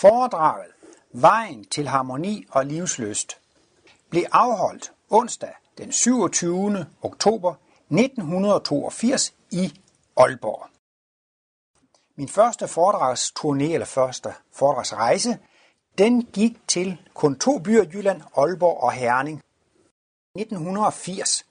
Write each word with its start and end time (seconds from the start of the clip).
Foredraget 0.00 0.66
Vejen 1.12 1.64
til 1.64 1.88
harmoni 1.88 2.46
og 2.50 2.66
livsløst 2.66 3.38
blev 4.10 4.24
afholdt 4.32 4.92
onsdag 5.10 5.54
den 5.78 5.92
27. 5.92 6.86
oktober 7.02 7.54
1982 7.90 9.34
i 9.50 9.80
Aalborg. 10.16 10.66
Min 12.16 12.28
første 12.28 12.64
foredragsturné 12.64 13.72
eller 13.74 13.86
første 13.86 14.34
foredragsrejse, 14.52 15.38
den 15.98 16.22
gik 16.22 16.68
til 16.68 16.98
kun 17.14 17.38
to 17.38 17.58
byer 17.58 17.84
Jylland, 17.84 18.22
Aalborg 18.36 18.82
og 18.82 18.92
Herning. 18.92 19.42
1980, 20.36 21.44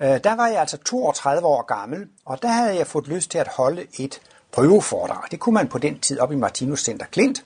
øh, 0.00 0.24
der 0.24 0.36
var 0.36 0.46
jeg 0.46 0.60
altså 0.60 0.76
32 0.76 1.46
år 1.46 1.62
gammel, 1.62 2.08
og 2.24 2.42
der 2.42 2.48
havde 2.48 2.76
jeg 2.76 2.86
fået 2.86 3.08
lyst 3.08 3.30
til 3.30 3.38
at 3.38 3.48
holde 3.48 3.86
et 3.98 4.20
prøveforedrag. 4.52 5.30
Det 5.30 5.40
kunne 5.40 5.54
man 5.54 5.68
på 5.68 5.78
den 5.78 6.00
tid 6.00 6.18
op 6.18 6.32
i 6.32 6.36
Martinus 6.36 6.84
Center 6.84 7.06
Klint. 7.06 7.44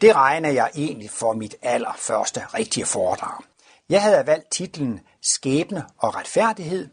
Det 0.00 0.16
regner 0.16 0.50
jeg 0.50 0.70
egentlig 0.74 1.10
for 1.10 1.32
mit 1.32 1.54
allerførste 1.62 2.42
rigtige 2.54 2.86
foredrag. 2.86 3.42
Jeg 3.88 4.02
havde 4.02 4.26
valgt 4.26 4.50
titlen 4.50 5.00
Skæbne 5.22 5.84
og 5.98 6.14
retfærdighed. 6.14 6.88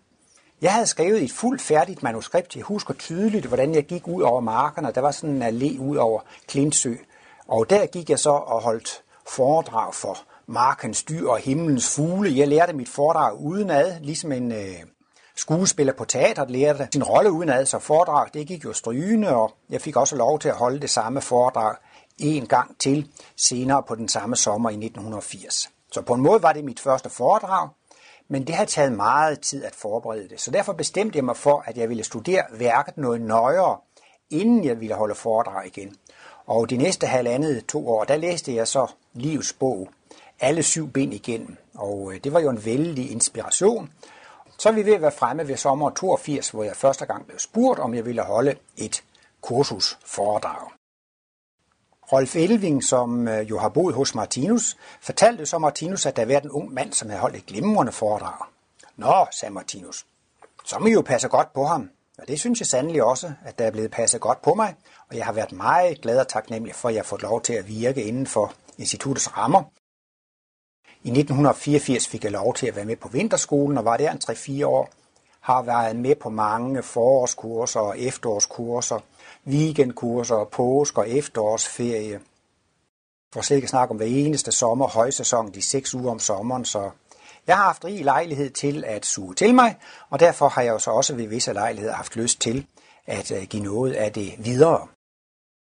Jeg 0.61 0.73
havde 0.73 0.87
skrevet 0.87 1.23
et 1.23 1.31
fuldt 1.31 1.61
færdigt 1.61 2.03
manuskript. 2.03 2.55
Jeg 2.55 2.63
husker 2.63 2.93
tydeligt, 2.93 3.45
hvordan 3.45 3.75
jeg 3.75 3.83
gik 3.83 4.07
ud 4.07 4.21
over 4.21 4.41
markerne. 4.41 4.91
Der 4.95 5.01
var 5.01 5.11
sådan 5.11 5.41
en 5.41 5.43
allé 5.43 5.79
ud 5.79 5.95
over 5.97 6.21
Klintsø. 6.47 6.93
Og 7.47 7.69
der 7.69 7.85
gik 7.85 8.09
jeg 8.09 8.19
så 8.19 8.29
og 8.29 8.61
holdt 8.61 9.03
foredrag 9.27 9.93
for 9.93 10.17
markens 10.47 11.03
dyr 11.03 11.29
og 11.29 11.37
himlens 11.37 11.95
fugle. 11.95 12.37
Jeg 12.37 12.47
lærte 12.47 12.73
mit 12.73 12.89
foredrag 12.89 13.39
udenad, 13.39 13.99
ligesom 14.01 14.31
en 14.31 14.51
øh, 14.51 14.75
skuespiller 15.35 15.93
på 15.93 16.05
teateret 16.05 16.51
lærte 16.51 16.87
sin 16.93 17.03
rolle 17.03 17.31
udenad, 17.31 17.65
så 17.65 17.79
foredrag 17.79 18.27
det 18.33 18.47
gik 18.47 18.65
jo 18.65 18.73
strygende, 18.73 19.35
og 19.35 19.53
jeg 19.69 19.81
fik 19.81 19.95
også 19.95 20.15
lov 20.15 20.39
til 20.39 20.49
at 20.49 20.55
holde 20.55 20.79
det 20.79 20.89
samme 20.89 21.21
foredrag 21.21 21.75
en 22.17 22.47
gang 22.47 22.79
til 22.79 23.07
senere 23.35 23.83
på 23.83 23.95
den 23.95 24.07
samme 24.07 24.35
sommer 24.35 24.69
i 24.69 24.73
1980. 24.73 25.69
Så 25.91 26.01
på 26.01 26.13
en 26.13 26.21
måde 26.21 26.43
var 26.43 26.53
det 26.53 26.63
mit 26.63 26.79
første 26.79 27.09
foredrag, 27.09 27.69
men 28.27 28.47
det 28.47 28.55
har 28.55 28.65
taget 28.65 28.91
meget 28.91 29.39
tid 29.39 29.63
at 29.63 29.75
forberede 29.75 30.29
det. 30.29 30.41
Så 30.41 30.51
derfor 30.51 30.73
bestemte 30.73 31.17
jeg 31.17 31.25
mig 31.25 31.37
for, 31.37 31.63
at 31.65 31.77
jeg 31.77 31.89
ville 31.89 32.03
studere 32.03 32.43
værket 32.51 32.97
noget 32.97 33.21
nøjere, 33.21 33.77
inden 34.29 34.63
jeg 34.63 34.79
ville 34.79 34.95
holde 34.95 35.15
foredrag 35.15 35.67
igen. 35.67 35.95
Og 36.45 36.69
de 36.69 36.77
næste 36.77 37.07
halvandet 37.07 37.65
to 37.65 37.89
år, 37.89 38.03
der 38.03 38.17
læste 38.17 38.55
jeg 38.55 38.67
så 38.67 38.87
Livs 39.13 39.53
bog, 39.53 39.89
alle 40.39 40.63
syv 40.63 40.91
ben 40.91 41.13
igennem. 41.13 41.57
Og 41.75 42.11
øh, 42.13 42.19
det 42.23 42.33
var 42.33 42.39
jo 42.39 42.49
en 42.49 42.65
vældig 42.65 43.11
inspiration. 43.11 43.89
Så 44.59 44.69
er 44.69 44.73
vi 44.73 44.85
ved 44.85 44.93
at 44.93 45.01
være 45.01 45.11
fremme 45.11 45.47
ved 45.47 45.57
sommer 45.57 45.89
82, 45.89 46.49
hvor 46.49 46.63
jeg 46.63 46.75
første 46.75 47.05
gang 47.05 47.25
blev 47.25 47.39
spurgt, 47.39 47.79
om 47.79 47.93
jeg 47.93 48.05
ville 48.05 48.21
holde 48.21 48.55
et 48.77 49.03
kursus 49.41 49.97
foredrag. 50.05 50.82
Rolf 52.13 52.35
Elving, 52.35 52.83
som 52.83 53.27
øh, 53.27 53.49
jo 53.49 53.59
har 53.59 53.69
boet 53.69 53.95
hos 53.95 54.15
Martinus, 54.15 54.77
fortalte 55.01 55.45
så 55.45 55.57
Martinus, 55.57 56.05
at 56.05 56.15
der 56.15 56.25
var 56.25 56.39
en 56.39 56.51
ung 56.51 56.73
mand, 56.73 56.93
som 56.93 57.09
havde 57.09 57.21
holdt 57.21 57.35
et 57.35 57.45
glimrende 57.45 57.91
foredrag. 57.91 58.47
Nå, 58.97 59.25
sagde 59.31 59.53
Martinus, 59.53 60.05
så 60.65 60.79
må 60.79 60.87
I 60.87 60.91
jo 60.91 61.01
passe 61.01 61.27
godt 61.27 61.53
på 61.53 61.65
ham. 61.65 61.89
Og 62.17 62.27
det 62.27 62.39
synes 62.39 62.59
jeg 62.59 62.67
sandelig 62.67 63.03
også, 63.03 63.33
at 63.45 63.59
der 63.59 63.65
er 63.65 63.71
blevet 63.71 63.91
passet 63.91 64.21
godt 64.21 64.41
på 64.41 64.53
mig, 64.53 64.75
og 65.09 65.17
jeg 65.17 65.25
har 65.25 65.33
været 65.33 65.51
meget 65.51 66.01
glad 66.01 66.19
og 66.19 66.27
taknemmelig 66.27 66.75
for, 66.75 66.89
at 66.89 66.95
jeg 66.95 67.01
har 67.01 67.07
fået 67.07 67.21
lov 67.21 67.41
til 67.41 67.53
at 67.53 67.67
virke 67.67 68.03
inden 68.03 68.27
for 68.27 68.53
instituttets 68.77 69.37
rammer. 69.37 69.63
I 71.03 71.09
1984 71.09 72.07
fik 72.07 72.23
jeg 72.23 72.31
lov 72.31 72.53
til 72.53 72.67
at 72.67 72.75
være 72.75 72.85
med 72.85 72.95
på 72.95 73.07
vinterskolen 73.07 73.77
og 73.77 73.85
var 73.85 73.97
der 73.97 74.11
en 74.11 74.21
3-4 74.23 74.65
år. 74.65 74.89
Har 75.39 75.61
været 75.61 75.95
med 75.95 76.15
på 76.15 76.29
mange 76.29 76.83
forårskurser 76.83 77.79
og 77.79 77.99
efterårskurser, 77.99 78.99
weekendkurser, 79.47 80.43
påske 80.43 81.01
og 81.01 81.09
efterårsferie. 81.09 82.19
For 83.33 83.41
slet 83.41 83.57
ikke 83.57 83.67
snakke 83.67 83.91
om 83.91 83.97
hver 83.97 84.05
eneste 84.05 84.51
sommer, 84.51 84.87
højsæson, 84.87 85.51
de 85.53 85.61
seks 85.61 85.95
uger 85.95 86.11
om 86.11 86.19
sommeren, 86.19 86.65
så 86.65 86.91
jeg 87.47 87.57
har 87.57 87.63
haft 87.63 87.85
rig 87.85 88.03
lejlighed 88.03 88.49
til 88.49 88.83
at 88.87 89.05
suge 89.05 89.35
til 89.35 89.55
mig, 89.55 89.77
og 90.09 90.19
derfor 90.19 90.47
har 90.47 90.61
jeg 90.61 90.71
jo 90.71 90.79
så 90.79 90.91
også 90.91 91.15
ved 91.15 91.27
visse 91.27 91.53
lejligheder 91.53 91.95
haft 91.95 92.15
lyst 92.15 92.41
til 92.41 92.65
at 93.05 93.31
øh, 93.31 93.43
give 93.43 93.63
noget 93.63 93.93
af 93.93 94.13
det 94.13 94.33
videre. 94.37 94.87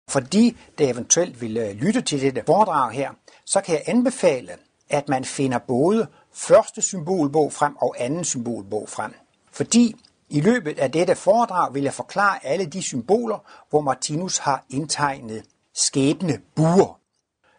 Fordi 0.10 0.58
det 0.78 0.90
eventuelt 0.90 1.42
vil 1.42 1.58
øh, 1.58 1.72
lytte 1.72 2.02
til 2.02 2.22
dette 2.22 2.44
foredrag 2.46 2.92
her, 2.92 3.12
så 3.46 3.62
kan 3.62 3.76
jeg 3.76 3.84
anbefale, 3.86 4.58
at 4.90 5.10
man 5.10 5.26
finder 5.26 5.58
både 5.58 6.08
første 6.34 6.82
symbolbog 6.82 7.54
frem 7.54 7.76
og 7.76 7.96
anden 8.00 8.24
symbolbog 8.24 8.90
frem. 8.90 9.14
Fordi 9.52 9.96
i 10.34 10.42
løbet 10.42 10.80
af 10.80 10.92
dette 10.92 11.16
foredrag 11.16 11.74
vil 11.74 11.84
jeg 11.84 11.94
forklare 11.94 12.46
alle 12.46 12.66
de 12.66 12.82
symboler, 12.82 13.66
hvor 13.70 13.82
Martinus 13.82 14.38
har 14.38 14.66
indtegnet 14.70 15.46
skæbne 15.74 16.42
buer. 16.56 17.00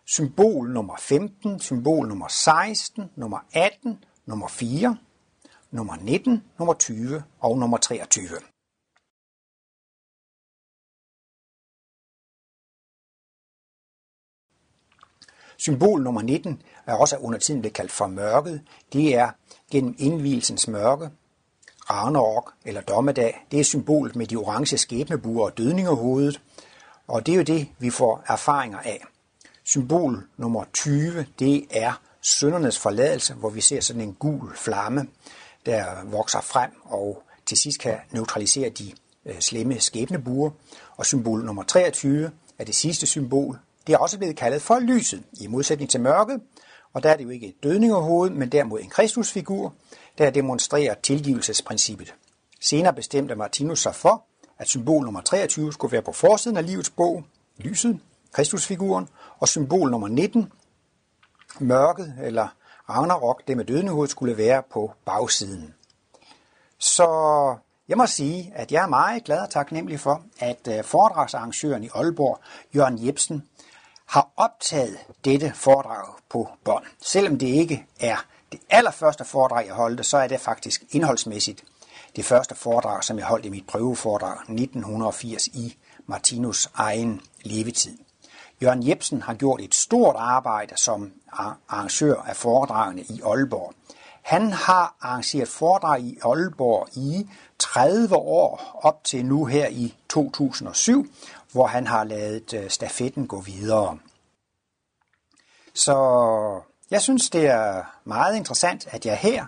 Symbol 0.06 0.70
nummer 0.70 0.96
15, 0.96 1.60
symbol 1.60 2.08
nummer 2.08 2.28
16, 2.28 3.10
nummer 3.16 3.38
18, 3.52 4.04
nummer 4.26 4.48
4, 4.48 4.96
nummer 5.70 5.96
19, 5.96 6.42
nummer 6.58 6.74
20 6.74 7.22
og 7.40 7.58
nummer 7.58 7.78
23. 7.78 8.28
Symbol 15.56 16.02
nummer 16.02 16.22
19 16.22 16.62
er 16.86 16.94
også 16.94 17.16
under 17.16 17.38
tiden 17.38 17.60
blevet 17.60 17.74
kaldt 17.74 17.92
for 17.92 18.06
mørket. 18.06 18.62
Det 18.92 19.14
er 19.14 19.30
gennem 19.70 19.94
indvielsens 19.98 20.68
mørke, 20.68 21.10
Ragnarok 21.90 22.52
eller 22.64 22.80
Dommedag, 22.80 23.46
det 23.50 23.60
er 23.60 23.64
symbolet 23.64 24.16
med 24.16 24.26
de 24.26 24.36
orange 24.36 24.78
skæbnebuer 24.78 25.44
og 25.44 25.58
dødningerhovedet, 25.58 26.40
og 27.08 27.26
det 27.26 27.32
er 27.32 27.36
jo 27.36 27.42
det, 27.42 27.68
vi 27.78 27.90
får 27.90 28.24
erfaringer 28.26 28.78
af. 28.78 29.04
Symbol 29.64 30.26
nummer 30.36 30.64
20, 30.72 31.26
det 31.38 31.66
er 31.70 32.00
søndernes 32.20 32.78
forladelse, 32.78 33.34
hvor 33.34 33.50
vi 33.50 33.60
ser 33.60 33.80
sådan 33.80 34.02
en 34.02 34.14
gul 34.14 34.56
flamme, 34.56 35.06
der 35.66 35.84
vokser 36.04 36.40
frem 36.40 36.70
og 36.84 37.22
til 37.46 37.58
sidst 37.58 37.80
kan 37.80 37.96
neutralisere 38.10 38.68
de 38.68 38.92
øh, 39.26 39.40
slemme 39.40 39.80
skæbnebuer. 39.80 40.50
Og 40.96 41.06
symbol 41.06 41.44
nummer 41.44 41.62
23 41.62 42.30
er 42.58 42.64
det 42.64 42.74
sidste 42.74 43.06
symbol. 43.06 43.58
Det 43.86 43.92
er 43.92 43.98
også 43.98 44.18
blevet 44.18 44.36
kaldet 44.36 44.62
for 44.62 44.78
lyset, 44.78 45.22
i 45.40 45.46
modsætning 45.46 45.90
til 45.90 46.00
mørket, 46.00 46.40
og 46.92 47.02
der 47.02 47.10
er 47.10 47.16
det 47.16 47.24
jo 47.24 47.28
ikke 47.28 47.46
et 47.46 47.62
dødningerhoved, 47.62 48.30
men 48.30 48.48
derimod 48.48 48.80
en 48.80 48.90
kristusfigur, 48.90 49.74
der 50.18 50.30
demonstrerer 50.30 50.94
tilgivelsesprincippet. 50.94 52.14
Senere 52.60 52.92
bestemte 52.92 53.34
Martinus 53.34 53.82
sig 53.82 53.94
for, 53.94 54.24
at 54.58 54.68
symbol 54.68 55.04
nummer 55.04 55.20
23 55.20 55.72
skulle 55.72 55.92
være 55.92 56.02
på 56.02 56.12
forsiden 56.12 56.56
af 56.56 56.66
livets 56.66 56.90
bog, 56.90 57.24
lyset, 57.58 58.00
Kristusfiguren, 58.32 59.08
og 59.38 59.48
symbol 59.48 59.90
nummer 59.90 60.08
19, 60.08 60.52
mørket 61.60 62.14
eller 62.22 62.48
Ragnarok, 62.88 63.48
det 63.48 63.56
med 63.56 63.64
dødende 63.64 64.08
skulle 64.08 64.36
være 64.36 64.62
på 64.72 64.92
bagsiden. 65.04 65.74
Så 66.78 67.06
jeg 67.88 67.96
må 67.96 68.06
sige, 68.06 68.52
at 68.54 68.72
jeg 68.72 68.82
er 68.82 68.88
meget 68.88 69.24
glad 69.24 69.38
og 69.38 69.50
taknemmelig 69.50 70.00
for, 70.00 70.22
at 70.38 70.68
øh, 70.68 70.84
foredragsarrangøren 70.84 71.84
i 71.84 71.88
Aalborg, 71.94 72.38
Jørgen 72.74 73.06
Jebsen, 73.06 73.48
har 74.06 74.28
optaget 74.36 74.98
dette 75.24 75.52
foredrag 75.54 76.14
på 76.28 76.48
bånd. 76.64 76.84
Selvom 77.02 77.38
det 77.38 77.46
ikke 77.46 77.86
er 78.00 78.26
det 78.54 78.62
allerførste 78.70 79.24
foredrag, 79.24 79.66
jeg 79.66 79.74
holdte, 79.74 80.04
så 80.04 80.16
er 80.16 80.28
det 80.28 80.40
faktisk 80.40 80.84
indholdsmæssigt 80.90 81.64
det 82.16 82.24
første 82.24 82.54
foredrag, 82.54 83.04
som 83.04 83.18
jeg 83.18 83.26
holdt 83.26 83.46
i 83.46 83.48
mit 83.48 83.66
prøveforedrag 83.66 84.38
1980 84.40 85.46
i 85.46 85.76
Martinus 86.06 86.70
egen 86.74 87.20
levetid. 87.42 87.98
Jørgen 88.62 88.88
Jebsen 88.88 89.22
har 89.22 89.34
gjort 89.34 89.60
et 89.60 89.74
stort 89.74 90.16
arbejde 90.18 90.76
som 90.76 91.12
arrangør 91.32 92.14
af 92.14 92.36
foredragene 92.36 93.02
i 93.02 93.20
Aalborg. 93.24 93.74
Han 94.22 94.52
har 94.52 94.96
arrangeret 95.00 95.48
foredrag 95.48 96.00
i 96.00 96.18
Aalborg 96.24 96.88
i 96.96 97.28
30 97.58 98.16
år 98.16 98.80
op 98.82 99.04
til 99.04 99.26
nu 99.26 99.44
her 99.44 99.68
i 99.68 99.94
2007, 100.08 101.06
hvor 101.52 101.66
han 101.66 101.86
har 101.86 102.04
lavet 102.04 102.54
øh, 102.54 102.70
stafetten 102.70 103.26
gå 103.26 103.40
videre. 103.40 103.98
Så 105.74 105.96
jeg 106.90 107.02
synes, 107.02 107.30
det 107.30 107.46
er 107.46 107.93
meget 108.04 108.36
interessant, 108.36 108.88
at 108.90 109.06
jeg 109.06 109.16
her 109.16 109.46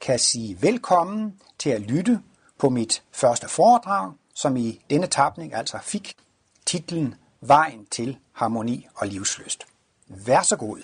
kan 0.00 0.18
sige 0.18 0.62
velkommen 0.62 1.40
til 1.58 1.70
at 1.70 1.80
lytte 1.80 2.20
på 2.58 2.68
mit 2.68 3.02
første 3.12 3.48
foredrag, 3.48 4.12
som 4.34 4.56
i 4.56 4.80
denne 4.90 5.06
tapning 5.06 5.54
altså 5.54 5.78
fik 5.82 6.16
titlen 6.66 7.14
Vejen 7.40 7.86
til 7.90 8.18
harmoni 8.32 8.88
og 8.94 9.06
livsløst. 9.06 9.66
Vær 10.26 10.42
så 10.42 10.56
god. 10.56 10.78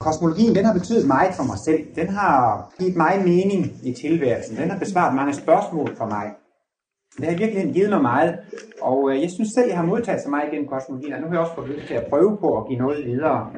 Kosmologien 0.00 0.54
den 0.54 0.64
har 0.64 0.72
betydet 0.72 1.06
meget 1.06 1.34
for 1.34 1.42
mig 1.42 1.58
selv. 1.58 1.94
Den 1.94 2.08
har 2.08 2.72
givet 2.78 2.96
mig 2.96 3.18
mening 3.18 3.80
i 3.82 3.92
tilværelsen. 3.92 4.56
Den 4.56 4.70
har 4.70 4.78
besvaret 4.78 5.14
mange 5.14 5.34
spørgsmål 5.34 5.96
for 5.96 6.06
mig. 6.06 6.34
Det 7.18 7.24
har 7.28 7.36
virkelig 7.36 7.74
givet 7.74 7.90
mig 7.90 8.02
meget, 8.02 8.38
og 8.82 9.10
øh, 9.10 9.22
jeg 9.22 9.30
synes 9.30 9.50
selv, 9.54 9.68
jeg 9.68 9.76
har 9.76 9.84
modtaget 9.84 10.22
så 10.22 10.28
meget 10.28 10.50
gennem 10.50 10.68
kosmologien, 10.68 11.12
og 11.12 11.20
nu 11.20 11.26
har 11.26 11.34
jeg 11.34 11.40
også 11.40 11.54
fået 11.54 11.68
lyst 11.68 11.86
til 11.86 11.94
at 11.94 12.06
prøve 12.10 12.36
på 12.36 12.58
at 12.58 12.66
give 12.68 12.78
noget 12.78 13.06
videre. 13.06 13.50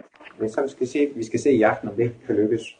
Så 0.47 0.63
vi 0.63 0.69
skal 0.69 0.89
se, 0.89 1.09
vi 1.15 1.25
skal 1.25 1.41
se 1.41 1.51
i 1.53 1.63
aften, 1.63 1.89
om 1.89 1.95
det 1.95 2.13
kan 2.27 2.35
lykkes. 2.35 2.79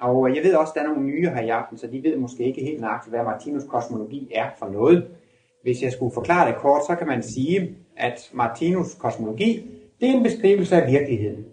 Og 0.00 0.36
jeg 0.36 0.44
ved 0.44 0.54
også, 0.54 0.70
at 0.70 0.74
der 0.74 0.80
er 0.80 0.94
nogle 0.94 1.06
nye 1.06 1.28
her 1.28 1.40
i 1.40 1.48
aften, 1.48 1.78
så 1.78 1.86
de 1.86 2.02
ved 2.02 2.16
måske 2.16 2.44
ikke 2.44 2.60
helt 2.60 2.80
nøjagtigt, 2.80 3.14
hvad 3.14 3.24
Martinus 3.24 3.64
kosmologi 3.64 4.28
er 4.34 4.50
for 4.58 4.68
noget. 4.68 5.06
hvis 5.62 5.82
jeg 5.82 5.92
skulle 5.92 6.14
forklare 6.14 6.48
det 6.48 6.56
kort, 6.56 6.86
så 6.86 6.94
kan 6.94 7.06
man 7.06 7.22
sige, 7.22 7.76
at 7.96 8.30
Martinus 8.34 8.94
kosmologi, 8.94 9.70
det 10.00 10.08
er 10.10 10.14
en 10.14 10.22
beskrivelse 10.22 10.76
af 10.76 10.92
virkeligheden. 10.92 11.44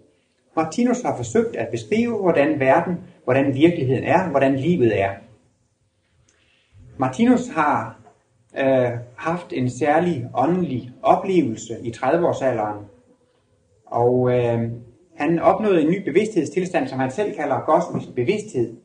Martinus 0.56 1.02
har 1.02 1.16
forsøgt 1.16 1.56
at 1.56 1.68
beskrive, 1.68 2.18
hvordan 2.18 2.60
verden, 2.60 3.00
hvordan 3.24 3.54
virkeligheden 3.54 4.04
er, 4.04 4.30
hvordan 4.30 4.56
livet 4.56 5.00
er. 5.00 5.10
Martinus 6.98 7.48
har 7.48 8.00
øh, 8.58 8.90
haft 9.16 9.52
en 9.52 9.70
særlig 9.70 10.30
åndelig 10.34 10.92
oplevelse 11.02 11.78
i 11.82 11.90
30-årsalderen, 11.90 12.93
og 13.86 14.30
øh, 14.32 14.70
han 15.14 15.38
opnåede 15.38 15.82
en 15.82 15.90
ny 15.90 16.04
bevidsthedstilstand, 16.04 16.88
som 16.88 16.98
han 16.98 17.10
selv 17.10 17.34
kalder 17.34 17.60
kosmisk 17.60 18.14
bevidsthed. 18.14 18.76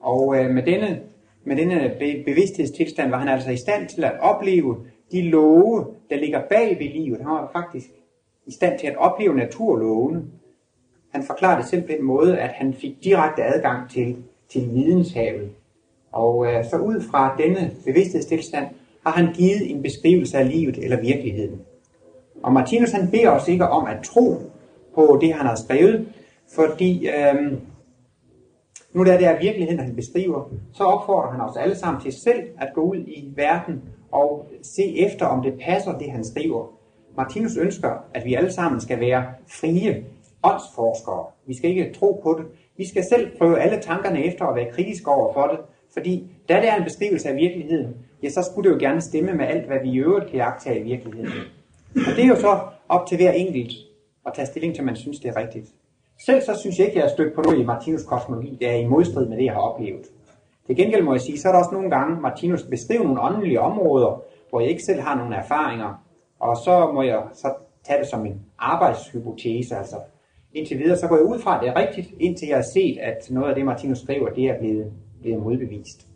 Og 0.00 0.36
øh, 0.36 0.50
med 0.50 0.62
denne, 0.62 1.00
med 1.44 1.56
denne 1.56 1.94
bevidsthedstilstand 2.24 3.10
var 3.10 3.18
han 3.18 3.28
altså 3.28 3.50
i 3.50 3.56
stand 3.56 3.88
til 3.88 4.04
at 4.04 4.20
opleve 4.20 4.76
de 5.12 5.22
love, 5.22 5.86
der 6.10 6.16
ligger 6.16 6.42
bag 6.50 6.78
ved 6.78 6.88
livet. 6.88 7.18
Han 7.18 7.30
var 7.30 7.50
faktisk 7.52 7.86
i 8.46 8.52
stand 8.52 8.78
til 8.78 8.86
at 8.86 8.96
opleve 8.96 9.36
naturlovene. 9.36 10.24
Han 11.12 11.22
forklarede 11.22 11.62
det 11.62 11.70
selv 11.70 11.82
på 11.82 11.88
den 11.88 12.04
måde, 12.04 12.38
at 12.38 12.50
han 12.50 12.74
fik 12.74 13.04
direkte 13.04 13.42
adgang 13.42 13.90
til, 13.90 14.16
til 14.48 14.74
videnshavet. 14.74 15.50
Og 16.12 16.46
øh, 16.46 16.64
så 16.64 16.76
ud 16.76 17.00
fra 17.10 17.36
denne 17.38 17.70
bevidsthedstilstand 17.84 18.66
har 19.06 19.12
han 19.12 19.32
givet 19.32 19.70
en 19.70 19.82
beskrivelse 19.82 20.38
af 20.38 20.48
livet 20.48 20.78
eller 20.78 21.00
virkeligheden. 21.00 21.60
Og 22.42 22.52
Martinus 22.52 22.92
han 22.92 23.10
beder 23.10 23.30
os 23.30 23.48
ikke 23.48 23.68
om 23.68 23.86
at 23.86 23.96
tro 24.04 24.36
på 24.94 25.18
det, 25.20 25.34
han 25.34 25.46
har 25.46 25.54
skrevet, 25.54 26.08
fordi 26.54 27.08
øh, 27.08 27.52
nu 28.92 29.04
der 29.04 29.18
det 29.18 29.26
er 29.26 29.40
virkeligheden, 29.40 29.80
han 29.80 29.96
beskriver, 29.96 30.44
så 30.72 30.84
opfordrer 30.84 31.30
han 31.30 31.40
os 31.40 31.56
alle 31.56 31.76
sammen 31.76 32.02
til 32.02 32.12
selv 32.12 32.42
at 32.60 32.68
gå 32.74 32.80
ud 32.80 32.96
i 32.96 33.32
verden 33.36 33.82
og 34.12 34.46
se 34.62 34.98
efter, 34.98 35.26
om 35.26 35.42
det 35.42 35.54
passer, 35.64 35.98
det 35.98 36.10
han 36.10 36.24
skriver. 36.24 36.66
Martinus 37.16 37.56
ønsker, 37.56 37.90
at 38.14 38.24
vi 38.24 38.34
alle 38.34 38.52
sammen 38.52 38.80
skal 38.80 39.00
være 39.00 39.24
frie 39.48 40.04
åndsforskere. 40.42 41.26
Vi 41.46 41.56
skal 41.56 41.70
ikke 41.70 41.92
tro 41.92 42.20
på 42.22 42.36
det. 42.38 42.46
Vi 42.76 42.88
skal 42.88 43.04
selv 43.04 43.38
prøve 43.38 43.60
alle 43.60 43.80
tankerne 43.80 44.24
efter 44.24 44.44
og 44.44 44.56
være 44.56 44.72
kritiske 44.72 45.10
over 45.10 45.32
for 45.32 45.46
det, 45.46 45.58
fordi 45.92 46.26
da 46.48 46.56
det 46.56 46.68
er 46.68 46.76
en 46.76 46.84
beskrivelse 46.84 47.28
af 47.28 47.36
virkeligheden, 47.36 47.94
ja, 48.22 48.30
så 48.30 48.48
skulle 48.50 48.70
det 48.70 48.74
jo 48.74 48.80
gerne 48.80 49.00
stemme 49.00 49.32
med 49.32 49.46
alt, 49.46 49.66
hvad 49.66 49.78
vi 49.82 49.90
i 49.90 49.98
øvrigt 49.98 50.30
kan 50.30 50.36
jagtage 50.36 50.80
i 50.80 50.82
virkeligheden. 50.82 51.32
Og 51.96 52.16
det 52.16 52.24
er 52.24 52.28
jo 52.28 52.36
så 52.36 52.60
op 52.88 53.06
til 53.06 53.16
hver 53.16 53.32
enkelt 53.32 53.72
at 54.26 54.32
tage 54.34 54.46
stilling 54.46 54.74
til, 54.74 54.84
man 54.84 54.96
synes, 54.96 55.20
det 55.20 55.28
er 55.28 55.36
rigtigt. 55.36 55.68
Selv 56.26 56.42
så 56.42 56.58
synes 56.60 56.78
jeg 56.78 56.86
ikke, 56.86 56.98
jeg 56.98 57.04
er 57.04 57.10
stødt 57.10 57.34
på 57.34 57.42
noget 57.42 57.58
i 57.58 57.64
Martinus 57.64 58.02
kosmologi, 58.02 58.58
der 58.60 58.70
er 58.70 58.76
i 58.76 58.86
modstrid 58.86 59.28
med 59.28 59.36
det, 59.36 59.44
jeg 59.44 59.52
har 59.52 59.60
oplevet. 59.60 60.06
Til 60.66 60.76
gengæld 60.76 61.02
må 61.02 61.12
jeg 61.12 61.20
sige, 61.20 61.38
så 61.38 61.48
er 61.48 61.52
der 61.52 61.58
også 61.58 61.74
nogle 61.74 61.90
gange, 61.90 62.20
Martinus 62.20 62.62
beskriver 62.62 63.04
nogle 63.04 63.20
åndelige 63.20 63.60
områder, 63.60 64.22
hvor 64.50 64.60
jeg 64.60 64.70
ikke 64.70 64.82
selv 64.82 65.00
har 65.00 65.16
nogle 65.16 65.36
erfaringer, 65.36 66.04
og 66.40 66.56
så 66.56 66.92
må 66.94 67.02
jeg 67.02 67.22
så 67.32 67.54
tage 67.84 67.98
det 68.00 68.08
som 68.08 68.26
en 68.26 68.40
arbejdshypotese, 68.58 69.76
altså 69.76 69.96
indtil 70.52 70.78
videre, 70.78 70.96
så 70.96 71.08
går 71.08 71.16
jeg 71.16 71.24
ud 71.24 71.38
fra, 71.38 71.56
at 71.56 71.62
det 71.62 71.68
er 71.68 71.76
rigtigt, 71.76 72.08
indtil 72.20 72.48
jeg 72.48 72.56
har 72.56 72.66
set, 72.74 72.98
at 72.98 73.30
noget 73.30 73.48
af 73.48 73.54
det, 73.54 73.64
Martinus 73.64 73.98
skriver, 73.98 74.28
det 74.28 74.44
er 74.44 74.58
blevet, 74.58 74.92
blevet 75.20 75.42
modbevist. 75.42 76.06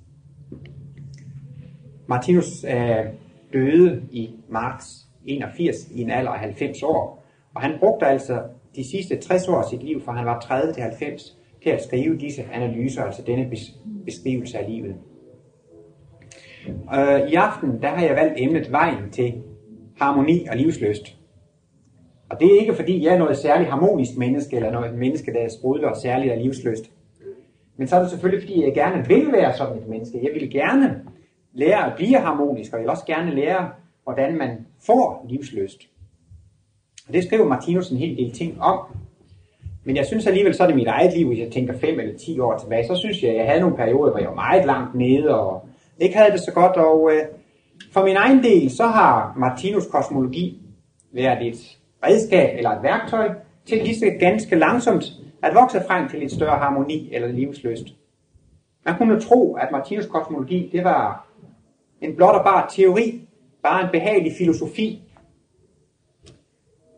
Martinus 2.07 2.65
øh, 2.65 3.07
døde 3.53 4.03
i 4.11 4.31
marts 4.49 5.04
81 5.25 5.91
i 5.91 6.03
en 6.03 6.11
alder 6.11 6.31
af 6.31 6.39
90 6.39 6.83
år, 6.83 7.25
og 7.55 7.63
han 7.63 7.79
brugte 7.81 8.07
altså 8.07 8.43
de 8.77 8.91
sidste 8.91 9.17
60 9.17 9.49
år 9.49 9.57
af 9.57 9.65
sit 9.71 9.83
liv, 9.83 10.01
fra 10.05 10.13
han 10.13 10.27
var 10.27 10.41
30 10.41 10.73
til 10.73 10.83
90, 10.83 11.39
til 11.63 11.71
at 11.71 11.85
skrive 11.85 12.19
disse 12.19 12.43
analyser, 12.53 13.03
altså 13.03 13.23
denne 13.27 13.51
beskrivelse 14.05 14.59
af 14.59 14.71
livet. 14.71 14.95
Øh, 16.69 17.31
I 17.31 17.35
aften 17.35 17.83
der 17.83 17.89
har 17.89 18.07
jeg 18.07 18.17
valgt 18.17 18.35
emnet 18.37 18.73
vejen 18.73 19.11
til 19.11 19.35
harmoni 20.01 20.47
og 20.51 20.57
livsløst. 20.57 21.17
Og 22.31 22.41
det 22.41 22.55
er 22.55 22.61
ikke 22.61 22.75
fordi, 22.75 23.05
jeg 23.05 23.15
er 23.15 23.19
noget 23.19 23.37
særligt 23.37 23.71
harmonisk 23.71 24.17
menneske, 24.17 24.57
eller 24.57 24.71
noget 24.71 24.95
menneske, 24.95 25.33
der 25.33 25.41
er 25.41 25.49
sprudler 25.49 25.89
og 25.89 25.97
særligt 25.97 26.33
og 26.33 26.39
livsløst. 26.39 26.91
Men 27.77 27.89
så 27.89 27.97
er 27.97 28.01
det 28.01 28.11
selvfølgelig, 28.11 28.43
fordi 28.43 28.65
jeg 28.65 28.75
gerne 28.75 29.07
vil 29.09 29.33
være 29.33 29.53
sådan 29.53 29.79
et 29.79 29.89
menneske. 29.89 30.21
Jeg 30.23 30.31
vil 30.35 30.51
gerne 30.51 31.01
lære 31.53 31.87
at 31.87 31.93
blive 31.97 32.19
harmonisk, 32.19 32.73
og 32.73 32.79
jeg 32.79 32.83
vil 32.83 32.91
også 32.91 33.07
gerne 33.07 33.35
lære, 33.35 33.71
hvordan 34.05 34.39
man 34.39 34.67
får 34.87 35.27
livsløst. 35.29 35.89
Og 37.09 37.15
det 37.15 37.25
skriver 37.25 37.49
Martinus 37.49 37.91
en 37.91 37.97
hel 37.97 38.17
del 38.17 38.33
ting 38.33 38.63
om. 38.63 38.79
Men 39.85 39.97
jeg 39.97 40.07
synes 40.07 40.27
alligevel, 40.27 40.55
så 40.55 40.63
er 40.63 40.67
det 40.67 40.77
mit 40.77 40.87
eget 40.87 41.17
liv, 41.17 41.29
hvis 41.29 41.39
jeg 41.39 41.53
tænker 41.53 41.79
5 41.79 42.01
eller 42.01 42.19
10 42.19 42.41
år 42.41 42.59
tilbage, 42.59 42.87
så 42.87 42.97
synes 42.97 43.23
jeg, 43.23 43.31
at 43.31 43.37
jeg 43.37 43.47
havde 43.47 43.61
nogle 43.61 43.77
perioder, 43.77 44.11
hvor 44.11 44.21
jeg 44.21 44.29
var 44.29 44.35
meget 44.35 44.67
langt 44.67 44.95
nede, 44.95 45.41
og 45.41 45.69
ikke 45.99 46.17
havde 46.17 46.33
det 46.33 46.41
så 46.41 46.53
godt. 46.53 46.77
Og 46.77 47.11
øh, 47.13 47.23
for 47.93 48.05
min 48.05 48.17
egen 48.17 48.43
del, 48.43 48.71
så 48.71 48.87
har 48.87 49.35
Martinus 49.37 49.87
kosmologi 49.87 50.61
været 51.13 51.47
et 51.47 51.79
redskab 52.07 52.57
eller 52.57 52.71
et 52.71 52.83
værktøj 52.83 53.31
til 53.67 53.79
lige 53.79 53.99
så 53.99 54.07
ganske 54.21 54.57
langsomt 54.57 55.05
at 55.43 55.55
vokse 55.55 55.83
frem 55.87 56.09
til 56.09 56.23
en 56.23 56.31
større 56.31 56.59
harmoni 56.59 57.15
eller 57.15 57.29
livsløst. 57.29 57.87
Man 58.85 58.99
kunne 58.99 59.21
tro, 59.21 59.55
at 59.55 59.69
Martinus 59.73 60.07
kosmologi, 60.07 60.71
det 60.73 60.85
var 60.85 61.27
en 62.01 62.17
blot 62.17 62.35
og 62.35 62.45
bare 62.45 62.67
teori, 62.71 63.21
bare 63.65 63.85
en 63.85 63.91
behagelig 63.93 64.33
filosofi. 64.39 65.03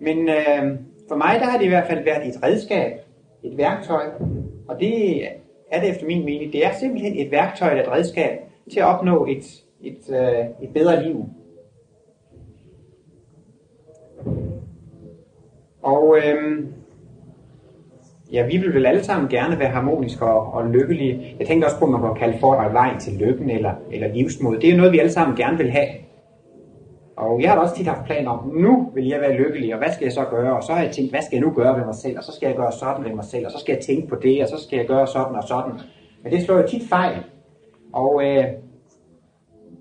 Men 0.01 0.29
øh, 0.29 0.79
for 1.09 1.17
mig, 1.17 1.37
der 1.41 1.45
har 1.45 1.59
det 1.59 1.65
i 1.65 1.69
hvert 1.69 1.87
fald 1.87 2.05
været 2.05 2.29
et 2.29 2.43
redskab, 2.43 2.93
et 3.43 3.57
værktøj, 3.57 4.05
og 4.69 4.81
det 4.81 5.25
er 5.71 5.81
det 5.81 5.91
efter 5.91 6.07
min 6.07 6.25
mening. 6.25 6.53
Det 6.53 6.67
er 6.67 6.73
simpelthen 6.81 7.19
et 7.19 7.31
værktøj, 7.31 7.81
et 7.81 7.89
redskab 7.89 8.39
til 8.73 8.81
at 8.81 8.87
opnå 8.87 9.27
et, 9.27 9.63
et, 9.83 10.11
øh, 10.11 10.45
et 10.63 10.75
bedre 10.75 11.03
liv. 11.05 11.25
Og 15.83 16.19
øh, 16.19 16.65
ja, 18.33 18.47
vi 18.47 18.57
vil 18.57 18.75
vel 18.75 18.87
alle 18.87 19.05
sammen 19.05 19.29
gerne 19.29 19.59
være 19.59 19.69
harmoniske 19.69 20.25
og, 20.25 20.55
og 20.55 20.71
lykkelige. 20.71 21.37
Jeg 21.39 21.47
tænkte 21.47 21.67
også 21.67 21.79
på, 21.79 21.85
at 21.85 21.91
man 21.91 22.01
kan 22.01 22.15
kalde 22.15 22.39
for 22.41 22.73
vejen 22.73 23.01
til 23.01 23.13
lykken 23.13 23.51
eller, 23.51 23.75
eller 23.93 24.15
livsmod. 24.15 24.57
Det 24.57 24.69
er 24.69 24.73
jo 24.73 24.77
noget, 24.77 24.93
vi 24.93 24.99
alle 24.99 25.13
sammen 25.13 25.37
gerne 25.37 25.59
vil 25.59 25.71
have. 25.71 25.89
Og 27.17 27.43
jeg 27.43 27.51
har 27.51 27.57
da 27.57 27.63
også 27.63 27.77
tit 27.77 27.87
haft 27.87 28.07
planer 28.07 28.31
om, 28.31 28.53
nu 28.55 28.91
vil 28.95 29.07
jeg 29.07 29.21
være 29.21 29.33
lykkelig, 29.33 29.73
og 29.73 29.79
hvad 29.79 29.93
skal 29.93 30.05
jeg 30.05 30.13
så 30.13 30.25
gøre? 30.31 30.57
Og 30.57 30.63
så 30.63 30.73
har 30.73 30.83
jeg 30.83 30.93
tænkt, 30.93 31.11
hvad 31.13 31.23
skal 31.23 31.37
jeg 31.37 31.45
nu 31.47 31.53
gøre 31.53 31.79
ved 31.79 31.85
mig 31.85 31.95
selv? 31.95 32.19
Og 32.19 32.25
så 32.25 32.33
skal 32.33 32.47
jeg 32.47 32.57
gøre 32.57 32.73
sådan 32.73 33.05
ved 33.05 33.13
mig 33.15 33.25
selv, 33.25 33.47
og 33.47 33.53
så 33.53 33.59
skal 33.59 33.73
jeg 33.73 33.83
tænke 33.83 34.09
på 34.09 34.17
det, 34.17 34.43
og 34.43 34.49
så 34.49 34.65
skal 34.65 34.77
jeg 34.77 34.87
gøre 34.87 35.07
sådan 35.07 35.37
og 35.37 35.43
sådan. 35.43 35.73
Men 36.23 36.33
det 36.33 36.43
slår 36.43 36.57
jo 36.57 36.67
tit 36.69 36.89
fejl. 36.89 37.17
Og 37.93 38.23
øh, 38.25 38.45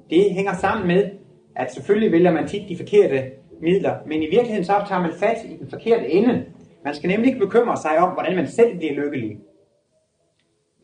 det 0.10 0.32
hænger 0.32 0.54
sammen 0.54 0.88
med, 0.88 1.10
at 1.56 1.74
selvfølgelig 1.74 2.12
vælger 2.12 2.32
man 2.32 2.48
tit 2.48 2.70
de 2.70 2.78
forkerte 2.78 3.24
midler, 3.62 3.96
men 4.06 4.24
i 4.24 4.25
virkeligheden 4.30 4.65
så 4.65 4.74
tager 4.88 5.01
man 5.01 5.12
fat 5.20 5.38
i 5.46 5.58
den 5.58 5.70
forkerte 5.70 6.12
ende. 6.12 6.46
Man 6.84 6.96
skal 6.96 7.10
nemlig 7.10 7.27
ikke 7.27 7.46
bekymre 7.46 7.77
sig 7.77 7.98
om, 7.98 8.10
hvordan 8.13 8.36
man 8.36 8.48
selv 8.48 8.77
bliver 8.77 8.94
lykkelig. 8.94 9.38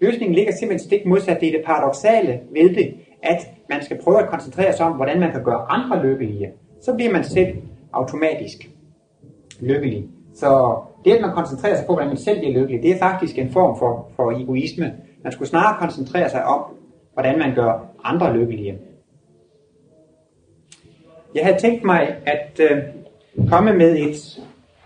Løsningen 0.01 0.35
ligger 0.35 0.53
simpelthen 0.53 0.87
stik 0.87 1.05
modsat. 1.05 1.41
Det 1.41 1.47
er 1.47 1.51
det 1.51 1.65
paradoxale 1.65 2.39
ved 2.51 2.75
det, 2.75 2.93
at 3.23 3.37
man 3.69 3.83
skal 3.83 4.01
prøve 4.03 4.23
at 4.23 4.29
koncentrere 4.29 4.73
sig 4.73 4.85
om, 4.85 4.91
hvordan 4.91 5.19
man 5.19 5.31
kan 5.31 5.43
gøre 5.43 5.71
andre 5.71 6.03
lykkelige. 6.03 6.51
Så 6.81 6.93
bliver 6.93 7.11
man 7.11 7.23
selv 7.23 7.57
automatisk 7.93 8.69
lykkelig. 9.59 10.05
Så 10.35 10.79
det, 11.05 11.11
at 11.11 11.21
man 11.21 11.31
koncentrerer 11.31 11.75
sig 11.75 11.85
på, 11.85 11.93
hvordan 11.93 12.07
man 12.07 12.17
selv 12.17 12.39
bliver 12.39 12.53
lykkelig, 12.53 12.83
det 12.83 12.91
er 12.91 12.99
faktisk 12.99 13.37
en 13.37 13.51
form 13.51 13.79
for, 13.79 14.09
for 14.15 14.31
egoisme. 14.31 14.93
Man 15.23 15.31
skulle 15.31 15.49
snarere 15.49 15.79
koncentrere 15.79 16.29
sig 16.29 16.45
om, 16.45 16.63
hvordan 17.13 17.39
man 17.39 17.55
gør 17.55 17.85
andre 18.03 18.33
lykkelige. 18.37 18.79
Jeg 21.35 21.45
havde 21.45 21.57
tænkt 21.57 21.83
mig 21.83 22.15
at 22.25 22.59
øh, 22.59 22.83
komme 23.49 23.73
med 23.73 23.95
et 23.95 24.39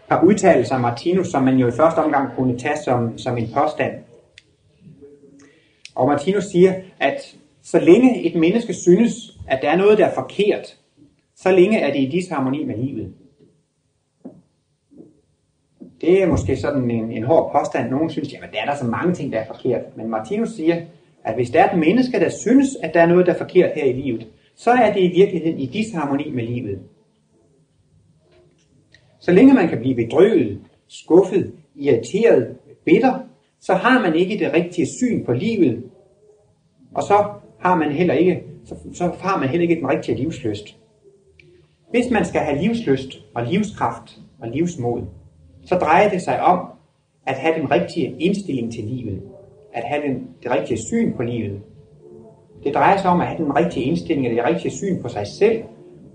par 0.09 0.23
udtalelser 0.23 0.75
af 0.75 0.81
Martinus, 0.81 1.27
som 1.27 1.43
man 1.43 1.57
jo 1.57 1.67
i 1.67 1.71
første 1.71 1.99
omgang 1.99 2.35
kunne 2.35 2.57
tage 2.57 2.77
som, 2.85 3.17
som 3.17 3.37
en 3.37 3.47
påstand. 3.55 3.93
Og 5.95 6.07
Martinus 6.07 6.43
siger, 6.43 6.73
at 6.99 7.35
så 7.65 7.79
længe 7.79 8.21
et 8.21 8.35
menneske 8.35 8.73
synes, 8.73 9.13
at 9.47 9.59
der 9.61 9.69
er 9.69 9.77
noget, 9.77 9.97
der 9.97 10.05
er 10.05 10.13
forkert, 10.13 10.77
så 11.35 11.51
længe 11.51 11.79
er 11.79 11.93
det 11.93 11.99
i 11.99 12.09
disharmoni 12.09 12.63
med 12.63 12.77
livet. 12.77 13.13
Det 16.01 16.23
er 16.23 16.27
måske 16.27 16.57
sådan 16.57 16.91
en, 16.91 17.11
en 17.11 17.23
hård 17.23 17.51
påstand. 17.51 17.89
Nogen 17.89 18.09
synes, 18.09 18.33
at 18.33 18.49
der 18.53 18.61
er 18.61 18.65
der 18.65 18.75
så 18.75 18.85
mange 18.85 19.13
ting, 19.13 19.33
der 19.33 19.39
er 19.39 19.45
forkert. 19.47 19.97
Men 19.97 20.09
Martinus 20.09 20.49
siger, 20.49 20.81
at 21.23 21.35
hvis 21.35 21.49
der 21.49 21.63
er 21.63 21.73
et 21.73 21.79
menneske, 21.79 22.19
der 22.19 22.29
synes, 22.29 22.67
at 22.83 22.93
der 22.93 23.01
er 23.01 23.05
noget, 23.05 23.25
der 23.25 23.33
er 23.33 23.37
forkert 23.37 23.71
her 23.75 23.85
i 23.85 23.93
livet, 23.93 24.27
så 24.55 24.71
er 24.71 24.93
det 24.93 25.01
i 25.01 25.11
virkeligheden 25.15 25.59
i 25.59 25.65
disharmoni 25.65 26.31
med 26.31 26.43
livet. 26.43 26.79
Så 29.19 29.31
længe 29.31 29.53
man 29.53 29.69
kan 29.69 29.79
blive 29.79 29.95
bedrøvet, 29.95 30.61
skuffet, 30.87 31.53
irriteret, 31.75 32.57
bitter, 32.85 33.19
så 33.59 33.73
har 33.73 34.01
man 34.01 34.15
ikke 34.15 34.39
det 34.39 34.53
rigtige 34.53 34.87
syn 34.87 35.25
på 35.25 35.33
livet, 35.33 35.83
og 36.93 37.03
så 37.03 37.25
har 37.65 37.75
man 37.75 37.91
heller 37.91 38.13
ikke, 38.13 38.43
så, 38.65 38.75
så 38.93 39.11
har 39.19 39.39
man 39.39 39.49
heller 39.49 39.69
ikke 39.69 39.81
den 39.81 39.89
rigtige 39.89 40.17
livsløst. 40.17 40.77
Hvis 41.89 42.11
man 42.11 42.25
skal 42.25 42.41
have 42.41 42.61
livsløst 42.61 43.09
og 43.35 43.45
livskraft 43.45 44.17
og 44.39 44.47
livsmod, 44.49 45.01
så 45.65 45.75
drejer 45.75 46.09
det 46.09 46.21
sig 46.21 46.41
om 46.41 46.67
at 47.25 47.35
have 47.35 47.59
den 47.59 47.71
rigtige 47.71 48.15
indstilling 48.19 48.73
til 48.73 48.83
livet, 48.83 49.21
at 49.73 49.83
have 49.83 50.01
den, 50.07 50.27
det 50.43 50.51
rigtige 50.51 50.77
syn 50.77 51.13
på 51.13 51.23
livet. 51.23 51.61
Det 52.63 52.73
drejer 52.73 52.97
sig 52.97 53.09
om 53.09 53.21
at 53.21 53.27
have 53.27 53.43
den 53.43 53.55
rigtige 53.55 53.85
indstilling, 53.85 54.27
og 54.27 54.35
det 54.35 54.45
rigtige 54.45 54.71
syn 54.71 55.01
på 55.01 55.09
sig 55.09 55.27
selv, 55.27 55.63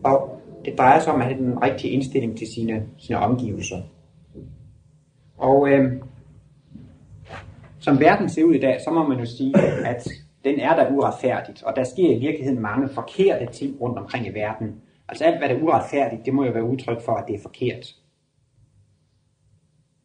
og 0.04 0.40
det 0.64 0.78
drejer 0.78 1.00
sig 1.00 1.12
om 1.12 1.20
at 1.20 1.26
have 1.26 1.38
den 1.38 1.62
rigtige 1.62 1.90
indstilling 1.90 2.38
til 2.38 2.46
sine, 2.54 2.82
sine 2.98 3.18
omgivelser. 3.18 3.82
Og 5.38 5.68
øh, 5.68 5.92
som 7.78 8.00
verden 8.00 8.28
ser 8.28 8.44
ud 8.44 8.54
i 8.54 8.60
dag, 8.60 8.80
så 8.84 8.90
må 8.90 9.08
man 9.08 9.18
jo 9.18 9.26
sige, 9.26 9.54
at 9.86 10.08
den 10.44 10.60
er 10.60 10.76
der 10.76 10.92
uretfærdigt, 10.92 11.62
og 11.62 11.76
der 11.76 11.84
sker 11.84 12.16
i 12.16 12.18
virkeligheden 12.18 12.62
mange 12.62 12.88
forkerte 12.88 13.52
ting 13.52 13.80
rundt 13.80 13.98
omkring 13.98 14.26
i 14.26 14.34
verden. 14.34 14.74
Altså 15.08 15.24
alt, 15.24 15.38
hvad 15.38 15.48
der 15.48 15.54
er 15.54 15.62
uretfærdigt, 15.62 16.26
det 16.26 16.34
må 16.34 16.44
jo 16.44 16.52
være 16.52 16.64
udtryk 16.64 17.00
for, 17.00 17.12
at 17.12 17.24
det 17.28 17.34
er 17.34 17.42
forkert. 17.42 17.96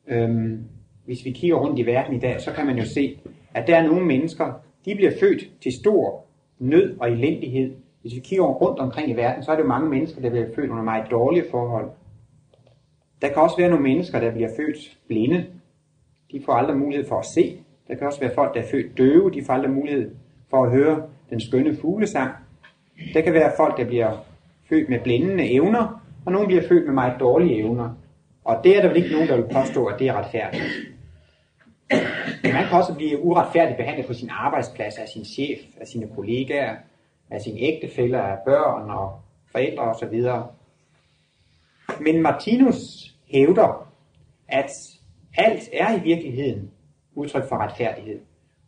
Øhm, 0.08 0.64
hvis 1.06 1.26
vi 1.26 1.32
kigger 1.32 1.58
rundt 1.58 1.80
i 1.80 1.86
verden 1.86 2.16
i 2.16 2.20
dag, 2.20 2.42
så 2.42 2.52
kan 2.52 2.66
man 2.66 2.78
jo 2.78 2.86
se, 2.86 3.20
at 3.54 3.68
der 3.68 3.76
er 3.78 3.88
nogle 3.88 4.06
mennesker, 4.06 4.54
de 4.86 4.96
bliver 4.96 5.12
født 5.20 5.62
til 5.62 5.74
stor 5.74 6.26
nød 6.60 6.98
og 7.00 7.12
elendighed. 7.12 7.76
Hvis 8.02 8.16
vi 8.16 8.20
kigger 8.20 8.46
rundt 8.46 8.80
omkring 8.80 9.10
i 9.10 9.14
verden, 9.14 9.44
så 9.44 9.52
er 9.52 9.56
det 9.56 9.64
jo 9.64 9.68
mange 9.68 9.90
mennesker, 9.90 10.22
der 10.22 10.30
bliver 10.30 10.48
født 10.56 10.70
under 10.70 10.84
meget 10.84 11.12
dårlige 11.12 11.46
forhold. 11.52 11.90
Der 13.22 13.28
kan 13.28 13.38
også 13.38 13.58
være 13.58 13.70
nogle 13.70 13.84
mennesker, 13.84 14.20
der 14.20 14.32
bliver 14.32 14.50
født 14.58 14.98
blinde. 15.08 15.46
De 16.32 16.42
får 16.46 16.54
aldrig 16.54 16.78
mulighed 16.78 17.08
for 17.08 17.20
at 17.20 17.26
se. 17.26 17.60
Der 17.88 17.96
kan 17.96 18.08
også 18.08 18.20
være 18.20 18.36
folk, 18.36 18.54
der 18.54 18.62
er 18.62 18.68
født 18.72 18.98
døve. 18.98 19.32
De 19.32 19.46
får 19.46 19.54
aldrig 19.54 19.72
mulighed 19.72 20.12
for 20.56 20.64
at 20.64 20.72
høre 20.72 21.04
den 21.30 21.42
skønne 21.42 21.78
fuglesang. 21.82 22.32
Der 23.14 23.22
kan 23.22 23.34
være 23.34 23.52
folk, 23.58 23.78
der 23.78 23.86
bliver 23.86 24.12
født 24.70 24.90
med 24.90 25.00
blændende 25.00 25.52
evner, 25.52 26.02
og 26.26 26.32
nogle 26.32 26.48
bliver 26.48 26.68
født 26.68 26.86
med 26.86 26.94
meget 26.94 27.20
dårlige 27.20 27.60
evner. 27.60 27.90
Og 28.44 28.64
det 28.64 28.78
er 28.78 28.82
der 28.82 28.88
vel 28.88 28.98
ikke 28.98 29.12
nogen, 29.12 29.28
der 29.28 29.36
vil 29.36 29.54
påstå, 29.54 29.86
at 29.86 30.00
det 30.00 30.08
er 30.08 30.14
retfærdigt. 30.14 30.64
Man 32.44 32.68
kan 32.68 32.78
også 32.78 32.94
blive 32.96 33.22
uretfærdigt 33.22 33.78
behandlet 33.78 34.08
på 34.08 34.14
sin 34.14 34.30
arbejdsplads 34.32 34.98
af 34.98 35.08
sin 35.08 35.26
chef, 35.26 35.60
af 35.82 35.88
sine 35.88 36.08
kollegaer, 36.16 36.76
af 37.30 37.42
sine 37.42 37.60
ægtefæller, 37.60 38.22
af 38.22 38.38
børn 38.46 38.90
og 38.90 39.20
forældre 39.52 39.84
osv. 39.84 40.22
Men 42.00 42.22
Martinus 42.22 42.78
hævder, 43.32 43.88
at 44.48 44.70
alt 45.38 45.70
er 45.74 45.98
i 45.98 46.04
virkeligheden 46.04 46.72
udtryk 47.16 47.50
for 47.50 47.58
retfærdighed. 47.58 48.20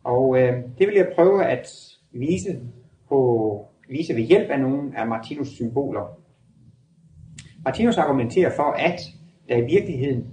Og 0.08 0.38
øh, 0.38 0.52
det 0.78 0.86
vil 0.86 0.94
jeg 0.94 1.12
prøve 1.14 1.44
at 1.44 1.68
vise, 2.12 2.58
på, 3.08 3.64
vise 3.88 4.14
ved 4.14 4.22
hjælp 4.22 4.50
af 4.50 4.60
nogle 4.60 4.98
af 4.98 5.06
Martinus 5.06 5.48
symboler. 5.48 6.18
Martinus 7.64 7.98
argumenterer 7.98 8.50
for, 8.56 8.62
at 8.62 9.00
der 9.48 9.56
i 9.56 9.64
virkeligheden 9.64 10.26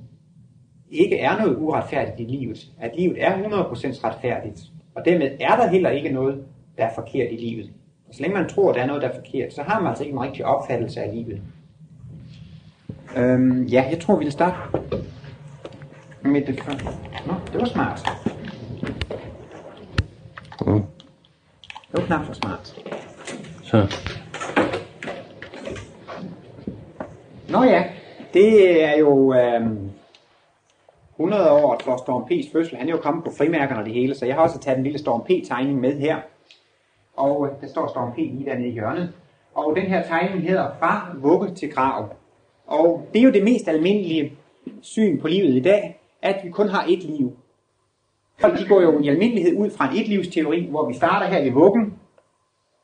ikke 0.89 1.19
er 1.19 1.37
noget 1.37 1.57
uretfærdigt 1.57 2.19
i 2.19 2.23
livet. 2.23 2.71
At 2.79 2.91
livet 2.97 3.23
er 3.23 3.31
100% 3.31 4.03
retfærdigt. 4.03 4.61
Og 4.95 5.05
dermed 5.05 5.31
er 5.39 5.55
der 5.55 5.67
heller 5.67 5.89
ikke 5.89 6.09
noget, 6.09 6.43
der 6.77 6.85
er 6.85 6.95
forkert 6.95 7.31
i 7.31 7.35
livet. 7.35 7.71
Så 8.11 8.21
længe 8.21 8.37
man 8.37 8.49
tror, 8.49 8.69
at 8.69 8.75
der 8.75 8.81
er 8.81 8.87
noget, 8.87 9.01
der 9.01 9.09
er 9.09 9.15
forkert, 9.15 9.53
så 9.53 9.63
har 9.63 9.79
man 9.79 9.89
altså 9.89 10.03
ikke 10.03 10.13
en 10.13 10.21
rigtig 10.21 10.45
opfattelse 10.45 11.01
af 11.01 11.15
livet. 11.15 11.41
Øhm, 13.17 13.63
ja, 13.63 13.87
jeg 13.91 13.99
tror, 13.99 14.17
vi 14.17 14.23
vil 14.23 14.31
starte 14.31 14.57
med 16.21 16.41
det 16.41 16.61
før. 16.61 16.73
Nå, 17.27 17.33
det 17.51 17.61
var 17.61 17.65
smart. 17.65 18.34
Mm. 20.65 20.83
Det 21.91 21.99
var 21.99 22.05
knap 22.05 22.25
så 22.25 22.33
smart. 22.33 22.81
Så. 23.63 23.77
Nå 27.49 27.63
ja, 27.63 27.83
det 28.33 28.83
er 28.83 28.97
jo 28.97 29.33
øhm, 29.33 29.91
100 31.19 31.51
år 31.51 31.81
for 31.83 31.97
Storm 31.97 32.23
P's 32.31 32.51
fødsel. 32.51 32.77
Han 32.77 32.87
er 32.87 32.91
jo 32.91 32.97
kommet 32.97 33.23
på 33.23 33.31
frimærkerne 33.37 33.79
og 33.79 33.85
det 33.85 33.93
hele, 33.93 34.15
så 34.15 34.25
jeg 34.25 34.35
har 34.35 34.41
også 34.41 34.59
taget 34.59 34.77
en 34.77 34.83
lille 34.83 34.99
Storm 34.99 35.21
P-tegning 35.21 35.79
med 35.79 35.99
her. 35.99 36.17
Og 37.17 37.47
øh, 37.47 37.61
der 37.61 37.67
står 37.67 37.87
Storm 37.87 38.11
P 38.11 38.17
lige 38.17 38.45
dernede 38.45 38.67
i 38.67 38.71
hjørnet. 38.71 39.13
Og 39.55 39.75
den 39.75 39.83
her 39.85 40.03
tegning 40.03 40.41
hedder 40.41 40.71
Fra 40.79 41.15
vugge 41.21 41.55
til 41.55 41.71
grav. 41.71 42.09
Og 42.67 43.07
det 43.13 43.19
er 43.19 43.23
jo 43.23 43.31
det 43.31 43.43
mest 43.43 43.67
almindelige 43.67 44.33
syn 44.81 45.21
på 45.21 45.27
livet 45.27 45.53
i 45.55 45.59
dag, 45.59 45.99
at 46.21 46.35
vi 46.43 46.49
kun 46.49 46.67
har 46.67 46.83
ét 46.83 47.07
liv. 47.17 47.37
Folk 48.39 48.59
de 48.59 48.67
går 48.67 48.81
jo 48.81 48.99
i 48.99 49.07
almindelighed 49.07 49.57
ud 49.57 49.69
fra 49.69 49.91
en 49.91 49.97
etlivsteori, 49.97 50.67
hvor 50.69 50.87
vi 50.87 50.93
starter 50.93 51.27
her 51.27 51.43
i 51.43 51.49
vuggen, 51.49 51.99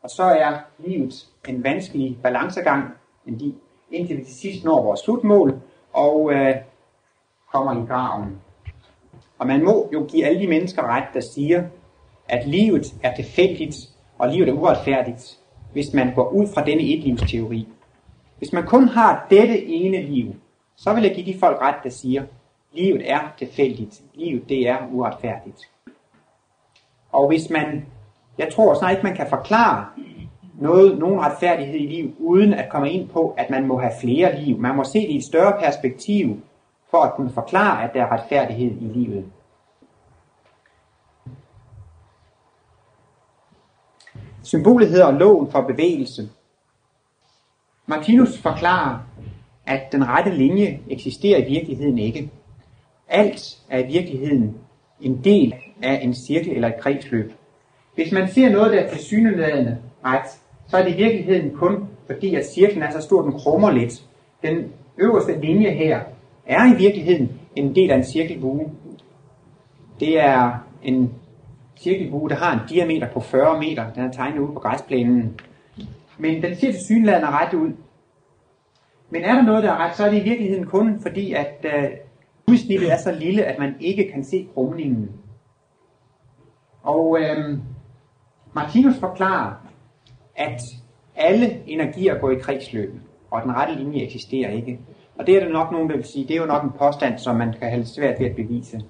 og 0.03 0.10
så 0.10 0.24
er 0.24 0.58
livet 0.79 1.27
en 1.48 1.63
vanskelig 1.63 2.17
balancegang, 2.24 2.84
indtil 3.91 4.17
vi 4.17 4.24
til 4.24 4.36
sidst 4.36 4.65
når 4.65 4.84
vores 4.84 5.00
slutmål, 5.00 5.62
og 5.93 6.34
øh, 6.34 6.55
kommer 7.53 7.84
i 7.84 7.88
graven. 7.88 8.41
Og 9.39 9.48
man 9.48 9.63
må 9.63 9.89
jo 9.93 10.05
give 10.10 10.25
alle 10.25 10.39
de 10.39 10.48
mennesker 10.48 10.84
ret, 10.84 11.08
der 11.13 11.20
siger, 11.20 11.63
at 12.29 12.48
livet 12.48 12.93
er 13.03 13.15
tilfældigt, 13.15 13.75
og 14.17 14.29
livet 14.29 14.50
er 14.50 14.53
uretfærdigt, 14.53 15.39
hvis 15.72 15.93
man 15.93 16.15
går 16.15 16.29
ud 16.29 16.48
fra 16.53 16.65
denne 16.65 16.84
etlivsteori. 16.84 17.67
Hvis 18.38 18.53
man 18.53 18.65
kun 18.65 18.88
har 18.88 19.27
dette 19.29 19.65
ene 19.65 20.01
liv, 20.01 20.36
så 20.75 20.93
vil 20.93 21.03
jeg 21.03 21.15
give 21.15 21.34
de 21.34 21.39
folk 21.39 21.62
ret, 21.62 21.75
der 21.84 21.89
siger, 21.89 22.24
livet 22.74 23.12
er 23.12 23.20
tilfældigt, 23.38 24.01
livet 24.13 24.50
det 24.50 24.68
er 24.68 24.78
uretfærdigt. 24.92 25.70
Og 27.12 27.28
hvis 27.28 27.50
man, 27.50 27.86
jeg 28.38 28.54
tror 28.54 28.74
snart 28.74 28.92
ikke, 28.92 29.04
man 29.04 29.16
kan 29.16 29.30
forklare 29.30 29.86
noget, 30.60 31.00
nogen 31.00 31.20
retfærdighed 31.20 31.75
i 31.75 31.88
livet, 31.88 32.16
uden 32.20 32.54
at 32.54 32.70
komme 32.70 32.92
ind 32.92 33.10
på, 33.10 33.36
at 33.38 33.50
man 33.50 33.68
må 33.68 33.80
have 33.80 33.94
flere 34.01 34.42
liv. 34.42 34.58
Man 34.58 34.75
må 34.75 34.84
se 34.84 35.00
det 35.00 35.10
i 35.10 35.18
et 35.18 35.24
større 35.24 35.60
perspektiv, 35.60 36.42
for 36.92 36.98
at 36.98 37.13
kunne 37.13 37.32
forklare, 37.32 37.84
at 37.84 37.94
der 37.94 38.01
er 38.01 38.12
retfærdighed 38.12 38.72
i 38.82 38.86
livet. 38.86 39.25
Symbolet 44.44 44.90
hedder 44.90 45.12
loven 45.12 45.51
for 45.51 45.62
bevægelse. 45.62 46.30
Martinus 47.86 48.38
forklarer, 48.38 49.00
at 49.66 49.92
den 49.92 50.08
rette 50.08 50.32
linje 50.32 50.80
eksisterer 50.90 51.40
i 51.46 51.50
virkeligheden 51.50 51.98
ikke. 51.98 52.32
Alt 53.12 53.58
er 53.70 53.80
i 53.80 53.88
virkeligheden 53.88 54.58
en 55.01 55.22
del 55.24 55.56
af 55.84 56.00
en 56.03 56.13
cirkel 56.13 56.51
eller 56.51 56.68
et 56.68 56.80
kredsløb. 56.80 57.34
Hvis 57.96 58.12
man 58.12 58.27
ser 58.27 58.50
noget, 58.50 58.74
der 58.74 58.80
er 58.80 58.89
tilsyneladende 58.89 59.77
ret, 60.06 60.27
så 60.68 60.77
er 60.77 60.84
det 60.84 60.94
i 60.94 60.98
virkeligheden 60.98 61.51
kun 61.56 61.88
fordi, 62.06 62.36
at 62.36 62.46
cirklen 62.50 62.84
er 62.84 62.91
så 62.91 63.01
stor, 63.01 63.22
den 63.22 63.32
krummer 63.32 63.72
lidt. 63.72 64.03
Den 64.44 64.72
øverste 64.98 65.41
linje 65.41 65.70
her 65.70 66.00
er 66.46 66.74
i 66.74 66.77
virkeligheden 66.77 67.32
en 67.56 67.75
del 67.75 67.91
af 67.91 67.96
en 67.96 68.03
cirkelbue. 68.03 68.72
Det 70.00 70.20
er 70.20 70.51
en 70.84 71.13
cirkelbue, 71.77 72.30
der 72.30 72.36
har 72.36 72.53
en 72.53 72.60
diameter 72.70 73.08
på 73.13 73.20
40 73.20 73.60
meter. 73.60 73.94
Den 73.94 74.03
er 74.03 74.12
tegnet 74.12 74.39
ude 74.39 74.53
på 74.53 74.60
græsplænen. 74.60 75.39
Men 76.18 76.44
den 76.44 76.56
ser 76.56 76.72
til 76.72 77.10
ret 77.10 77.53
ud. 77.53 77.72
Men 79.10 79.24
er 79.24 79.34
der 79.34 79.41
noget, 79.41 79.63
der 79.63 79.72
er 79.72 79.77
ret, 79.77 79.96
så 79.96 80.06
er 80.06 80.12
det 80.12 80.18
i 80.18 80.24
virkeligheden 80.24 80.65
kun 80.65 81.00
fordi, 81.01 81.34
at 81.34 81.65
øh, 81.65 81.89
udsnittet 82.51 82.91
er 82.91 82.98
så 82.98 83.12
lille, 83.12 83.46
at 83.46 83.60
man 83.60 83.75
ikke 83.79 84.12
kan 84.13 84.24
se 84.24 84.48
krumningen. 84.53 85.12
Og 86.84 87.20
øh, 87.22 87.58
Martinus 88.53 89.00
forklarer, 89.00 89.53
at 90.36 90.62
alle 91.15 91.70
energier 91.70 92.20
går 92.20 92.31
i 92.31 92.36
kredsløb, 92.36 92.93
og 93.31 93.41
den 93.41 93.55
rette 93.55 93.75
linje 93.75 94.03
eksisterer 94.03 94.51
ikke. 94.51 94.79
Og 95.15 95.27
det 95.27 95.36
er 95.36 95.39
der 95.39 95.51
nok 95.51 95.72
nogen, 95.72 95.89
der 95.89 95.96
vil 95.96 96.05
sige, 96.05 96.27
det 96.27 96.36
er 96.36 96.39
jo 96.41 96.46
nok 96.46 96.63
en 96.63 96.72
påstand, 96.77 97.17
som 97.17 97.36
man 97.36 97.53
kan 97.53 97.70
have 97.70 97.86
svært 97.86 98.20
ved 98.20 98.27
at 98.27 98.36
bevise. 98.36 98.81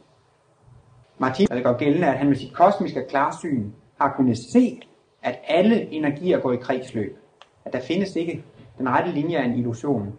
Martin, 1.17 1.47
der 1.47 1.61
går 1.61 1.77
gældende, 1.77 2.07
at 2.07 2.17
han 2.17 2.27
med 2.27 2.35
sit 2.35 2.53
kosmiske 2.53 3.05
klarsyn 3.09 3.71
har 4.01 4.13
kunnet 4.17 4.37
se, 4.37 4.79
at 5.23 5.39
alle 5.47 5.93
energier 5.93 6.39
går 6.39 6.51
i 6.51 6.55
kredsløb. 6.55 7.17
At 7.65 7.73
der 7.73 7.79
findes 7.79 8.15
ikke 8.15 8.43
den 8.77 8.89
rette 8.89 9.11
linje 9.11 9.37
af 9.37 9.45
en 9.45 9.53
illusion. 9.53 10.13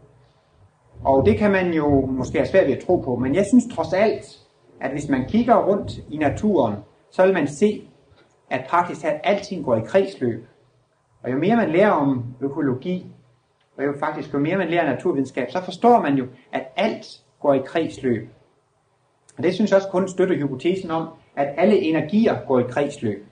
Og 1.05 1.27
det 1.27 1.39
kan 1.39 1.51
man 1.51 1.75
jo 1.75 2.07
måske 2.07 2.39
have 2.39 2.49
svært 2.49 2.67
ved 2.67 2.77
at 2.77 2.85
tro 2.85 2.97
på, 2.97 3.17
men 3.17 3.35
jeg 3.35 3.47
synes 3.47 3.75
trods 3.75 3.93
alt, 3.93 4.39
at 4.81 4.91
hvis 4.91 5.09
man 5.09 5.29
kigger 5.29 5.67
rundt 5.67 5.93
i 6.11 6.17
naturen, 6.17 6.75
så 7.11 7.25
vil 7.25 7.35
man 7.35 7.49
se, 7.49 7.83
at 8.51 8.67
praktisk 8.69 9.01
talt 9.01 9.21
alting 9.25 9.65
går 9.65 9.77
i 9.77 9.81
kredsløb. 9.87 10.47
Og 11.23 11.33
jo 11.33 11.39
mere 11.39 11.57
man 11.57 11.71
lærer 11.71 11.91
om 11.91 12.25
økologi, 12.41 13.07
og 13.77 13.85
jo 13.85 13.93
faktisk 13.99 14.35
jo 14.35 14.39
mere 14.39 14.57
man 14.57 14.69
lærer 14.69 14.87
naturvidenskab, 14.87 15.51
så 15.51 15.61
forstår 15.65 16.03
man 16.03 16.15
jo, 16.15 16.27
at 16.53 16.63
alt 16.77 17.21
går 17.41 17.55
i 17.55 17.61
kredsløb. 17.67 18.29
Og 19.37 19.43
det 19.43 19.55
synes 19.55 19.71
jeg 19.71 19.77
også 19.77 19.89
kun 19.89 20.09
støtter 20.09 20.37
hypotesen 20.37 20.91
om, 20.91 21.09
at 21.37 21.55
alle 21.57 21.79
energier 21.79 22.37
går 22.47 22.61
i 22.61 22.63
kredsløb. 22.63 23.27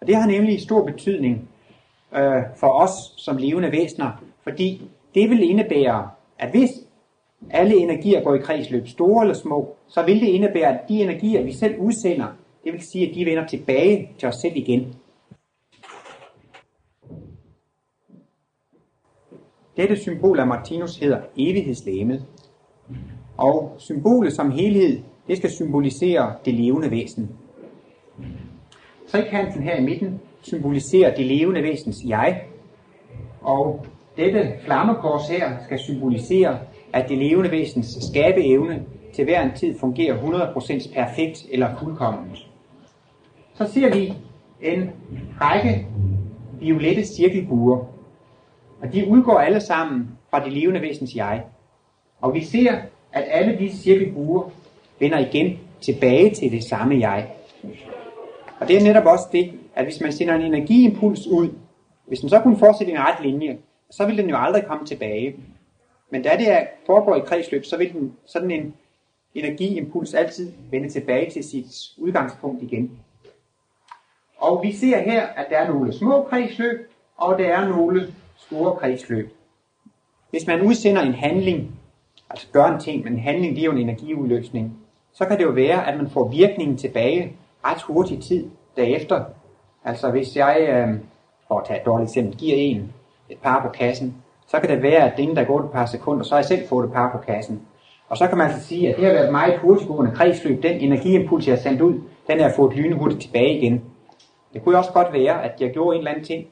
Og 0.00 0.06
det 0.06 0.16
har 0.16 0.26
nemlig 0.26 0.60
stor 0.60 0.84
betydning 0.84 1.48
øh, 2.14 2.42
for 2.56 2.68
os 2.68 3.14
som 3.16 3.36
levende 3.36 3.72
væsener, 3.72 4.10
fordi 4.42 4.90
det 5.14 5.30
vil 5.30 5.50
indebære, 5.50 6.08
at 6.38 6.50
hvis 6.50 6.70
alle 7.50 7.76
energier 7.76 8.22
går 8.24 8.34
i 8.34 8.38
kredsløb, 8.38 8.88
store 8.88 9.22
eller 9.22 9.34
små, 9.34 9.76
så 9.88 10.02
vil 10.02 10.20
det 10.20 10.26
indebære, 10.26 10.68
at 10.68 10.88
de 10.88 11.02
energier, 11.02 11.42
vi 11.42 11.52
selv 11.52 11.80
udsender, 11.80 12.26
det 12.64 12.72
vil 12.72 12.80
sige, 12.82 13.08
at 13.08 13.14
de 13.14 13.26
vender 13.26 13.46
tilbage 13.46 14.10
til 14.18 14.28
os 14.28 14.34
selv 14.34 14.56
igen. 14.56 14.94
Dette 19.76 19.96
symbol 19.96 20.38
af 20.38 20.46
Martinus 20.46 20.96
hedder 20.96 21.20
evighedslæmet. 21.36 22.24
Og 23.36 23.74
symbolet 23.78 24.32
som 24.32 24.50
helhed, 24.50 25.00
det 25.28 25.36
skal 25.36 25.50
symbolisere 25.50 26.34
det 26.44 26.54
levende 26.54 26.90
væsen. 26.90 27.30
Trekanten 29.08 29.62
her 29.62 29.76
i 29.76 29.84
midten, 29.84 30.20
symboliserer 30.42 31.14
det 31.14 31.26
levende 31.26 31.62
væsens 31.62 31.96
jeg, 32.06 32.42
og 33.40 33.86
dette 34.16 34.52
flammekors 34.64 35.28
her 35.28 35.50
skal 35.64 35.78
symbolisere, 35.78 36.58
at 36.92 37.08
det 37.08 37.18
levende 37.18 37.50
væsens 37.50 37.98
skabeevne 38.00 38.82
til 39.14 39.24
hver 39.24 39.42
en 39.42 39.50
tid 39.56 39.78
fungerer 39.78 40.16
100% 40.16 40.94
perfekt 40.94 41.46
eller 41.50 41.68
fuldkomment. 41.82 42.46
Så 43.54 43.72
ser 43.72 43.94
vi 43.94 44.12
en 44.62 44.90
række 45.40 45.86
violette 46.60 47.06
cirkelbuer, 47.06 47.78
og 48.82 48.92
de 48.92 49.08
udgår 49.08 49.38
alle 49.38 49.60
sammen 49.60 50.08
fra 50.30 50.44
det 50.44 50.52
levende 50.52 50.80
væsens 50.80 51.14
jeg. 51.14 51.44
Og 52.20 52.34
vi 52.34 52.44
ser, 52.44 52.72
at 53.12 53.24
alle 53.30 53.58
disse 53.58 53.82
cirkelbuer 53.82 54.50
vender 54.98 55.18
igen 55.18 55.58
tilbage 55.80 56.34
til 56.34 56.52
det 56.52 56.64
samme 56.64 56.98
jeg. 56.98 57.28
Og 58.60 58.68
det 58.68 58.76
er 58.76 58.82
netop 58.82 59.06
også 59.06 59.24
det, 59.32 59.52
at 59.74 59.84
hvis 59.84 60.00
man 60.00 60.12
sender 60.12 60.34
en 60.34 60.42
energiimpuls 60.42 61.26
ud, 61.26 61.48
hvis 62.06 62.20
den 62.20 62.28
så 62.28 62.40
kunne 62.40 62.56
fortsætte 62.56 62.92
i 62.92 62.96
en 62.96 63.00
ret 63.00 63.24
linje, 63.24 63.58
så 63.90 64.06
vil 64.06 64.18
den 64.18 64.30
jo 64.30 64.36
aldrig 64.38 64.64
komme 64.64 64.86
tilbage. 64.86 65.34
Men 66.10 66.22
da 66.22 66.36
det 66.36 66.50
er, 66.50 66.66
foregår 66.86 67.16
i 67.16 67.20
kredsløb, 67.20 67.64
så 67.64 67.76
vil 67.76 67.92
den, 67.92 68.16
sådan 68.26 68.50
en 68.50 68.74
energiimpuls 69.34 70.14
altid 70.14 70.52
vende 70.70 70.88
tilbage 70.88 71.30
til 71.30 71.44
sit 71.44 71.66
udgangspunkt 71.98 72.62
igen. 72.62 72.98
Og 74.36 74.62
vi 74.62 74.72
ser 74.72 74.98
her, 74.98 75.26
at 75.26 75.46
der 75.50 75.58
er 75.58 75.68
nogle 75.68 75.92
små 75.92 76.22
kredsløb, 76.22 76.90
og 77.16 77.38
der 77.38 77.54
er 77.54 77.68
nogle 77.68 78.14
store 78.36 78.76
kredsløb. 78.76 79.30
Hvis 80.30 80.46
man 80.46 80.62
udsender 80.62 81.02
en 81.02 81.14
handling, 81.14 81.80
altså 82.30 82.46
gør 82.52 82.64
en 82.64 82.80
ting, 82.80 83.04
men 83.04 83.12
en 83.12 83.18
handling 83.18 83.56
det 83.56 83.62
er 83.62 83.66
jo 83.66 83.72
en 83.72 83.78
energiudløsning, 83.78 84.78
så 85.12 85.24
kan 85.24 85.38
det 85.38 85.44
jo 85.44 85.50
være, 85.50 85.86
at 85.86 85.96
man 85.96 86.10
får 86.10 86.28
virkningen 86.28 86.76
tilbage 86.76 87.36
ret 87.64 87.82
hurtig 87.82 88.22
tid 88.22 88.50
derefter. 88.76 89.24
Altså 89.84 90.10
hvis 90.10 90.36
jeg, 90.36 90.66
øh, 90.68 90.98
for 91.48 91.58
at 91.58 91.66
tage 91.66 91.80
et 91.80 91.86
dårligt 91.86 92.10
eksempel, 92.10 92.36
giver 92.36 92.56
en 92.56 92.92
et 93.28 93.38
par 93.38 93.62
på 93.62 93.68
kassen, 93.68 94.14
så 94.50 94.60
kan 94.60 94.70
det 94.70 94.82
være, 94.82 95.12
at 95.12 95.18
inden 95.18 95.36
der 95.36 95.44
går 95.44 95.60
et 95.60 95.70
par 95.70 95.86
sekunder, 95.86 96.24
så 96.24 96.30
har 96.34 96.38
jeg 96.38 96.44
selv 96.44 96.68
fået 96.68 96.86
et 96.86 96.92
par 96.92 97.12
på 97.12 97.18
kassen. 97.18 97.62
Og 98.08 98.16
så 98.16 98.26
kan 98.28 98.38
man 98.38 98.46
altså 98.46 98.66
sige, 98.66 98.88
at 98.88 98.96
det 98.96 99.04
har 99.04 99.12
været 99.12 99.32
meget 99.32 99.58
hurtiggående 99.58 100.12
kredsløb. 100.14 100.62
Den 100.62 100.80
energiimpuls, 100.80 101.46
jeg 101.46 101.54
har 101.54 101.60
sendt 101.60 101.80
ud, 101.80 101.94
den 102.26 102.38
har 102.38 102.46
jeg 102.46 102.54
fået 102.56 102.76
lynhurtigt 102.76 103.22
tilbage 103.22 103.58
igen. 103.58 103.84
Det 104.52 104.64
kunne 104.64 104.78
også 104.78 104.92
godt 104.92 105.12
være, 105.12 105.44
at 105.44 105.60
jeg 105.60 105.72
gjorde 105.72 105.94
en 105.94 106.00
eller 106.00 106.10
anden 106.10 106.24
ting, 106.24 106.46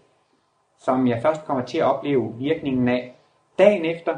som 0.78 1.06
jeg 1.06 1.18
først 1.22 1.44
kommer 1.44 1.64
til 1.64 1.78
at 1.78 1.84
opleve 1.84 2.34
virkningen 2.38 2.88
af 2.88 3.16
dagen 3.58 3.84
efter. 3.84 4.12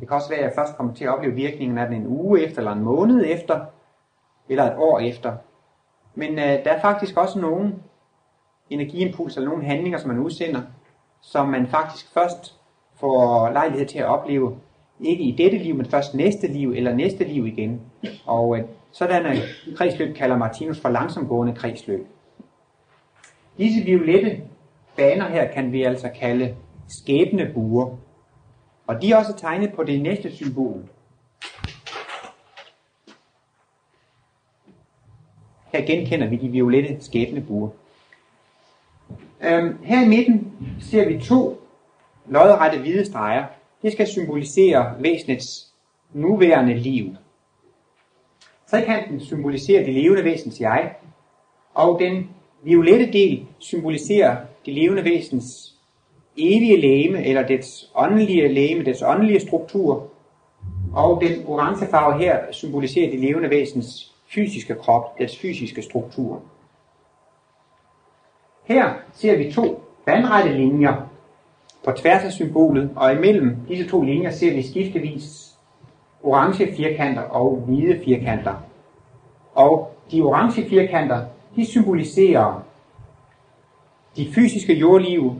Det 0.00 0.08
kan 0.08 0.16
også 0.16 0.28
være, 0.28 0.38
at 0.38 0.44
jeg 0.44 0.52
først 0.54 0.76
kommer 0.76 0.94
til 0.94 1.04
at 1.04 1.14
opleve 1.14 1.34
virkningen 1.34 1.78
af 1.78 1.86
den 1.86 1.96
en 1.96 2.06
uge 2.06 2.40
efter, 2.40 2.58
eller 2.58 2.72
en 2.72 2.82
måned 2.82 3.24
efter, 3.26 3.60
eller 4.48 4.64
et 4.64 4.76
år 4.76 4.98
efter. 4.98 5.32
Men 6.14 6.30
øh, 6.38 6.64
der 6.64 6.72
er 6.72 6.80
faktisk 6.80 7.16
også 7.16 7.38
nogle 7.38 7.74
energiimpulser, 8.70 9.40
eller 9.40 9.50
nogle 9.50 9.66
handlinger, 9.66 9.98
som 9.98 10.08
man 10.08 10.18
udsender, 10.18 10.60
som 11.22 11.48
man 11.48 11.66
faktisk 11.66 12.12
først 12.14 12.54
får 13.00 13.50
lejlighed 13.52 13.86
til 13.86 13.98
at 13.98 14.04
opleve, 14.04 14.56
ikke 15.00 15.24
i 15.24 15.30
dette 15.38 15.58
liv, 15.58 15.74
men 15.74 15.86
først 15.86 16.14
næste 16.14 16.46
liv, 16.46 16.72
eller 16.72 16.94
næste 16.94 17.24
liv 17.24 17.46
igen. 17.46 17.80
Og 18.26 18.58
øh, 18.58 18.64
sådan 18.92 19.26
er 19.26 19.40
kredsløb 19.76 20.16
kalder 20.16 20.36
Martinus 20.36 20.80
for 20.80 20.88
langsomgående 20.88 21.54
kredsløb. 21.54 22.06
Disse 23.58 23.84
violette 23.84 24.42
baner 24.96 25.28
her 25.28 25.52
kan 25.52 25.72
vi 25.72 25.82
altså 25.82 26.10
kalde 26.20 26.56
skæbnebuer. 26.88 27.96
Og 28.86 29.02
de 29.02 29.12
er 29.12 29.16
også 29.16 29.36
tegnet 29.36 29.72
på 29.72 29.84
det 29.84 30.02
næste 30.02 30.36
symbol. 30.36 30.88
Her 35.72 35.86
genkender 35.86 36.28
vi 36.28 36.36
de 36.36 36.48
violette 36.48 37.04
skæbnebuer. 37.04 37.68
Øhm, 39.44 39.78
her 39.82 40.04
i 40.04 40.08
midten 40.08 40.52
ser 40.80 41.08
vi 41.08 41.20
to 41.20 41.60
lodrette 42.28 42.78
hvide 42.78 43.04
streger. 43.04 43.44
Det 43.82 43.92
skal 43.92 44.06
symbolisere 44.06 44.94
væsenets 44.98 45.66
nuværende 46.12 46.74
liv. 46.74 47.06
Trekanten 48.70 49.20
symboliserer 49.20 49.84
det 49.84 49.94
levende 49.94 50.24
væsens 50.24 50.60
jeg, 50.60 50.94
og 51.74 52.00
den 52.00 52.30
violette 52.62 53.12
del 53.12 53.46
symboliserer 53.58 54.36
det 54.66 54.74
levende 54.74 55.04
væsens 55.04 55.74
evige 56.36 56.80
læme, 56.80 57.26
eller 57.26 57.46
dets 57.46 57.90
åndelige 57.94 58.48
læme, 58.48 58.84
dets 58.84 59.02
åndelige 59.02 59.40
struktur. 59.40 60.06
Og 60.92 61.22
den 61.22 61.46
orange 61.46 61.86
farve 61.86 62.18
her 62.18 62.38
symboliserer 62.50 63.10
det 63.10 63.20
levende 63.20 63.50
væsens 63.50 64.14
fysiske 64.34 64.74
krop, 64.74 65.18
dets 65.18 65.38
fysiske 65.38 65.82
struktur. 65.82 66.42
Her 68.64 68.94
ser 69.12 69.36
vi 69.36 69.52
to 69.52 69.82
vandrette 70.06 70.52
linjer 70.52 70.94
på 71.84 71.92
tværs 71.92 72.24
af 72.24 72.32
symbolet, 72.32 72.90
og 72.96 73.12
imellem 73.12 73.56
disse 73.68 73.88
to 73.88 74.02
linjer 74.02 74.30
ser 74.30 74.54
vi 74.54 74.62
skiftevis 74.62 75.56
orange 76.22 76.74
firkanter 76.76 77.22
og 77.22 77.56
hvide 77.56 78.00
firkanter. 78.04 78.54
Og 79.54 79.94
de 80.10 80.20
orange 80.22 80.64
firkanter, 80.68 81.26
de 81.56 81.66
symboliserer 81.66 82.62
de 84.16 84.32
fysiske 84.34 84.74
jordliv, 84.74 85.34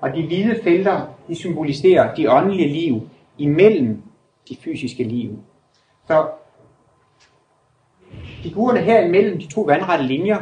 og 0.00 0.14
de 0.14 0.26
hvide 0.26 0.60
felter, 0.62 1.00
de 1.28 1.34
symboliserer 1.34 2.14
de 2.14 2.30
åndelige 2.30 2.68
liv 2.68 3.00
imellem 3.38 4.02
de 4.48 4.56
fysiske 4.56 5.04
liv. 5.04 5.38
Så 6.06 6.26
figurerne 8.42 8.80
her 8.80 9.00
imellem 9.00 9.38
de 9.38 9.46
to 9.46 9.60
vandrette 9.60 10.04
linjer 10.04 10.40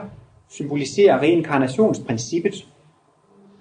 symboliserer 0.51 1.21
reinkarnationsprincippet. 1.21 2.67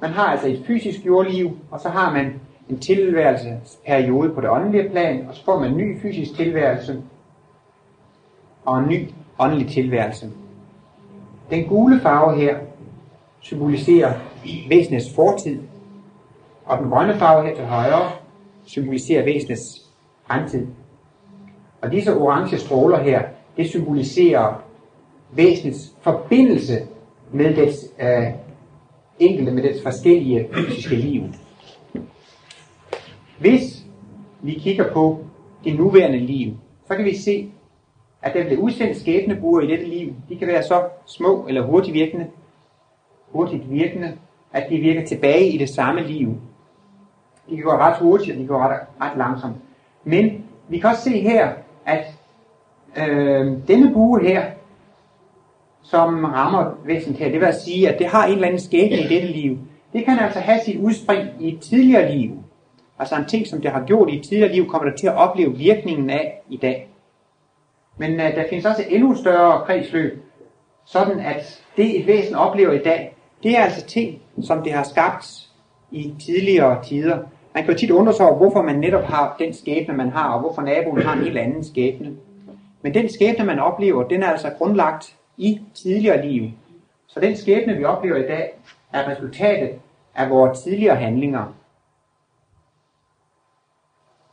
Man 0.01 0.09
har 0.09 0.23
altså 0.23 0.47
et 0.47 0.63
fysisk 0.67 1.05
jordliv, 1.05 1.57
og 1.71 1.79
så 1.79 1.89
har 1.89 2.13
man 2.13 2.33
en 2.69 2.79
tilværelsesperiode 2.79 4.29
på 4.29 4.41
det 4.41 4.49
åndelige 4.49 4.89
plan, 4.89 5.27
og 5.27 5.35
så 5.35 5.43
får 5.45 5.59
man 5.59 5.71
en 5.71 5.77
ny 5.77 6.01
fysisk 6.01 6.35
tilværelse 6.35 7.01
og 8.65 8.79
en 8.79 8.89
ny 8.89 9.09
åndelig 9.39 9.67
tilværelse. 9.67 10.29
Den 11.49 11.67
gule 11.67 11.99
farve 11.99 12.37
her 12.37 12.57
symboliserer 13.39 14.13
væsenets 14.69 15.15
fortid, 15.15 15.59
og 16.65 16.77
den 16.77 16.89
grønne 16.89 17.15
farve 17.15 17.47
her 17.47 17.55
til 17.55 17.65
højre 17.65 18.11
symboliserer 18.65 19.25
væsenets 19.25 19.63
fremtid. 20.27 20.67
Og 21.81 21.91
disse 21.91 22.13
orange 22.17 22.57
stråler 22.57 22.99
her, 22.99 23.23
det 23.57 23.69
symboliserer 23.69 24.68
væsens 25.31 25.95
forbindelse 26.01 26.87
med 27.31 27.55
dets 27.55 27.85
øh, 27.99 28.27
enkelte, 29.19 29.51
med 29.51 29.63
dets 29.63 29.83
forskellige 29.83 30.49
fysiske 30.53 30.95
liv. 30.95 31.23
Hvis 33.39 33.85
vi 34.41 34.53
kigger 34.53 34.93
på 34.93 35.19
det 35.63 35.75
nuværende 35.75 36.19
liv, 36.19 36.53
så 36.87 36.95
kan 36.95 37.05
vi 37.05 37.15
se, 37.17 37.51
at 38.21 38.33
der 38.33 38.45
bliver 38.45 38.61
udsendt 38.61 38.97
skæbnebuer 38.97 39.61
i 39.61 39.67
dette 39.67 39.85
liv. 39.85 40.13
De 40.29 40.35
kan 40.35 40.47
være 40.47 40.63
så 40.63 40.83
små 41.05 41.45
eller 41.47 41.61
hurtigt 41.61 41.93
virkende, 41.93 42.27
hurtigt 43.31 43.71
virkende, 43.71 44.17
at 44.53 44.69
de 44.69 44.77
virker 44.77 45.05
tilbage 45.05 45.47
i 45.47 45.57
det 45.57 45.69
samme 45.69 46.01
liv. 46.01 46.37
De 47.49 47.55
kan 47.55 47.65
gå 47.65 47.71
ret 47.71 47.97
hurtigt, 47.97 48.31
og 48.31 48.35
de 48.35 48.47
kan 48.47 48.47
gå 48.47 48.57
ret, 48.57 48.79
ret 49.01 49.17
langsomt. 49.17 49.55
Men 50.03 50.45
vi 50.69 50.79
kan 50.79 50.89
også 50.89 51.03
se 51.03 51.19
her, 51.19 51.53
at 51.85 52.05
øh, 52.97 53.67
denne 53.67 53.93
bue 53.93 54.21
her, 54.21 54.45
som 55.89 56.23
rammer 56.25 56.71
væsentligt 56.85 57.19
her, 57.19 57.31
det 57.31 57.39
vil 57.39 57.45
altså 57.45 57.65
sige, 57.65 57.89
at 57.89 57.99
det 57.99 58.07
har 58.07 58.25
en 58.25 58.33
eller 58.33 58.47
anden 58.47 58.61
skæbne 58.61 58.97
i 58.97 59.07
dette 59.07 59.27
liv. 59.27 59.57
Det 59.93 60.05
kan 60.05 60.19
altså 60.19 60.39
have 60.39 60.59
sit 60.65 60.79
udspring 60.79 61.27
i 61.39 61.53
et 61.53 61.61
tidligere 61.61 62.15
liv. 62.15 62.31
Altså 62.99 63.15
en 63.15 63.25
ting, 63.25 63.47
som 63.47 63.61
det 63.61 63.71
har 63.71 63.83
gjort 63.85 64.09
i 64.09 64.17
et 64.17 64.23
tidligere 64.23 64.51
liv, 64.51 64.69
kommer 64.69 64.89
der 64.89 64.97
til 64.97 65.07
at 65.07 65.15
opleve 65.15 65.57
virkningen 65.57 66.09
af 66.09 66.41
i 66.49 66.57
dag. 66.57 66.89
Men 67.97 68.11
uh, 68.11 68.17
der 68.19 68.43
findes 68.49 68.65
også 68.65 68.81
et 68.81 68.95
endnu 68.95 69.15
større 69.15 69.65
kredsløb, 69.65 70.23
sådan 70.85 71.19
at 71.19 71.63
det 71.77 71.99
et 71.99 72.07
væsen 72.07 72.35
oplever 72.35 72.71
i 72.71 72.83
dag, 72.83 73.15
det 73.43 73.57
er 73.57 73.63
altså 73.63 73.85
ting, 73.85 74.21
som 74.41 74.63
det 74.63 74.73
har 74.73 74.83
skabt 74.83 75.49
i 75.91 76.13
tidligere 76.25 76.83
tider. 76.83 77.17
Man 77.53 77.63
kan 77.63 77.73
jo 77.73 77.79
tit 77.79 77.91
undre 77.91 78.13
sig 78.13 78.25
over, 78.25 78.37
hvorfor 78.37 78.61
man 78.61 78.79
netop 78.79 79.03
har 79.03 79.35
den 79.39 79.53
skæbne, 79.53 79.93
man 79.93 80.09
har, 80.09 80.33
og 80.33 80.39
hvorfor 80.39 80.61
naboen 80.61 81.01
har 81.01 81.13
en 81.13 81.23
helt 81.23 81.37
anden 81.37 81.63
skæbne. 81.63 82.11
Men 82.81 82.93
den 82.93 83.09
skæbne, 83.09 83.45
man 83.45 83.59
oplever, 83.59 84.03
den 84.03 84.23
er 84.23 84.27
altså 84.27 84.49
grundlagt 84.57 85.15
i 85.39 85.61
tidligere 85.73 86.27
liv. 86.27 86.51
Så 87.07 87.19
den 87.19 87.35
skæbne, 87.35 87.73
vi 87.73 87.83
oplever 87.83 88.17
i 88.17 88.27
dag, 88.27 88.53
er 88.93 89.07
resultatet 89.07 89.79
af 90.15 90.29
vores 90.29 90.59
tidligere 90.59 90.95
handlinger. 90.95 91.53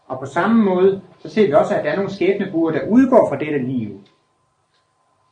Og 0.07 0.19
på 0.19 0.27
samme 0.27 0.65
måde, 0.65 1.03
så 1.19 1.29
ser 1.29 1.47
vi 1.47 1.53
også, 1.53 1.75
at 1.75 1.85
der 1.85 1.91
er 1.91 1.97
nogle 1.97 2.11
skæbnebuer, 2.11 2.71
der 2.73 2.89
udgår 2.89 3.29
fra 3.29 3.39
dette 3.39 3.59
liv, 3.59 4.01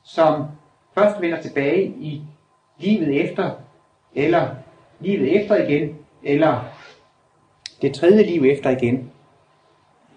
som 0.04 0.44
først 0.94 1.20
vender 1.20 1.42
tilbage 1.42 1.86
i 1.86 2.22
livet 2.78 3.30
efter, 3.30 3.50
eller 4.14 4.48
livet 5.00 5.42
efter 5.42 5.56
igen, 5.56 5.98
eller 6.22 6.64
det 7.82 7.94
tredje 7.94 8.22
liv 8.22 8.44
efter 8.44 8.70
igen. 8.70 9.12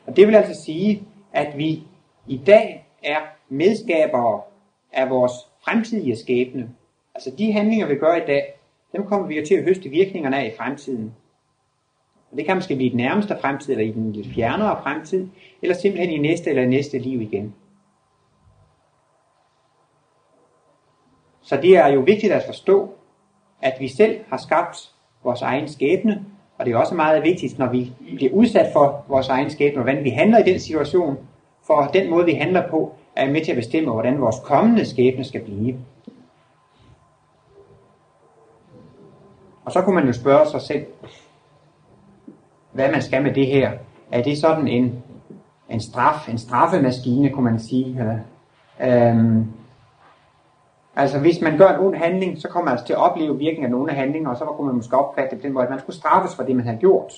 Og 0.08 0.16
det 0.16 0.28
vil 0.28 0.36
altså 0.36 0.64
sige, 0.64 1.04
at 1.34 1.58
vi 1.58 1.84
i 2.28 2.38
dag 2.38 2.88
er 3.04 3.20
medskabere 3.50 4.42
af 4.94 5.10
vores 5.10 5.34
fremtidige 5.64 6.16
skæbne. 6.16 6.70
Altså 7.16 7.32
de 7.38 7.52
handlinger, 7.52 7.88
vi 7.88 7.96
gør 7.96 8.16
i 8.16 8.26
dag, 8.28 8.60
dem 8.92 9.06
kommer 9.06 9.28
vi 9.28 9.40
jo 9.40 9.46
til 9.46 9.56
at 9.56 9.64
høste 9.64 9.90
virkningerne 9.90 10.40
af 10.40 10.46
i 10.46 10.58
fremtiden. 10.58 11.14
Og 12.32 12.38
det 12.38 12.46
kan 12.46 12.58
måske 12.58 12.76
blive 12.76 12.88
i 12.88 12.92
den 12.92 12.98
nærmeste 12.98 13.38
fremtid, 13.42 13.74
eller 13.74 13.86
i 13.86 13.92
den 13.92 14.12
lidt 14.12 14.28
fjernere 14.36 14.80
fremtid, 14.84 15.28
eller 15.62 15.76
simpelthen 15.76 16.12
i 16.14 16.18
næste 16.18 16.50
eller 16.50 16.66
næste 16.66 17.00
liv 17.00 17.22
igen. 17.22 17.56
Så 21.42 21.58
det 21.62 21.78
er 21.78 21.88
jo 21.88 22.00
vigtigt 22.00 22.34
at 22.34 22.44
forstå, 22.46 22.90
at 23.62 23.74
vi 23.80 23.88
selv 23.88 24.20
har 24.28 24.38
skabt 24.38 24.92
vores 25.24 25.42
egen 25.42 25.68
skæbne, 25.68 26.26
og 26.58 26.66
det 26.66 26.74
er 26.74 26.78
også 26.78 26.96
meget 26.96 27.24
vigtigt, 27.24 27.60
når 27.60 27.72
vi 27.72 27.92
bliver 28.16 28.34
udsat 28.34 28.74
for 28.74 29.06
vores 29.08 29.28
egen 29.28 29.50
skæbne, 29.50 29.82
hvordan 29.82 30.04
vi 30.04 30.10
handler 30.10 30.38
i 30.38 30.52
den 30.52 30.60
situation, 30.60 31.18
for 31.68 31.90
den 31.94 32.10
måde, 32.10 32.26
vi 32.26 32.34
handler 32.34 32.70
på, 32.70 32.96
er 33.18 33.32
med 33.32 33.46
til 33.46 33.52
at 33.52 33.58
bestemme, 33.58 33.92
hvordan 33.92 34.22
vores 34.22 34.36
kommende 34.44 34.86
skæbne 34.86 35.24
skal 35.24 35.44
blive. 35.44 35.76
Og 39.66 39.72
så 39.72 39.82
kunne 39.82 39.96
man 39.96 40.08
jo 40.08 40.14
spørge 40.14 40.50
sig 40.50 40.62
selv, 40.62 40.86
hvad 42.72 42.92
man 42.92 43.02
skal 43.02 43.24
med 43.24 43.34
det 43.34 43.48
her. 43.48 43.72
Er 44.12 44.24
det 44.24 44.38
sådan 44.38 44.68
en, 44.68 45.04
en 45.70 45.80
straf, 45.80 46.30
en 46.30 46.38
straffemaskine, 46.38 47.30
kunne 47.30 47.52
man 47.52 47.60
sige? 47.60 48.00
Eller, 48.00 48.20
øhm, 48.82 49.46
altså 50.96 51.20
hvis 51.20 51.42
man 51.42 51.58
gør 51.58 51.68
en 51.68 51.80
ond 51.80 51.96
handling, 51.96 52.38
så 52.38 52.48
kommer 52.48 52.66
man 52.66 52.72
altså 52.72 52.86
til 52.86 52.94
at 52.94 53.00
opleve 53.00 53.38
virkningen 53.38 53.66
af 53.66 53.72
nogle 53.72 53.92
handlinger, 53.92 54.30
og 54.30 54.38
så 54.38 54.46
kunne 54.46 54.68
man 54.68 54.76
måske 54.76 54.98
opfatte 54.98 55.30
det 55.30 55.42
på 55.42 55.44
den 55.44 55.54
måde, 55.54 55.64
at 55.64 55.70
man 55.70 55.80
skulle 55.80 55.96
straffes 55.96 56.36
for 56.36 56.44
det, 56.44 56.56
man 56.56 56.68
har 56.68 56.76
gjort. 56.76 57.14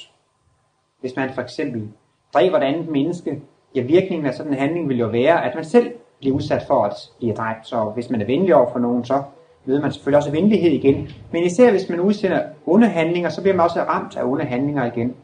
Hvis 0.99 1.15
man 1.15 1.33
for 1.33 1.41
eksempel 1.41 1.89
dræber 2.33 2.57
et 2.57 2.63
andet 2.63 2.89
menneske, 2.89 3.41
ja 3.75 3.81
virkningen 3.81 4.27
af 4.27 4.33
sådan 4.33 4.51
en 4.51 4.59
handling 4.59 4.89
vil 4.89 4.99
jo 4.99 5.07
være, 5.07 5.45
at 5.45 5.55
man 5.55 5.63
selv 5.63 5.91
bliver 6.19 6.35
udsat 6.35 6.63
for 6.67 6.83
at 6.83 6.93
blive 7.19 7.33
dræbt. 7.33 7.67
Så 7.67 7.91
hvis 7.95 8.09
man 8.09 8.21
er 8.21 8.25
venlig 8.25 8.55
over 8.55 8.71
for 8.71 8.79
nogen, 8.79 9.05
så 9.05 9.23
møder 9.65 9.81
man 9.81 9.91
selvfølgelig 9.91 10.17
også 10.17 10.31
venlighed 10.31 10.71
igen. 10.71 11.09
Men 11.31 11.43
især 11.43 11.71
hvis 11.71 11.89
man 11.89 11.99
udsender 11.99 12.41
onde 12.65 12.87
handlinger, 12.87 13.29
så 13.29 13.41
bliver 13.41 13.55
man 13.55 13.63
også 13.63 13.79
ramt 13.79 14.17
af 14.17 14.23
onde 14.23 14.45
handlinger 14.45 14.85
igen. 14.85 15.15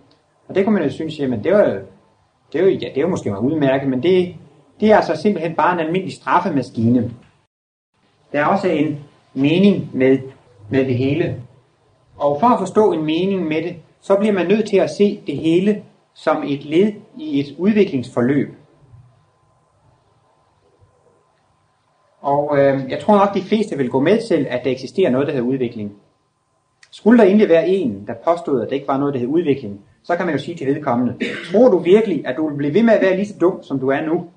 Og 0.48 0.56
det 0.56 0.64
kan 0.64 0.74
man 0.74 0.84
jo 0.84 0.90
synes, 0.90 1.20
jamen 1.20 1.44
det 1.44 1.54
var 1.54 1.80
det 2.54 2.62
er 2.62 2.66
jo, 2.66 2.70
ja, 2.70 2.88
det 2.88 2.98
er 2.98 3.02
jo 3.02 3.08
måske 3.08 3.30
meget 3.30 3.44
udmærket, 3.44 3.90
men 3.90 4.04
det, 4.04 4.36
det 4.80 4.92
er 4.92 4.96
altså 4.96 5.16
simpelthen 5.16 5.56
bare 5.56 5.74
en 5.74 5.80
almindelig 5.80 6.14
straffemaskine. 6.16 7.12
Der 8.32 8.40
er 8.40 8.46
også 8.46 8.68
en 8.68 9.00
mening 9.34 9.90
med, 9.94 10.20
med 10.70 10.86
det 10.86 10.96
hele. 10.96 11.42
Og 12.18 12.40
for 12.40 12.48
at 12.48 12.60
forstå 12.60 12.92
en 12.92 13.06
mening 13.06 13.48
med 13.48 13.64
det, 13.64 13.76
så 14.02 14.16
bliver 14.16 14.34
man 14.34 14.48
nødt 14.48 14.70
til 14.70 14.78
at 14.78 14.90
se 14.90 15.20
det 15.28 15.38
hele 15.38 15.84
som 16.16 16.44
et 16.44 16.66
led 16.66 16.94
i 17.18 17.40
et 17.40 17.56
udviklingsforløb. 17.58 18.56
Og 22.22 22.58
øh, 22.58 22.90
jeg 22.90 23.00
tror 23.00 23.18
nok, 23.18 23.34
de 23.34 23.42
fleste 23.42 23.78
vil 23.78 23.90
gå 23.90 24.00
med 24.00 24.28
til, 24.28 24.48
at 24.50 24.64
der 24.64 24.72
eksisterer 24.72 25.10
noget, 25.10 25.28
der 25.28 25.34
hedder 25.34 25.48
udvikling. 25.48 25.96
Skulle 26.92 27.20
der 27.20 27.26
egentlig 27.26 27.50
være 27.50 27.68
en, 27.68 28.08
der 28.08 28.14
påstod, 28.14 28.62
at 28.62 28.70
det 28.70 28.76
ikke 28.76 28.88
var 28.88 28.98
noget, 28.98 29.14
der 29.14 29.20
hedder 29.20 29.34
udvikling, 29.34 29.86
så 30.04 30.16
kan 30.16 30.26
man 30.26 30.36
jo 30.36 30.42
sige 30.42 30.58
til 30.58 30.68
vedkommende, 30.68 31.18
tror 31.52 31.70
du 31.70 31.78
virkelig, 31.78 32.28
at 32.28 32.36
du 32.36 32.48
vil 32.48 32.58
blive 32.58 32.74
ved 32.74 32.84
med 32.84 32.94
at 32.94 33.02
være 33.02 33.16
lige 33.16 33.28
så 33.28 33.38
dum, 33.42 33.64
som 33.64 33.80
du 33.80 33.88
er 33.88 34.02
nu? 34.02 34.30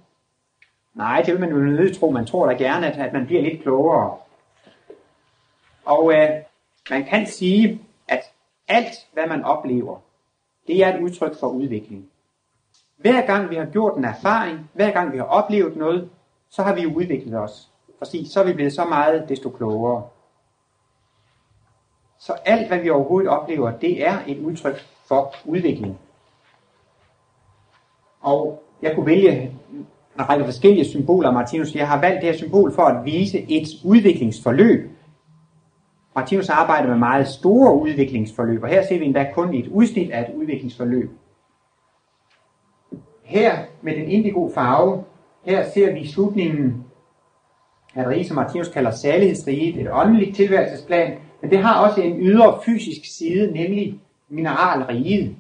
Nej, 0.95 1.23
det 1.23 1.33
vil 1.33 1.41
man 1.41 1.51
jo 1.51 1.57
nødt 1.57 1.99
tro. 1.99 2.11
Man 2.11 2.27
tror 2.27 2.47
da 2.47 2.53
gerne, 2.53 2.87
at, 2.93 3.07
at 3.07 3.13
man 3.13 3.27
bliver 3.27 3.43
lidt 3.43 3.63
klogere. 3.63 4.17
Og 5.85 6.13
øh, 6.15 6.29
man 6.91 7.05
kan 7.05 7.27
sige, 7.27 7.81
at 8.09 8.21
alt, 8.69 8.95
hvad 9.13 9.27
man 9.27 9.45
oplever, 9.45 9.97
det 10.69 10.85
er 10.85 10.95
et 10.95 11.03
udtryk 11.03 11.41
for 11.41 11.47
udvikling. 11.47 12.07
Hver 12.97 13.27
gang 13.27 13.51
vi 13.51 13.57
har 13.57 13.65
gjort 13.65 13.97
en 13.97 14.05
erfaring, 14.05 14.71
hver 14.75 14.91
gang 14.91 15.13
vi 15.13 15.19
har 15.19 15.25
oplevet 15.25 15.77
noget, 15.77 16.11
så 16.51 16.63
har 16.63 16.75
vi 16.75 16.87
udviklet 16.87 17.39
os. 17.39 17.71
Fordi 17.99 18.29
så 18.29 18.41
er 18.41 18.45
vi 18.45 18.53
blevet 18.53 18.73
så 18.73 18.85
meget 18.85 19.29
desto 19.29 19.51
klogere. 19.51 20.03
Så 22.19 22.33
alt, 22.33 22.69
hvad 22.69 22.79
vi 22.79 22.91
overhovedet 22.91 23.31
oplever, 23.31 23.79
det 23.79 24.07
er 24.07 24.19
et 24.27 24.39
udtryk 24.39 24.87
for 25.09 25.35
udvikling. 25.45 25.99
Og 28.21 28.63
jeg 28.83 28.95
kunne 28.95 29.07
vælge 29.07 29.43
en 30.19 30.29
række 30.29 30.45
forskellige 30.45 30.85
symboler, 30.85 31.31
Martinus. 31.31 31.75
Jeg 31.75 31.89
har 31.89 32.01
valgt 32.01 32.23
det 32.23 32.31
her 32.31 32.37
symbol 32.37 32.73
for 32.73 32.83
at 32.83 33.05
vise 33.05 33.51
et 33.51 33.69
udviklingsforløb. 33.85 34.98
Martinus 36.15 36.49
arbejder 36.49 36.89
med 36.89 36.99
meget 36.99 37.29
store 37.29 37.75
udviklingsforløb, 37.75 38.63
og 38.63 38.69
her 38.69 38.83
ser 38.83 38.99
vi 38.99 39.05
endda 39.05 39.31
kun 39.35 39.55
et 39.55 39.69
udsnit 39.69 40.11
af 40.11 40.21
et 40.21 40.35
udviklingsforløb. 40.35 41.11
Her 43.25 43.59
med 43.83 43.97
den 43.97 44.05
indigo 44.09 44.51
farve, 44.55 45.05
her 45.45 45.65
ser 45.75 45.93
vi 45.93 46.07
slutningen 46.07 46.85
af 47.95 48.03
et 48.03 48.09
rige, 48.09 48.25
som 48.25 48.35
Martinus 48.35 48.69
kalder 48.69 48.91
særlighedsriget, 48.91 49.81
et 49.81 49.89
åndeligt 49.93 50.37
tilværelsesplan, 50.37 51.19
men 51.43 51.51
det 51.51 51.59
har 51.59 51.87
også 51.87 52.01
en 52.01 52.21
ydre 52.21 52.59
fysisk 52.65 53.17
side, 53.17 53.53
nemlig 53.53 54.01
mineralriget. 54.29 55.37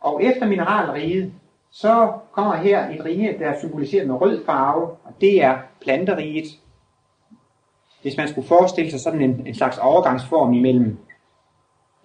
Og 0.00 0.22
efter 0.22 0.46
mineralriget, 0.46 1.32
så 1.70 2.12
kommer 2.32 2.54
her 2.54 2.88
et 2.88 3.04
rige, 3.04 3.38
der 3.38 3.46
er 3.46 3.58
symboliseret 3.60 4.06
med 4.06 4.14
rød 4.14 4.44
farve, 4.46 4.82
og 4.82 5.12
det 5.20 5.42
er 5.42 5.58
planteriget. 5.80 6.46
Hvis 8.02 8.16
man 8.16 8.28
skulle 8.28 8.48
forestille 8.48 8.90
sig 8.90 9.00
sådan 9.00 9.20
en, 9.20 9.46
en 9.46 9.54
slags 9.54 9.78
overgangsform 9.78 10.52
imellem, 10.52 10.98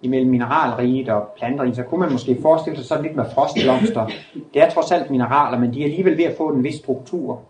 imellem 0.02 0.30
mineralriget 0.30 1.08
og 1.08 1.28
planteriget, 1.36 1.76
så 1.76 1.82
kunne 1.82 2.00
man 2.00 2.12
måske 2.12 2.38
forestille 2.42 2.78
sig 2.78 2.86
sådan 2.86 3.04
lidt 3.04 3.16
med 3.16 3.24
frostblomster. 3.34 4.06
Det 4.54 4.62
er 4.62 4.70
trods 4.70 4.92
alt 4.92 5.10
mineraler, 5.10 5.58
men 5.58 5.74
de 5.74 5.80
er 5.80 5.84
alligevel 5.84 6.16
ved 6.16 6.24
at 6.24 6.36
få 6.36 6.48
en 6.48 6.64
vis 6.64 6.74
struktur. 6.74 7.40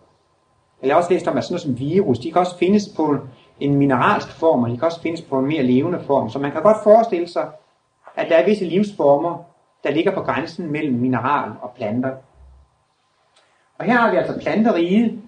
Jeg 0.83 0.93
har 0.93 0.97
også 0.97 1.13
læst 1.13 1.27
om, 1.27 1.37
at 1.37 1.43
sådan 1.43 1.53
noget 1.53 1.61
som 1.61 1.79
virus, 1.79 2.19
de 2.19 2.31
kan 2.31 2.39
også 2.39 2.57
findes 2.57 2.89
på 2.95 3.17
en 3.59 3.75
mineralsk 3.75 4.31
form, 4.31 4.63
og 4.63 4.69
de 4.69 4.77
kan 4.77 4.85
også 4.85 5.01
findes 5.01 5.21
på 5.21 5.39
en 5.39 5.45
mere 5.45 5.63
levende 5.63 5.99
form. 5.99 6.29
Så 6.29 6.39
man 6.39 6.51
kan 6.51 6.61
godt 6.61 6.77
forestille 6.83 7.27
sig, 7.27 7.49
at 8.15 8.29
der 8.29 8.35
er 8.35 8.45
visse 8.45 8.65
livsformer, 8.65 9.43
der 9.83 9.91
ligger 9.91 10.11
på 10.11 10.21
grænsen 10.21 10.71
mellem 10.71 10.99
mineral 10.99 11.51
og 11.61 11.71
planter. 11.75 12.11
Og 13.77 13.85
her 13.85 13.93
har 13.93 14.11
vi 14.11 14.17
altså 14.17 14.39
planteriget, 14.39 15.21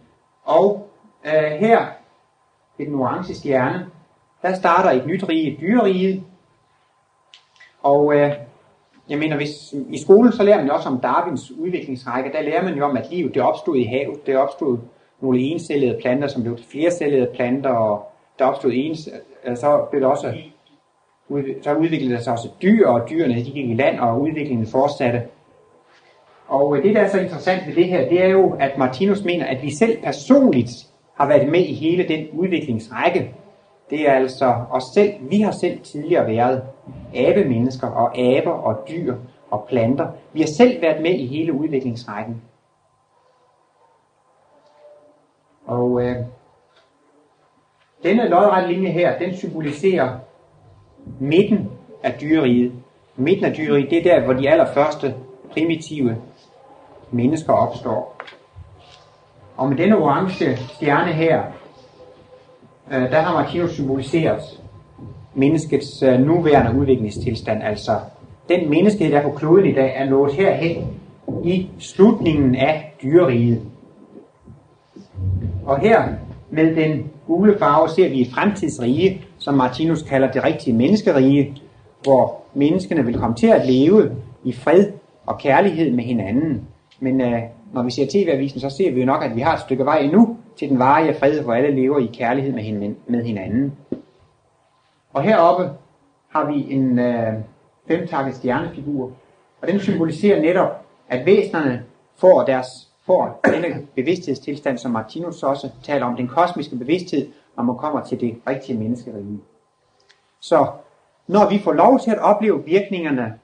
og 0.43 0.89
øh, 1.25 1.51
her 1.59 1.85
ved 2.77 2.85
den 2.85 2.95
orange 2.95 3.33
stjerne, 3.33 3.85
der 4.41 4.55
starter 4.55 4.91
et 4.91 5.07
nyt 5.07 5.29
rige, 5.29 5.57
dyreriget. 5.61 6.23
Og 7.83 8.15
øh, 8.15 8.31
jeg 9.09 9.17
mener, 9.17 9.35
hvis 9.35 9.73
i 9.89 10.01
skolen 10.01 10.31
så 10.31 10.43
lærer 10.43 10.57
man 10.57 10.67
jo 10.67 10.73
også 10.73 10.89
om 10.89 10.99
Darwins 10.99 11.51
udviklingsrække, 11.51 12.31
der 12.31 12.41
lærer 12.41 12.63
man 12.63 12.73
jo 12.73 12.85
om, 12.85 12.97
at 12.97 13.07
livet 13.11 13.33
det 13.33 13.41
opstod 13.41 13.75
i 13.75 13.83
havet, 13.83 14.25
det 14.25 14.37
opstod 14.37 14.77
nogle 15.21 15.39
encellede 15.39 15.97
planter, 16.01 16.27
som 16.27 16.43
blev 16.43 16.57
til 16.57 16.65
flercellede 16.71 17.29
planter, 17.35 17.69
og 17.69 18.11
der 18.39 18.45
opstod 18.45 18.71
en, 18.73 18.95
øh, 19.45 19.57
så 19.57 19.87
blev 19.91 20.01
det 20.01 20.09
også 20.09 20.33
så 21.61 21.73
udviklede 21.73 22.13
der 22.13 22.19
sig 22.19 22.33
også 22.33 22.49
dyr, 22.61 22.87
og 22.87 23.09
dyrene 23.09 23.35
de 23.35 23.51
gik 23.51 23.69
i 23.69 23.73
land, 23.73 23.99
og 23.99 24.21
udviklingen 24.21 24.67
fortsatte. 24.67 25.23
Og 26.47 26.77
øh, 26.77 26.83
det, 26.83 26.95
der 26.95 27.01
er 27.01 27.09
så 27.09 27.19
interessant 27.19 27.67
ved 27.67 27.75
det 27.75 27.85
her, 27.85 28.09
det 28.09 28.23
er 28.23 28.27
jo, 28.27 28.57
at 28.59 28.77
Martinus 28.77 29.23
mener, 29.23 29.45
at 29.45 29.63
vi 29.63 29.71
selv 29.71 30.01
personligt 30.03 30.69
har 31.17 31.27
været 31.27 31.49
med 31.49 31.59
i 31.59 31.73
hele 31.73 32.07
den 32.07 32.27
udviklingsrække. 32.33 33.33
Det 33.89 34.09
er 34.09 34.13
altså 34.13 34.45
os 34.71 34.83
selv, 34.93 35.13
vi 35.21 35.41
har 35.41 35.51
selv 35.51 35.79
tidligere 35.79 36.27
været 36.27 36.63
abemennesker 37.15 37.87
og 37.87 38.17
aber 38.17 38.51
og 38.51 38.87
dyr 38.89 39.15
og 39.51 39.65
planter. 39.69 40.07
Vi 40.33 40.39
har 40.39 40.47
selv 40.47 40.81
været 40.81 41.01
med 41.01 41.13
i 41.13 41.25
hele 41.25 41.53
udviklingsrækken. 41.53 42.41
Og 45.65 46.01
øh, 46.01 46.15
denne 48.03 48.29
lodrette 48.29 48.73
linje 48.73 48.89
her, 48.89 49.19
den 49.19 49.35
symboliserer 49.35 50.17
midten 51.19 51.71
af 52.03 52.17
dyreriget. 52.21 52.71
Midten 53.15 53.45
af 53.45 53.53
dyreriget, 53.53 53.89
det 53.89 53.97
er 53.97 54.03
der, 54.03 54.25
hvor 54.25 54.33
de 54.33 54.49
allerførste 54.49 55.15
primitive 55.51 56.21
mennesker 57.11 57.53
opstår. 57.53 58.15
Og 59.57 59.69
med 59.69 59.77
denne 59.77 59.97
orange 59.97 60.57
stjerne 60.57 61.13
her, 61.13 61.43
øh, 62.91 63.11
der 63.11 63.21
har 63.21 63.33
Martinus 63.33 63.71
symboliseret 63.71 64.41
menneskets 65.33 66.03
øh, 66.03 66.19
nuværende 66.19 66.79
udviklingstilstand. 66.79 67.63
Altså 67.63 67.91
den 68.49 68.69
menneskehed, 68.69 69.11
der 69.11 69.21
på 69.21 69.31
kloden 69.31 69.65
i 69.65 69.73
dag, 69.73 69.93
er 69.95 70.09
nået 70.09 70.33
herhen 70.33 70.87
i 71.43 71.69
slutningen 71.79 72.55
af 72.55 72.95
dyreriget. 73.03 73.61
Og 75.65 75.79
her 75.79 76.03
med 76.49 76.75
den 76.75 77.11
gule 77.27 77.57
farve 77.59 77.89
ser 77.89 78.09
vi 78.09 78.21
et 78.21 78.33
fremtidsrige, 78.33 79.21
som 79.37 79.53
Martinus 79.53 80.01
kalder 80.01 80.31
det 80.31 80.43
rigtige 80.43 80.75
menneskerige, 80.75 81.61
hvor 82.03 82.41
menneskene 82.53 83.05
vil 83.05 83.19
komme 83.19 83.35
til 83.35 83.47
at 83.47 83.67
leve 83.67 84.11
i 84.43 84.53
fred 84.53 84.85
og 85.25 85.39
kærlighed 85.39 85.91
med 85.91 86.03
hinanden. 86.03 86.67
Men 86.99 87.21
øh, 87.21 87.41
når 87.73 87.83
vi 87.83 87.91
ser 87.91 88.05
TV-avisen, 88.09 88.59
så 88.59 88.69
ser 88.69 88.91
vi 88.91 88.99
jo 88.99 89.05
nok, 89.05 89.23
at 89.23 89.35
vi 89.35 89.41
har 89.41 89.53
et 89.53 89.61
stykke 89.61 89.85
vej 89.85 89.97
endnu 89.97 90.37
til 90.59 90.69
den 90.69 90.79
varige 90.79 91.13
fred, 91.13 91.41
hvor 91.41 91.53
alle 91.53 91.71
lever 91.71 91.99
i 91.99 92.05
kærlighed 92.13 92.53
med, 93.07 93.23
hinanden. 93.23 93.77
Og 95.13 95.23
heroppe 95.23 95.69
har 96.29 96.45
vi 96.51 96.73
en 96.73 96.99
øh, 96.99 97.33
femtakket 97.87 98.35
stjernefigur, 98.35 99.11
og 99.61 99.67
den 99.67 99.79
symboliserer 99.79 100.41
netop, 100.41 100.85
at 101.09 101.25
væsenerne 101.25 101.83
får 102.15 102.43
deres 102.43 102.67
får 103.05 103.39
denne 103.45 103.87
bevidsthedstilstand, 103.95 104.77
som 104.77 104.91
Martinus 104.91 105.43
også 105.43 105.69
taler 105.83 106.05
om, 106.05 106.15
den 106.15 106.27
kosmiske 106.27 106.75
bevidsthed, 106.75 107.27
når 107.57 107.63
man 107.63 107.77
kommer 107.77 108.03
til 108.03 108.19
det 108.19 108.41
rigtige 108.47 108.79
menneskerige. 108.79 109.39
Så 110.39 110.67
når 111.27 111.49
vi 111.49 111.59
får 111.59 111.73
lov 111.73 111.99
til 111.99 112.11
at 112.11 112.19
opleve 112.19 112.65
virkningerne 112.65 113.39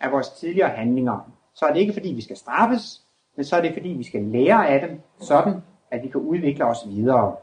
af 0.00 0.12
vores 0.12 0.28
tidligere 0.28 0.68
handlinger, 0.68 1.30
så 1.54 1.64
er 1.66 1.72
det 1.72 1.80
ikke 1.80 1.92
fordi, 1.92 2.08
vi 2.08 2.22
skal 2.22 2.36
straffes, 2.36 3.02
men 3.38 3.44
så 3.44 3.56
er 3.56 3.60
det 3.60 3.72
fordi, 3.72 3.88
vi 3.88 4.04
skal 4.04 4.22
lære 4.22 4.68
af 4.68 4.88
dem, 4.88 5.00
sådan 5.20 5.62
at 5.90 6.02
vi 6.02 6.08
kan 6.08 6.20
udvikle 6.20 6.64
os 6.64 6.78
videre. 6.86 7.36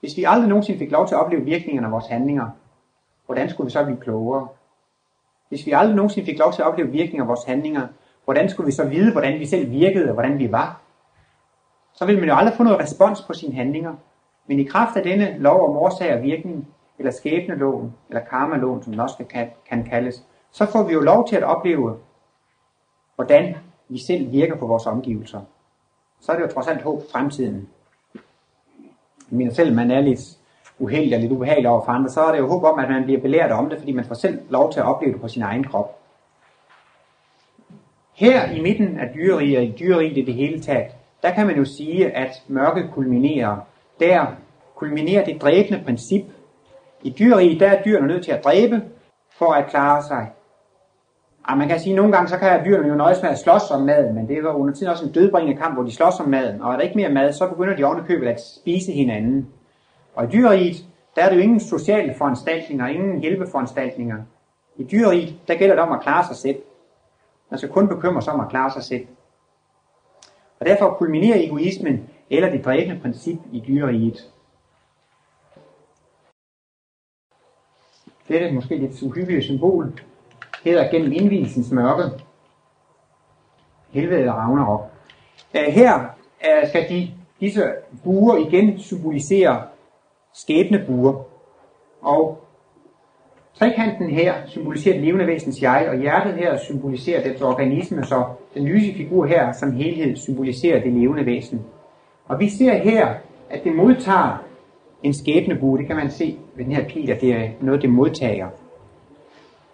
Hvis 0.00 0.16
vi 0.16 0.24
aldrig 0.24 0.48
nogensinde 0.48 0.78
fik 0.78 0.90
lov 0.90 1.06
til 1.06 1.14
at 1.14 1.20
opleve 1.20 1.44
virkningerne 1.44 1.86
af 1.86 1.92
vores 1.92 2.06
handlinger, 2.06 2.50
hvordan 3.26 3.50
skulle 3.50 3.66
vi 3.66 3.70
så 3.70 3.84
blive 3.84 4.00
klogere? 4.00 4.48
Hvis 5.48 5.66
vi 5.66 5.72
aldrig 5.72 5.96
nogensinde 5.96 6.26
fik 6.26 6.38
lov 6.38 6.52
til 6.52 6.62
at 6.62 6.68
opleve 6.68 6.90
virkninger 6.90 7.24
af 7.24 7.28
vores 7.28 7.44
handlinger, 7.44 7.86
hvordan 8.24 8.48
skulle 8.48 8.66
vi 8.66 8.72
så 8.72 8.88
vide, 8.88 9.12
hvordan 9.12 9.40
vi 9.40 9.46
selv 9.46 9.70
virkede 9.70 10.08
og 10.08 10.14
hvordan 10.14 10.38
vi 10.38 10.52
var? 10.52 10.80
Så 11.94 12.06
ville 12.06 12.20
man 12.20 12.28
jo 12.28 12.34
aldrig 12.34 12.56
få 12.56 12.62
noget 12.62 12.80
respons 12.80 13.22
på 13.22 13.32
sine 13.32 13.54
handlinger. 13.54 13.94
Men 14.46 14.58
i 14.58 14.64
kraft 14.64 14.96
af 14.96 15.02
denne 15.02 15.38
lov 15.38 15.68
om 15.68 15.76
årsag 15.76 16.14
og 16.16 16.22
virkning, 16.22 16.68
eller 16.98 17.12
skæbneloven, 17.12 17.94
eller 18.08 18.24
karmaloven, 18.24 18.82
som 18.82 18.92
den 18.92 19.00
også 19.00 19.24
kan, 19.30 19.50
kan 19.68 19.84
kaldes, 19.84 20.24
så 20.50 20.66
får 20.66 20.82
vi 20.82 20.92
jo 20.92 21.00
lov 21.00 21.28
til 21.28 21.36
at 21.36 21.42
opleve, 21.44 21.96
hvordan 23.20 23.56
vi 23.88 23.98
selv 23.98 24.32
virker 24.32 24.56
på 24.56 24.66
vores 24.66 24.86
omgivelser. 24.86 25.40
Så 26.20 26.32
er 26.32 26.36
det 26.36 26.42
jo 26.42 26.52
trods 26.52 26.68
alt 26.68 26.82
håb 26.82 27.02
for 27.02 27.10
fremtiden. 27.12 27.68
Men 29.28 29.54
selv, 29.54 29.74
man 29.74 29.90
er 29.90 30.00
lidt 30.00 30.20
uheldig 30.78 31.14
og 31.14 31.20
lidt 31.20 31.32
ubehagelig 31.32 31.70
over 31.70 31.84
for 31.84 31.92
andre, 31.92 32.10
så 32.10 32.20
er 32.20 32.32
det 32.32 32.38
jo 32.38 32.48
håb 32.48 32.64
om, 32.64 32.78
at 32.78 32.90
man 32.90 33.04
bliver 33.04 33.20
belært 33.20 33.50
om 33.52 33.70
det, 33.70 33.78
fordi 33.78 33.92
man 33.92 34.04
får 34.04 34.14
selv 34.14 34.40
lov 34.50 34.72
til 34.72 34.80
at 34.80 34.86
opleve 34.86 35.12
det 35.12 35.20
på 35.20 35.28
sin 35.28 35.42
egen 35.42 35.64
krop. 35.64 35.98
Her 38.14 38.50
i 38.50 38.60
midten 38.60 38.98
af 38.98 39.10
dyreriget, 39.14 39.58
og 39.58 39.64
i 39.64 39.74
dyreriget 39.78 40.18
i 40.18 40.24
det 40.24 40.34
hele 40.34 40.60
taget, 40.60 40.90
der 41.22 41.34
kan 41.34 41.46
man 41.46 41.56
jo 41.56 41.64
sige, 41.64 42.10
at 42.16 42.42
mørket 42.48 42.90
kulminerer. 42.94 43.56
Der 44.00 44.26
kulminerer 44.74 45.24
det 45.24 45.42
dræbende 45.42 45.82
princip. 45.84 46.24
I 47.02 47.10
dyreriget, 47.10 47.60
der 47.60 47.68
er 47.68 47.82
dyrene 47.82 48.06
nødt 48.06 48.24
til 48.24 48.32
at 48.32 48.44
dræbe 48.44 48.82
for 49.38 49.52
at 49.52 49.70
klare 49.70 50.02
sig. 50.02 50.30
Og 51.48 51.58
man 51.58 51.68
kan 51.68 51.80
sige, 51.80 51.92
at 51.92 51.96
nogle 51.96 52.12
gange 52.12 52.28
så 52.28 52.38
kan 52.38 52.64
dyrene 52.64 52.88
jo 52.88 52.94
nøjes 52.94 53.22
med 53.22 53.30
at 53.30 53.38
slås 53.38 53.70
om 53.70 53.82
maden, 53.82 54.14
men 54.14 54.28
det 54.28 54.44
var 54.44 54.52
under 54.52 54.74
tiden 54.74 54.88
også 54.88 55.04
en 55.04 55.12
dødbringende 55.12 55.60
kamp, 55.60 55.74
hvor 55.74 55.82
de 55.82 55.94
slås 55.94 56.20
om 56.20 56.28
maden. 56.28 56.62
Og 56.62 56.72
er 56.72 56.76
der 56.76 56.82
ikke 56.82 56.96
mere 56.96 57.12
mad, 57.12 57.32
så 57.32 57.48
begynder 57.48 57.76
de 57.76 57.84
ovenikøbet 57.84 58.28
at 58.28 58.40
spise 58.40 58.92
hinanden. 58.92 59.48
Og 60.14 60.24
i 60.24 60.28
dyreriet, 60.32 60.84
der 61.16 61.22
er 61.22 61.28
det 61.28 61.36
jo 61.36 61.42
ingen 61.42 61.60
sociale 61.60 62.14
foranstaltninger, 62.14 62.86
ingen 62.86 63.20
hjælpeforanstaltninger. 63.20 64.16
I 64.76 64.84
dyreriet, 64.84 65.34
der 65.48 65.54
gælder 65.54 65.74
det 65.74 65.84
om 65.84 65.92
at 65.92 66.00
klare 66.00 66.26
sig 66.26 66.36
selv. 66.36 66.62
Man 67.50 67.58
skal 67.58 67.70
kun 67.70 67.88
bekymre 67.88 68.22
sig 68.22 68.32
om 68.32 68.40
at 68.40 68.48
klare 68.50 68.70
sig 68.70 68.82
selv. 68.82 69.06
Og 70.60 70.66
derfor 70.66 70.94
kulminerer 70.94 71.44
egoismen 71.44 72.08
eller 72.30 72.50
det 72.50 72.64
dræbende 72.64 73.00
princip 73.00 73.38
i 73.52 73.64
dyreriet. 73.66 74.30
Det 78.28 78.42
er 78.42 78.52
måske 78.52 78.76
lidt 78.76 79.02
uhyggeligt 79.02 79.44
symbol 79.44 79.92
hedder 80.64 80.90
gennem 80.90 81.12
indvielsens 81.12 81.70
mørke. 81.70 82.02
Helvede 83.90 84.20
eller 84.20 84.32
Ragnarok. 84.32 84.90
Øh, 85.54 85.62
her 85.62 86.00
øh, 86.44 86.68
skal 86.68 86.88
de, 86.88 87.10
disse 87.40 87.72
buer 88.04 88.36
igen 88.36 88.78
symbolisere 88.78 89.62
skæbnebuer. 90.34 91.24
Og 92.02 92.38
trekanten 93.54 94.10
her 94.10 94.34
symboliserer 94.46 94.94
det 94.94 95.04
levende 95.04 95.26
væsens 95.26 95.62
jeg, 95.62 95.86
og 95.88 95.96
hjertet 95.96 96.34
her 96.34 96.56
symboliserer 96.56 97.22
dets 97.22 97.42
organisme, 97.42 98.04
så 98.04 98.24
den 98.54 98.64
lyse 98.64 98.94
figur 98.94 99.26
her 99.26 99.52
som 99.52 99.72
helhed 99.72 100.16
symboliserer 100.16 100.82
det 100.82 100.92
levende 100.92 101.26
væsen. 101.26 101.66
Og 102.28 102.40
vi 102.40 102.48
ser 102.48 102.74
her, 102.74 103.14
at 103.50 103.64
det 103.64 103.74
modtager 103.74 104.44
en 105.02 105.14
skæbnebue, 105.14 105.78
det 105.78 105.86
kan 105.86 105.96
man 105.96 106.10
se 106.10 106.38
ved 106.54 106.64
den 106.64 106.72
her 106.72 106.88
pil, 106.88 107.10
at 107.10 107.20
det 107.20 107.32
er 107.32 107.48
noget, 107.60 107.82
det 107.82 107.90
modtager. 107.90 108.48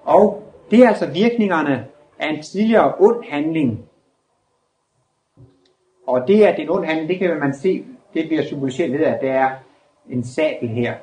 Og 0.04 0.45
det 0.70 0.78
er 0.78 0.88
altså 0.88 1.06
virkningerne 1.06 1.86
af 2.18 2.28
en 2.28 2.42
tidligere 2.42 2.94
ond 2.98 3.24
handling. 3.28 3.84
Og 6.06 6.28
det, 6.28 6.42
at 6.42 6.56
det 6.56 6.62
er 6.62 6.66
en 6.66 6.70
ond 6.70 6.84
handling, 6.84 7.08
det 7.08 7.18
kan 7.18 7.40
man 7.40 7.54
se, 7.54 7.84
det 8.14 8.28
bliver 8.28 8.44
symboliseret 8.44 8.92
ved, 8.92 9.00
at 9.00 9.20
der 9.20 9.32
er 9.32 9.50
en 10.10 10.24
sabel 10.24 10.68
her. 10.68 10.94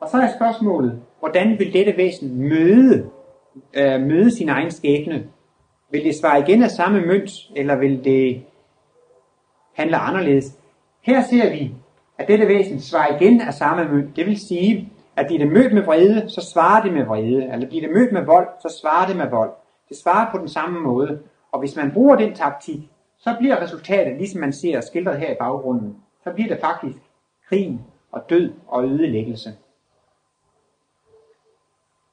Og 0.00 0.08
så 0.08 0.16
er 0.16 0.28
spørgsmålet, 0.36 1.02
hvordan 1.18 1.58
vil 1.58 1.72
dette 1.72 1.96
væsen 1.96 2.48
møde, 2.48 3.10
øh, 3.74 4.00
møde 4.00 4.36
sin 4.36 4.48
egen 4.48 4.70
skæbne? 4.70 5.26
Vil 5.90 6.04
det 6.04 6.14
svare 6.14 6.40
igen 6.40 6.62
af 6.62 6.70
samme 6.70 7.06
mønt, 7.06 7.30
eller 7.56 7.76
vil 7.76 8.04
det 8.04 8.42
handle 9.72 9.96
anderledes? 9.96 10.58
Her 11.00 11.22
ser 11.22 11.50
vi, 11.50 11.70
at 12.18 12.28
dette 12.28 12.48
væsen 12.48 12.80
svarer 12.80 13.20
igen 13.20 13.40
af 13.40 13.54
samme 13.54 13.92
mønt. 13.92 14.16
Det 14.16 14.26
vil 14.26 14.38
sige, 14.48 14.92
at 15.16 15.26
bliver 15.26 15.44
det 15.44 15.52
mødt 15.52 15.74
med 15.74 15.82
vrede, 15.82 16.30
så 16.30 16.40
svarer 16.52 16.82
det 16.82 16.92
med 16.92 17.04
vrede. 17.04 17.52
Eller 17.52 17.68
bliver 17.68 17.86
det 17.86 17.96
mødt 17.96 18.12
med 18.12 18.24
vold, 18.24 18.48
så 18.62 18.78
svarer 18.80 19.06
det 19.06 19.16
med 19.16 19.30
vold. 19.30 19.50
Det 19.88 19.96
svarer 19.96 20.32
på 20.32 20.38
den 20.38 20.48
samme 20.48 20.80
måde. 20.80 21.22
Og 21.52 21.60
hvis 21.60 21.76
man 21.76 21.92
bruger 21.92 22.16
den 22.16 22.34
taktik, 22.34 22.80
så 23.18 23.36
bliver 23.38 23.62
resultatet, 23.62 24.16
ligesom 24.16 24.40
man 24.40 24.52
ser 24.52 24.80
skildret 24.80 25.18
her 25.18 25.30
i 25.32 25.36
baggrunden, 25.38 25.96
så 26.24 26.32
bliver 26.32 26.48
det 26.48 26.60
faktisk 26.60 26.98
krig 27.48 27.80
og 28.12 28.30
død 28.30 28.52
og 28.68 28.84
ødelæggelse. 28.84 29.50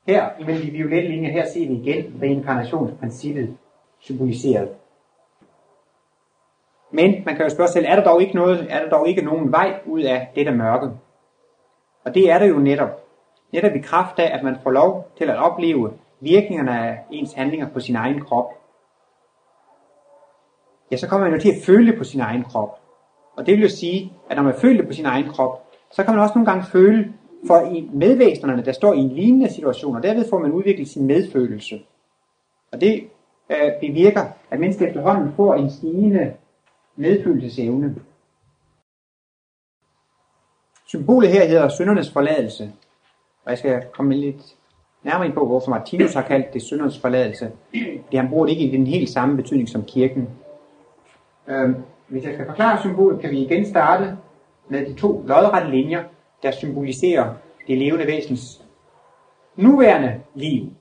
Her, 0.08 0.30
imellem 0.40 0.66
de 0.66 0.72
violette 0.72 1.10
linjer, 1.10 1.32
her 1.32 1.46
ser 1.46 1.68
vi 1.68 1.74
igen 1.74 2.20
reinkarnationsprincippet 2.22 3.58
symboliseret. 4.00 4.70
Men 6.92 7.24
man 7.26 7.36
kan 7.36 7.46
jo 7.46 7.50
spørge 7.50 7.68
sig 7.68 7.74
selv, 7.74 7.86
er 7.90 7.96
der 7.96 8.04
dog 8.04 8.22
ikke 8.22 8.36
noget, 8.36 8.68
er 8.70 8.84
der 8.84 8.90
dog 8.90 9.08
ikke 9.08 9.22
nogen 9.22 9.52
vej 9.52 9.80
ud 9.86 10.02
af 10.02 10.32
dette 10.36 10.52
mørke? 10.52 10.92
Og 12.06 12.14
det 12.16 12.32
er 12.32 12.40
det 12.40 12.50
jo 12.50 12.60
netop. 12.60 13.06
Netop 13.54 13.76
i 13.76 13.80
kraft 13.80 14.20
af, 14.20 14.38
at 14.38 14.44
man 14.44 14.56
får 14.64 14.72
lov 14.72 15.12
til 15.18 15.26
at 15.26 15.38
opleve 15.38 15.94
virkningerne 16.20 16.80
af 16.80 17.00
ens 17.12 17.34
handlinger 17.34 17.70
på 17.70 17.80
sin 17.80 17.96
egen 17.96 18.22
krop. 18.22 18.46
Ja, 20.92 20.98
så 20.98 21.08
kommer 21.08 21.28
man 21.28 21.36
jo 21.36 21.42
til 21.42 21.50
at 21.50 21.66
føle 21.66 21.98
på 21.98 22.04
sin 22.04 22.20
egen 22.20 22.44
krop. 22.44 22.80
Og 23.38 23.46
det 23.46 23.54
vil 23.54 23.62
jo 23.62 23.70
sige, 23.70 24.14
at 24.30 24.38
når 24.38 24.44
man 24.44 24.54
føler 24.54 24.86
på 24.86 24.94
sin 24.94 25.06
egen 25.06 25.30
krop, 25.30 25.66
så 25.92 26.04
kan 26.04 26.14
man 26.14 26.24
også 26.24 26.34
nogle 26.36 26.52
gange 26.52 26.66
føle 26.72 27.14
for 27.48 27.60
i 27.72 27.90
medvæsenerne, 27.94 28.66
der 28.66 28.72
står 28.72 28.94
i 28.94 28.98
en 28.98 29.10
lignende 29.10 29.54
situation, 29.54 29.96
og 29.96 30.04
derved 30.04 30.30
får 30.30 30.40
man 30.40 30.52
udviklet 30.52 30.88
sin 30.88 31.06
medfølelse. 31.08 31.82
Og 32.72 32.82
det 32.82 33.04
øh, 33.50 33.72
bevirker, 33.82 34.22
at 34.52 34.60
mennesket 34.60 34.88
efterhånden 34.88 35.34
får 35.36 35.54
en 35.54 35.70
stigende 35.70 36.34
medfølelsesevne. 36.96 37.96
Symbolet 40.92 41.30
her 41.30 41.48
hedder 41.48 41.70
syndernes 41.70 42.12
forladelse. 42.12 42.72
Og 43.46 43.52
jeg 43.52 43.58
skal 43.58 43.84
komme 43.94 44.14
lidt 44.14 44.56
nærmere 45.04 45.26
ind 45.26 45.34
på, 45.34 45.46
hvorfor 45.46 45.70
Martinus 45.70 46.14
har 46.14 46.22
kaldt 46.22 46.54
det 46.54 46.62
syndernes 46.62 47.00
forladelse. 47.00 47.52
Det 48.12 48.20
han 48.20 48.30
bruger 48.30 48.46
det 48.46 48.54
ikke 48.54 48.64
i 48.64 48.78
den 48.78 48.88
helt 48.88 49.10
samme 49.10 49.36
betydning 49.36 49.70
som 49.70 49.84
kirken. 49.84 50.30
Øhm, 51.48 51.76
hvis 52.08 52.24
jeg 52.24 52.34
skal 52.34 52.46
forklare 52.46 52.82
symbolet, 52.82 53.22
kan 53.22 53.32
vi 53.32 53.40
igen 53.40 53.66
starte 53.66 54.18
med 54.70 54.86
de 54.86 54.94
to 54.94 55.24
lodrette 55.28 55.72
linjer, 55.72 56.04
der 56.44 56.52
symboliserer 56.52 57.34
det 57.68 57.78
levende 57.78 58.08
væsens 58.08 58.62
nuværende 59.56 60.22
liv. 60.36 60.74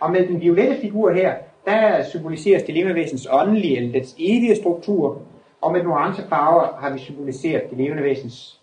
Og 0.00 0.12
med 0.12 0.26
den 0.26 0.40
violette 0.40 0.80
figur 0.80 1.12
her, 1.12 1.34
der 1.66 2.04
symboliseres 2.04 2.62
det 2.62 2.74
levende 2.74 2.94
væsens 2.94 3.28
åndelige 3.30 3.76
eller 3.76 3.92
dets 3.92 4.14
evige 4.18 4.56
struktur, 4.56 5.22
og 5.62 5.72
med 5.72 5.80
den 5.80 5.88
orange 5.88 6.22
farve 6.28 6.68
har 6.78 6.90
vi 6.90 6.98
symboliseret 6.98 7.70
det 7.70 7.78
levende 7.78 8.02
væsens 8.02 8.60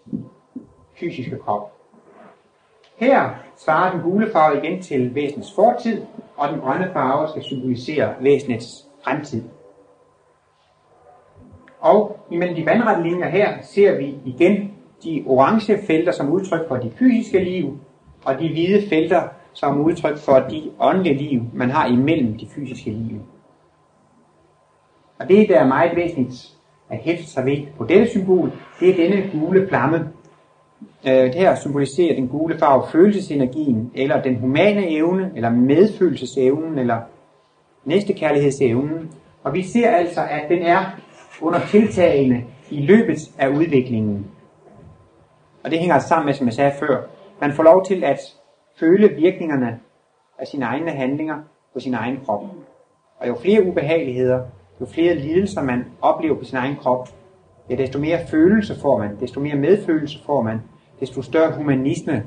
fysiske 0.99 1.39
krop. 1.39 1.73
Her 2.97 3.29
svarer 3.57 3.91
den 3.91 4.01
gule 4.01 4.31
farve 4.31 4.57
igen 4.57 4.81
til 4.81 5.15
væsenets 5.15 5.55
fortid, 5.55 6.01
og 6.37 6.49
den 6.49 6.59
grønne 6.59 6.89
farve 6.93 7.27
skal 7.29 7.43
symbolisere 7.43 8.15
væsenets 8.19 8.85
fremtid. 9.03 9.43
Og 11.79 12.19
imellem 12.31 12.55
de 12.55 12.65
vandrette 12.65 13.03
linjer 13.03 13.29
her 13.29 13.61
ser 13.61 13.97
vi 13.97 14.17
igen 14.25 14.73
de 15.03 15.23
orange 15.27 15.77
felter 15.87 16.11
som 16.11 16.31
udtryk 16.31 16.67
for 16.67 16.75
det 16.75 16.93
fysiske 16.99 17.43
liv, 17.43 17.77
og 18.25 18.39
de 18.39 18.49
hvide 18.49 18.89
felter 18.89 19.27
som 19.53 19.81
udtryk 19.81 20.17
for 20.17 20.39
de 20.39 20.71
åndelige 20.79 21.17
liv, 21.17 21.41
man 21.53 21.69
har 21.69 21.87
imellem 21.87 22.37
de 22.37 22.47
fysiske 22.47 22.89
liv. 22.89 23.21
Og 25.19 25.29
det, 25.29 25.49
der 25.49 25.59
er 25.59 25.67
meget 25.67 25.95
væsentligt 25.95 26.58
at 26.89 26.97
hæfte 26.97 27.25
sig 27.29 27.45
ved 27.45 27.57
på 27.77 27.85
dette 27.85 28.07
symbol, 28.07 28.51
det 28.79 28.89
er 28.89 28.95
denne 28.95 29.29
gule 29.31 29.67
flamme. 29.67 29.97
Øh, 31.07 31.33
her 31.33 31.55
symboliserer 31.55 32.15
den 32.15 32.27
gule 32.27 32.57
farve 32.57 32.83
følelsesenergien, 32.91 33.91
eller 33.95 34.21
den 34.21 34.35
humane 34.35 34.89
evne, 34.89 35.31
eller 35.35 35.49
medfølelsesevnen, 35.49 36.79
eller 36.79 37.01
næstekærlighedsevnen. 37.85 39.11
Og 39.43 39.53
vi 39.53 39.63
ser 39.63 39.89
altså, 39.89 40.21
at 40.21 40.49
den 40.49 40.61
er 40.61 40.85
under 41.41 41.59
tiltagende 41.59 42.43
i 42.69 42.81
løbet 42.81 43.31
af 43.37 43.47
udviklingen. 43.47 44.25
Og 45.63 45.71
det 45.71 45.79
hænger 45.79 45.95
altså 45.95 46.07
sammen 46.07 46.25
med, 46.25 46.33
som 46.33 46.47
jeg 46.47 46.53
sagde 46.53 46.71
før, 46.79 47.01
man 47.41 47.53
får 47.53 47.63
lov 47.63 47.85
til 47.85 48.03
at 48.03 48.19
føle 48.79 49.09
virkningerne 49.09 49.79
af 50.39 50.47
sine 50.47 50.65
egne 50.65 50.91
handlinger 50.91 51.35
på 51.73 51.79
sin 51.79 51.93
egen 51.93 52.19
krop. 52.25 52.43
Og 53.19 53.27
jo 53.27 53.35
flere 53.35 53.63
ubehageligheder, 53.63 54.41
jo 54.81 54.85
flere 54.85 55.15
lidelser 55.15 55.63
man 55.63 55.85
oplever 56.01 56.35
på 56.35 56.43
sin 56.43 56.57
egen 56.57 56.75
krop, 56.75 57.09
ja, 57.69 57.75
desto 57.75 57.99
mere 57.99 58.19
følelse 58.27 58.79
får 58.81 58.97
man, 58.97 59.17
desto 59.19 59.39
mere 59.39 59.55
medfølelse 59.55 60.19
får 60.25 60.41
man, 60.41 60.61
desto 60.99 61.21
større 61.21 61.51
humanisme 61.51 62.23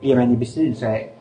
bliver 0.00 0.16
man 0.16 0.32
i 0.32 0.36
besiddelse 0.36 0.86
af. 0.86 1.12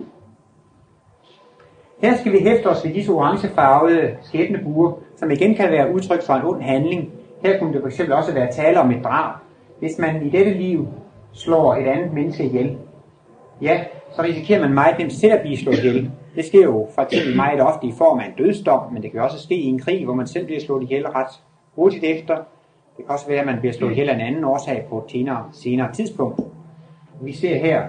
Her 2.01 2.17
skal 2.17 2.31
vi 2.31 2.39
hæfte 2.39 2.67
os 2.67 2.85
ved 2.85 2.93
disse 2.93 3.11
orangefarvede 3.11 4.17
skæbnebuer, 4.21 4.93
som 5.15 5.31
igen 5.31 5.55
kan 5.55 5.71
være 5.71 5.93
udtryk 5.93 6.23
for 6.23 6.33
en 6.33 6.45
ond 6.45 6.61
handling. 6.61 7.11
Her 7.43 7.59
kunne 7.59 7.73
det 7.73 7.93
fx 7.93 7.99
også 8.09 8.33
være 8.33 8.51
tale 8.51 8.79
om 8.79 8.91
et 8.91 9.03
drab. 9.03 9.35
Hvis 9.79 9.99
man 9.99 10.25
i 10.25 10.29
dette 10.29 10.53
liv 10.53 10.87
slår 11.33 11.75
et 11.75 11.87
andet 11.87 12.13
menneske 12.13 12.43
ihjel, 12.43 12.77
ja, 13.61 13.83
så 14.15 14.21
risikerer 14.21 14.61
man 14.61 14.73
meget 14.73 14.97
nemt 14.99 15.13
selv 15.13 15.33
at 15.33 15.41
blive 15.41 15.57
slået 15.57 15.77
ihjel. 15.77 16.11
Det 16.35 16.45
sker 16.45 16.63
jo 16.63 16.87
for 16.95 17.01
eksempel 17.01 17.35
meget 17.35 17.61
ofte 17.61 17.87
i 17.87 17.93
form 17.97 18.19
af 18.19 18.25
en 18.25 18.33
dødsdom, 18.37 18.93
men 18.93 19.03
det 19.03 19.11
kan 19.11 19.21
også 19.21 19.39
ske 19.39 19.55
i 19.55 19.65
en 19.65 19.79
krig, 19.79 20.05
hvor 20.05 20.13
man 20.13 20.27
selv 20.27 20.45
bliver 20.45 20.61
slået 20.61 20.83
ihjel 20.83 21.07
ret 21.07 21.41
hurtigt 21.75 22.03
efter. 22.03 22.35
Det 22.97 23.05
kan 23.05 23.09
også 23.09 23.27
være, 23.27 23.39
at 23.39 23.45
man 23.45 23.59
bliver 23.59 23.73
slået 23.73 23.91
ihjel 23.91 24.09
af 24.09 24.15
en 24.15 24.21
anden 24.21 24.43
årsag 24.43 24.85
på 24.89 24.97
et 24.97 25.11
senere, 25.11 25.49
senere 25.51 25.93
tidspunkt. 25.93 26.41
Vi 27.21 27.33
ser 27.33 27.57
her 27.57 27.83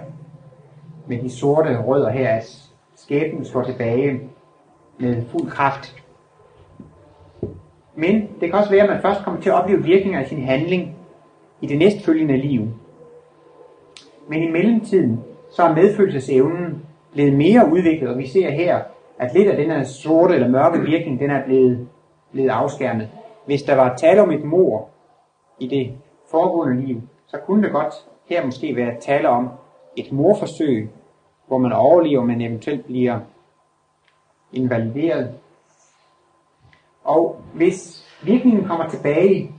med 1.07 1.19
de 1.19 1.31
sorte 1.31 1.83
rødder 1.83 2.11
her, 2.11 2.29
at 2.29 2.71
skæbnen 2.97 3.45
slår 3.45 3.63
tilbage 3.63 4.21
med 4.99 5.23
fuld 5.27 5.51
kraft. 5.51 5.97
Men 7.95 8.29
det 8.41 8.51
kan 8.51 8.53
også 8.53 8.71
være, 8.71 8.83
at 8.83 8.91
man 8.91 9.03
først 9.03 9.25
kommer 9.25 9.41
til 9.41 9.51
at 9.51 9.63
opleve 9.63 9.83
virkninger 9.83 10.21
af 10.21 10.29
sin 10.29 10.43
handling 10.43 10.97
i 11.61 11.67
det 11.67 11.79
næstfølgende 11.79 12.37
liv. 12.37 12.69
Men 14.29 14.43
i 14.43 14.51
mellemtiden, 14.51 15.21
så 15.57 15.63
er 15.63 15.75
medfølelsesevnen 15.75 16.87
blevet 17.13 17.33
mere 17.33 17.69
udviklet, 17.73 18.11
og 18.11 18.19
vi 18.19 18.27
ser 18.27 18.51
her, 18.51 18.81
at 19.19 19.35
lidt 19.35 19.49
af 19.49 19.57
den 19.57 19.71
her 19.71 19.85
sorte 19.85 20.35
eller 20.35 20.49
mørke 20.49 20.81
virkning, 20.81 21.21
den 21.21 21.31
er 21.31 21.45
blevet, 21.45 21.89
blevet 22.33 22.49
afskærmet. 22.49 23.09
Hvis 23.47 23.63
der 23.63 23.75
var 23.75 23.97
tale 23.97 24.23
om 24.23 24.31
et 24.31 24.45
mor 24.45 24.89
i 25.59 25.69
det 25.69 25.93
foregående 26.31 26.87
liv, 26.87 27.01
så 27.27 27.39
kunne 27.47 27.63
det 27.63 27.73
godt 27.73 27.95
her 28.29 28.45
måske 28.45 28.77
være 28.77 29.01
tale 29.01 29.29
om 29.29 29.49
et 29.97 30.13
morforsøg, 30.13 30.91
hvor 31.47 31.59
man 31.59 31.73
overlever, 31.73 32.25
men 32.25 32.41
eventuelt 32.41 32.85
bliver 32.85 33.21
invalideret. 34.53 35.35
Og 37.05 37.41
hvis 37.55 38.07
virkningen 38.23 38.65
kommer 38.65 38.89
tilbage 38.89 39.51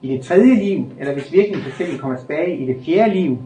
i 0.00 0.08
det 0.08 0.24
tredje 0.24 0.54
liv, 0.54 0.84
eller 0.98 1.12
hvis 1.12 1.32
virkningen 1.32 1.72
for 1.72 1.98
kommer 2.00 2.18
tilbage 2.18 2.56
i 2.56 2.66
det 2.66 2.84
fjerde 2.84 3.14
liv, 3.14 3.38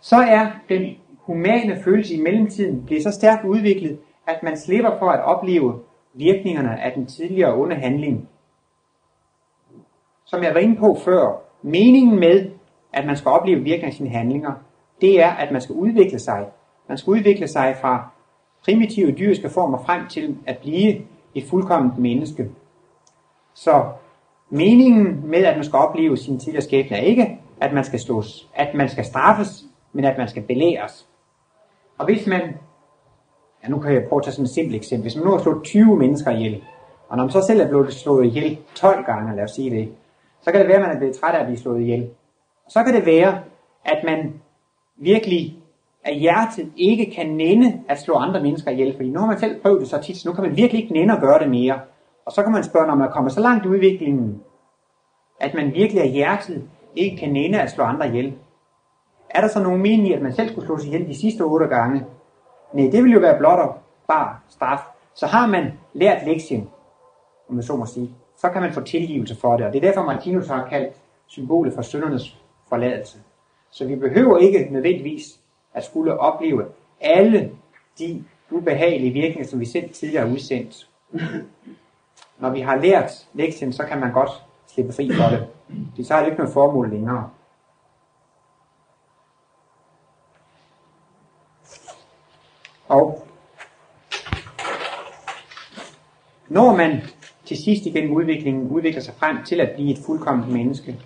så 0.00 0.16
er 0.16 0.50
den 0.68 0.96
humane 1.26 1.82
følelse 1.84 2.14
i 2.14 2.20
mellemtiden 2.20 2.84
bliver 2.86 3.02
så 3.02 3.10
stærkt 3.10 3.44
udviklet, 3.44 3.98
at 4.26 4.42
man 4.42 4.56
slipper 4.56 4.98
for 4.98 5.10
at 5.10 5.24
opleve 5.24 5.80
virkningerne 6.14 6.80
af 6.80 6.92
den 6.92 7.06
tidligere 7.06 7.54
onde 7.54 7.76
handling. 7.76 8.28
Som 10.24 10.42
jeg 10.42 10.54
var 10.54 10.60
inde 10.60 10.76
på 10.76 10.98
før, 11.04 11.42
meningen 11.62 12.20
med, 12.20 12.50
at 12.92 13.06
man 13.06 13.16
skal 13.16 13.28
opleve 13.28 13.60
virkningen 13.60 13.88
af 13.88 13.94
sine 13.94 14.08
handlinger, 14.08 14.52
det 15.00 15.22
er, 15.22 15.30
at 15.30 15.52
man 15.52 15.60
skal 15.60 15.74
udvikle 15.74 16.18
sig. 16.18 16.46
Man 16.88 16.98
skal 16.98 17.10
udvikle 17.10 17.48
sig 17.48 17.76
fra 17.80 18.08
primitive 18.64 19.12
dyriske 19.12 19.50
former 19.50 19.78
frem 19.78 20.08
til 20.08 20.36
at 20.46 20.58
blive 20.58 21.02
et 21.34 21.44
fuldkomment 21.44 21.98
menneske. 21.98 22.50
Så 23.54 23.84
meningen 24.50 25.30
med, 25.30 25.44
at 25.44 25.56
man 25.56 25.64
skal 25.64 25.76
opleve 25.76 26.16
sin 26.16 26.38
tidligere 26.38 26.62
skæbne, 26.62 26.96
er 26.96 27.00
ikke, 27.00 27.40
at 27.60 27.72
man 27.72 27.84
skal 27.84 28.00
slås, 28.00 28.48
at 28.54 28.74
man 28.74 28.88
skal 28.88 29.04
straffes, 29.04 29.64
men 29.92 30.04
at 30.04 30.18
man 30.18 30.28
skal 30.28 30.42
belæres. 30.42 31.08
Og 31.98 32.04
hvis 32.04 32.26
man, 32.26 32.40
ja 33.64 33.68
nu 33.68 33.78
kan 33.78 33.94
jeg 33.94 34.04
prøve 34.08 34.20
at 34.20 34.24
tage 34.24 34.32
sådan 34.32 34.44
et 34.44 34.50
simpelt 34.50 34.76
eksempel, 34.76 35.02
hvis 35.02 35.16
man 35.16 35.24
nu 35.24 35.30
har 35.30 35.38
slået 35.38 35.64
20 35.64 35.96
mennesker 35.96 36.30
ihjel, 36.30 36.62
og 37.08 37.16
når 37.16 37.24
man 37.24 37.30
så 37.30 37.42
selv 37.46 37.60
er 37.60 37.68
blevet 37.68 37.92
slået 37.92 38.26
ihjel 38.26 38.58
12 38.74 39.04
gange, 39.04 39.36
lad 39.36 39.44
os 39.44 39.50
sige 39.50 39.70
det, 39.70 39.92
så 40.40 40.52
kan 40.52 40.60
det 40.60 40.68
være, 40.68 40.76
at 40.76 40.82
man 40.82 40.94
er 40.94 40.98
blevet 40.98 41.16
træt 41.16 41.34
af 41.34 41.40
at 41.40 41.46
blive 41.46 41.58
slået 41.58 41.80
ihjel. 41.80 42.10
Og 42.66 42.70
så 42.70 42.82
kan 42.84 42.94
det 42.94 43.06
være, 43.06 43.40
at 43.84 44.04
man 44.04 44.40
virkelig 44.96 45.58
af 46.04 46.14
hjertet 46.14 46.72
ikke 46.76 47.12
kan 47.16 47.26
nænde 47.26 47.80
at 47.88 48.00
slå 48.00 48.14
andre 48.14 48.42
mennesker 48.42 48.70
ihjel, 48.70 48.96
fordi 48.96 49.10
nu 49.10 49.20
har 49.20 49.26
man 49.26 49.38
selv 49.38 49.60
prøvet 49.62 49.80
det 49.80 49.88
så 49.88 50.02
tit, 50.02 50.16
så 50.16 50.28
nu 50.28 50.34
kan 50.34 50.44
man 50.44 50.56
virkelig 50.56 50.82
ikke 50.82 50.94
nænde 50.94 51.14
at 51.14 51.20
gøre 51.20 51.38
det 51.38 51.50
mere. 51.50 51.80
Og 52.26 52.32
så 52.32 52.42
kan 52.42 52.52
man 52.52 52.64
spørge, 52.64 52.86
når 52.86 52.94
man 52.94 53.10
kommer 53.12 53.30
så 53.30 53.40
langt 53.40 53.64
i 53.64 53.68
udviklingen, 53.68 54.42
at 55.40 55.54
man 55.54 55.72
virkelig 55.74 56.02
af 56.02 56.10
hjertet 56.10 56.68
ikke 56.96 57.16
kan 57.16 57.32
nænde 57.32 57.60
at 57.60 57.70
slå 57.70 57.84
andre 57.84 58.08
ihjel. 58.08 58.34
Er 59.34 59.40
der 59.40 59.48
så 59.48 59.62
nogen 59.62 59.82
mening 59.82 60.08
i, 60.08 60.12
at 60.12 60.22
man 60.22 60.32
selv 60.32 60.48
skulle 60.48 60.66
slå 60.66 60.78
sig 60.78 60.86
ihjel 60.86 61.08
de 61.08 61.20
sidste 61.20 61.42
otte 61.42 61.66
gange? 61.66 62.04
Nej, 62.72 62.90
det 62.92 63.04
vil 63.04 63.12
jo 63.12 63.20
være 63.20 63.38
blot 63.38 63.58
og 63.58 63.78
bare 64.08 64.36
straf. 64.48 64.78
Så 65.14 65.26
har 65.26 65.46
man 65.46 65.72
lært 65.92 66.26
lektien, 66.26 66.68
om 67.48 67.54
man 67.54 67.64
så 67.64 67.76
må 67.76 67.86
sige, 67.86 68.10
så 68.36 68.48
kan 68.48 68.62
man 68.62 68.72
få 68.72 68.80
tilgivelse 68.80 69.36
for 69.36 69.56
det. 69.56 69.66
Og 69.66 69.72
det 69.72 69.84
er 69.84 69.88
derfor, 69.88 70.02
Martinus 70.02 70.48
har 70.48 70.66
kaldt 70.68 70.94
symbolet 71.26 71.74
for 71.74 71.82
syndernes 71.82 72.38
forladelse. 72.68 73.18
Så 73.70 73.86
vi 73.86 73.96
behøver 73.96 74.38
ikke 74.38 74.68
nødvendigvis 74.70 75.40
at 75.74 75.84
skulle 75.84 76.18
opleve 76.20 76.64
alle 77.00 77.50
de 77.98 78.24
ubehagelige 78.50 79.12
virkninger, 79.12 79.48
som 79.48 79.60
vi 79.60 79.64
selv 79.64 79.90
tidligere 79.90 80.26
har 80.26 80.34
udsendt. 80.34 80.88
Når 82.38 82.50
vi 82.50 82.60
har 82.60 82.76
lært 82.76 83.28
lektien, 83.32 83.72
så 83.72 83.84
kan 83.84 84.00
man 84.00 84.12
godt 84.12 84.30
slippe 84.66 84.92
fri 84.92 85.10
for 85.12 85.28
det. 85.30 85.46
Det 85.96 86.06
så 86.06 86.14
er 86.14 86.18
det 86.18 86.26
ikke 86.26 86.38
noget 86.38 86.52
formål 86.52 86.90
længere. 86.90 87.30
Og 92.88 93.26
når 96.48 96.76
man 96.76 97.00
til 97.44 97.56
sidst 97.56 97.86
igennem 97.86 98.12
udviklingen 98.12 98.68
udvikler 98.68 99.02
sig 99.02 99.14
frem 99.14 99.36
til 99.44 99.60
at 99.60 99.70
blive 99.74 99.90
et 99.90 99.98
fuldkomment 100.06 100.52
menneske. 100.52 100.96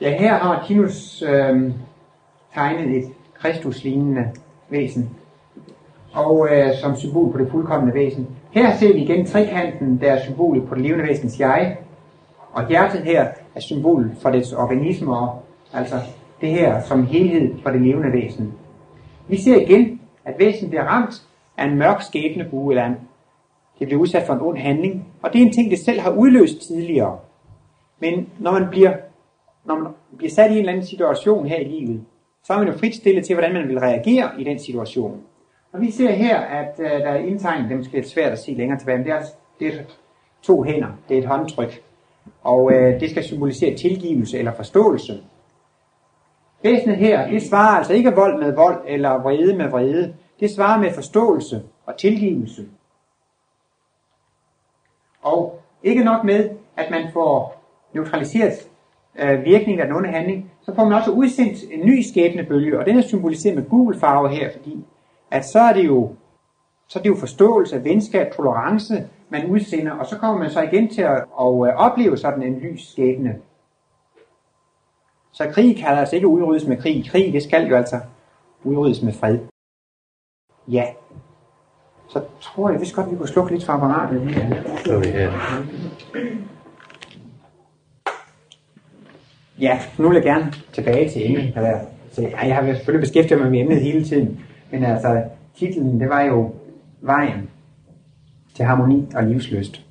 Ja, 0.00 0.18
her 0.18 0.38
har 0.38 0.64
Tinus 0.66 1.22
øh, 1.22 1.72
tegnet 2.54 2.96
et 2.96 3.12
kristuslignende 3.34 4.30
væsen, 4.68 5.10
og 6.12 6.48
øh, 6.50 6.74
som 6.74 6.96
symbol 6.96 7.32
på 7.32 7.38
det 7.38 7.50
fuldkommende 7.50 7.94
væsen. 7.94 8.28
Her 8.50 8.76
ser 8.76 8.92
vi 8.92 8.98
igen 8.98 9.26
trekanten, 9.26 10.00
der 10.00 10.12
er 10.12 10.22
symbolet 10.24 10.68
på 10.68 10.74
det 10.74 10.82
levende 10.82 11.04
væsens 11.04 11.40
jeg, 11.40 11.76
og 12.52 12.68
hjertet 12.68 13.00
her 13.00 13.26
er 13.54 13.60
symbol 13.60 14.10
for 14.22 14.30
dets 14.30 14.52
organismer, 14.52 15.42
altså 15.72 15.96
det 16.40 16.48
her 16.48 16.82
som 16.82 17.06
helhed 17.06 17.54
for 17.62 17.70
det 17.70 17.80
levende 17.80 18.12
væsen. 18.12 18.54
Vi 19.28 19.36
ser 19.36 19.60
igen, 19.60 19.91
at 20.24 20.34
væsenet 20.38 20.70
bliver 20.70 20.84
ramt 20.84 21.22
af 21.56 21.66
en 21.66 21.78
mørk 21.78 22.02
skæbnebue, 22.02 22.72
eller 22.72 22.86
en, 22.86 22.96
det 23.78 23.86
bliver 23.86 24.00
udsat 24.00 24.26
for 24.26 24.34
en 24.34 24.40
ond 24.40 24.58
handling, 24.58 25.06
og 25.22 25.32
det 25.32 25.42
er 25.42 25.46
en 25.46 25.52
ting, 25.52 25.70
det 25.70 25.78
selv 25.78 26.00
har 26.00 26.10
udløst 26.10 26.60
tidligere. 26.66 27.18
Men 28.00 28.28
når 28.38 28.52
man 28.52 28.68
bliver, 28.70 28.92
når 29.64 29.78
man 29.78 29.92
bliver 30.16 30.30
sat 30.30 30.50
i 30.50 30.52
en 30.52 30.58
eller 30.58 30.72
anden 30.72 30.86
situation 30.86 31.46
her 31.46 31.58
i 31.58 31.64
livet, 31.64 32.04
så 32.44 32.52
er 32.52 32.58
man 32.58 32.66
jo 32.66 32.72
frit 32.72 32.94
stillet 32.94 33.24
til, 33.24 33.34
hvordan 33.34 33.52
man 33.52 33.68
vil 33.68 33.78
reagere 33.78 34.30
i 34.38 34.44
den 34.44 34.58
situation. 34.58 35.20
Og 35.72 35.80
vi 35.80 35.90
ser 35.90 36.10
her, 36.10 36.38
at 36.38 36.74
uh, 36.78 36.84
der 36.84 37.08
er 37.08 37.16
indtegnet, 37.16 37.64
det 37.68 37.74
er 37.74 37.78
måske 37.78 37.94
lidt 37.94 38.08
svært 38.08 38.32
at 38.32 38.38
se 38.38 38.52
længere 38.52 38.78
tilbage, 38.78 38.98
men 38.98 39.06
det 39.06 39.12
er, 39.12 39.16
altså, 39.16 39.32
det 39.60 39.68
er 39.68 39.82
to 40.42 40.62
hænder, 40.62 40.88
det 41.08 41.14
er 41.14 41.22
et 41.22 41.26
håndtryk. 41.26 41.82
Og 42.42 42.64
uh, 42.64 42.72
det 42.72 43.10
skal 43.10 43.24
symbolisere 43.24 43.76
tilgivelse 43.76 44.38
eller 44.38 44.52
forståelse. 44.52 45.20
Væsenet 46.62 46.96
her, 46.96 47.28
det 47.30 47.42
svarer 47.42 47.76
altså 47.78 47.92
ikke 47.92 48.14
vold 48.14 48.42
med 48.44 48.52
vold 48.52 48.80
eller 48.86 49.22
vrede 49.22 49.56
med 49.56 49.68
vrede. 49.68 50.14
Det 50.40 50.50
svarer 50.50 50.80
med 50.80 50.92
forståelse 50.92 51.62
og 51.86 51.96
tilgivelse. 51.96 52.62
Og 55.22 55.60
ikke 55.82 56.04
nok 56.04 56.24
med, 56.24 56.50
at 56.76 56.90
man 56.90 57.08
får 57.12 57.62
neutraliseret 57.94 58.52
øh, 59.18 59.44
virkningen 59.44 59.80
af 59.80 59.86
den 59.86 59.96
onde 59.96 60.08
handling, 60.08 60.52
så 60.62 60.74
får 60.74 60.84
man 60.84 60.92
også 60.92 61.10
udsendt 61.10 61.58
en 61.72 61.86
ny 61.86 62.02
skæbnebølge, 62.02 62.78
og 62.78 62.86
den 62.86 62.98
er 62.98 63.02
symboliseret 63.02 63.56
med 63.56 63.68
gul 63.68 63.98
farve 63.98 64.28
her, 64.28 64.50
fordi 64.52 64.84
at 65.30 65.44
så 65.44 65.60
er 65.60 65.72
det 65.72 65.86
jo 65.86 66.10
så 66.86 66.98
er 66.98 67.02
det 67.02 67.10
jo 67.10 67.16
forståelse, 67.16 67.84
venskab, 67.84 68.32
tolerance, 68.36 69.08
man 69.28 69.46
udsender, 69.46 69.92
og 69.92 70.06
så 70.06 70.18
kommer 70.18 70.38
man 70.38 70.50
så 70.50 70.60
igen 70.60 70.88
til 70.88 71.02
at, 71.02 71.16
at 71.16 71.46
øh, 71.46 71.74
opleve 71.76 72.16
sådan 72.16 72.42
en 72.42 72.58
lys 72.58 72.90
skæbne. 72.90 73.36
Så 75.32 75.48
krig 75.50 75.76
kan 75.76 75.88
altså 75.88 76.16
ikke 76.16 76.26
udryddes 76.26 76.66
med 76.66 76.76
krig. 76.76 77.08
Krig, 77.10 77.32
det 77.32 77.42
skal 77.42 77.66
jo 77.66 77.76
altså 77.76 78.00
udryddes 78.64 79.02
med 79.02 79.12
fred. 79.12 79.38
Ja. 80.68 80.84
Så 82.10 82.22
tror 82.40 82.70
jeg 82.70 82.80
vist 82.80 82.94
godt, 82.94 83.10
vi 83.10 83.16
kunne 83.16 83.28
slukke 83.28 83.52
lidt 83.52 83.64
for 83.64 83.72
apparatet 83.72 84.26
vi 84.26 84.32
her. 84.32 84.50
Ja, 89.60 89.80
nu 89.98 90.08
vil 90.08 90.14
jeg 90.14 90.24
gerne 90.24 90.52
tilbage 90.72 91.10
til 91.10 91.30
emnet. 91.30 91.56
Eller, 91.56 91.80
så, 92.12 92.22
ja, 92.22 92.46
jeg 92.46 92.56
har 92.56 92.74
selvfølgelig 92.74 93.02
beskæftiget 93.02 93.40
mig 93.40 93.50
med 93.50 93.60
emnet 93.60 93.80
hele 93.80 94.04
tiden, 94.04 94.40
men 94.70 94.84
altså, 94.84 95.22
titlen, 95.56 96.00
det 96.00 96.08
var 96.08 96.22
jo 96.22 96.50
Vejen 97.00 97.50
til 98.54 98.64
harmoni 98.64 99.08
og 99.14 99.22
livsløst. 99.22 99.84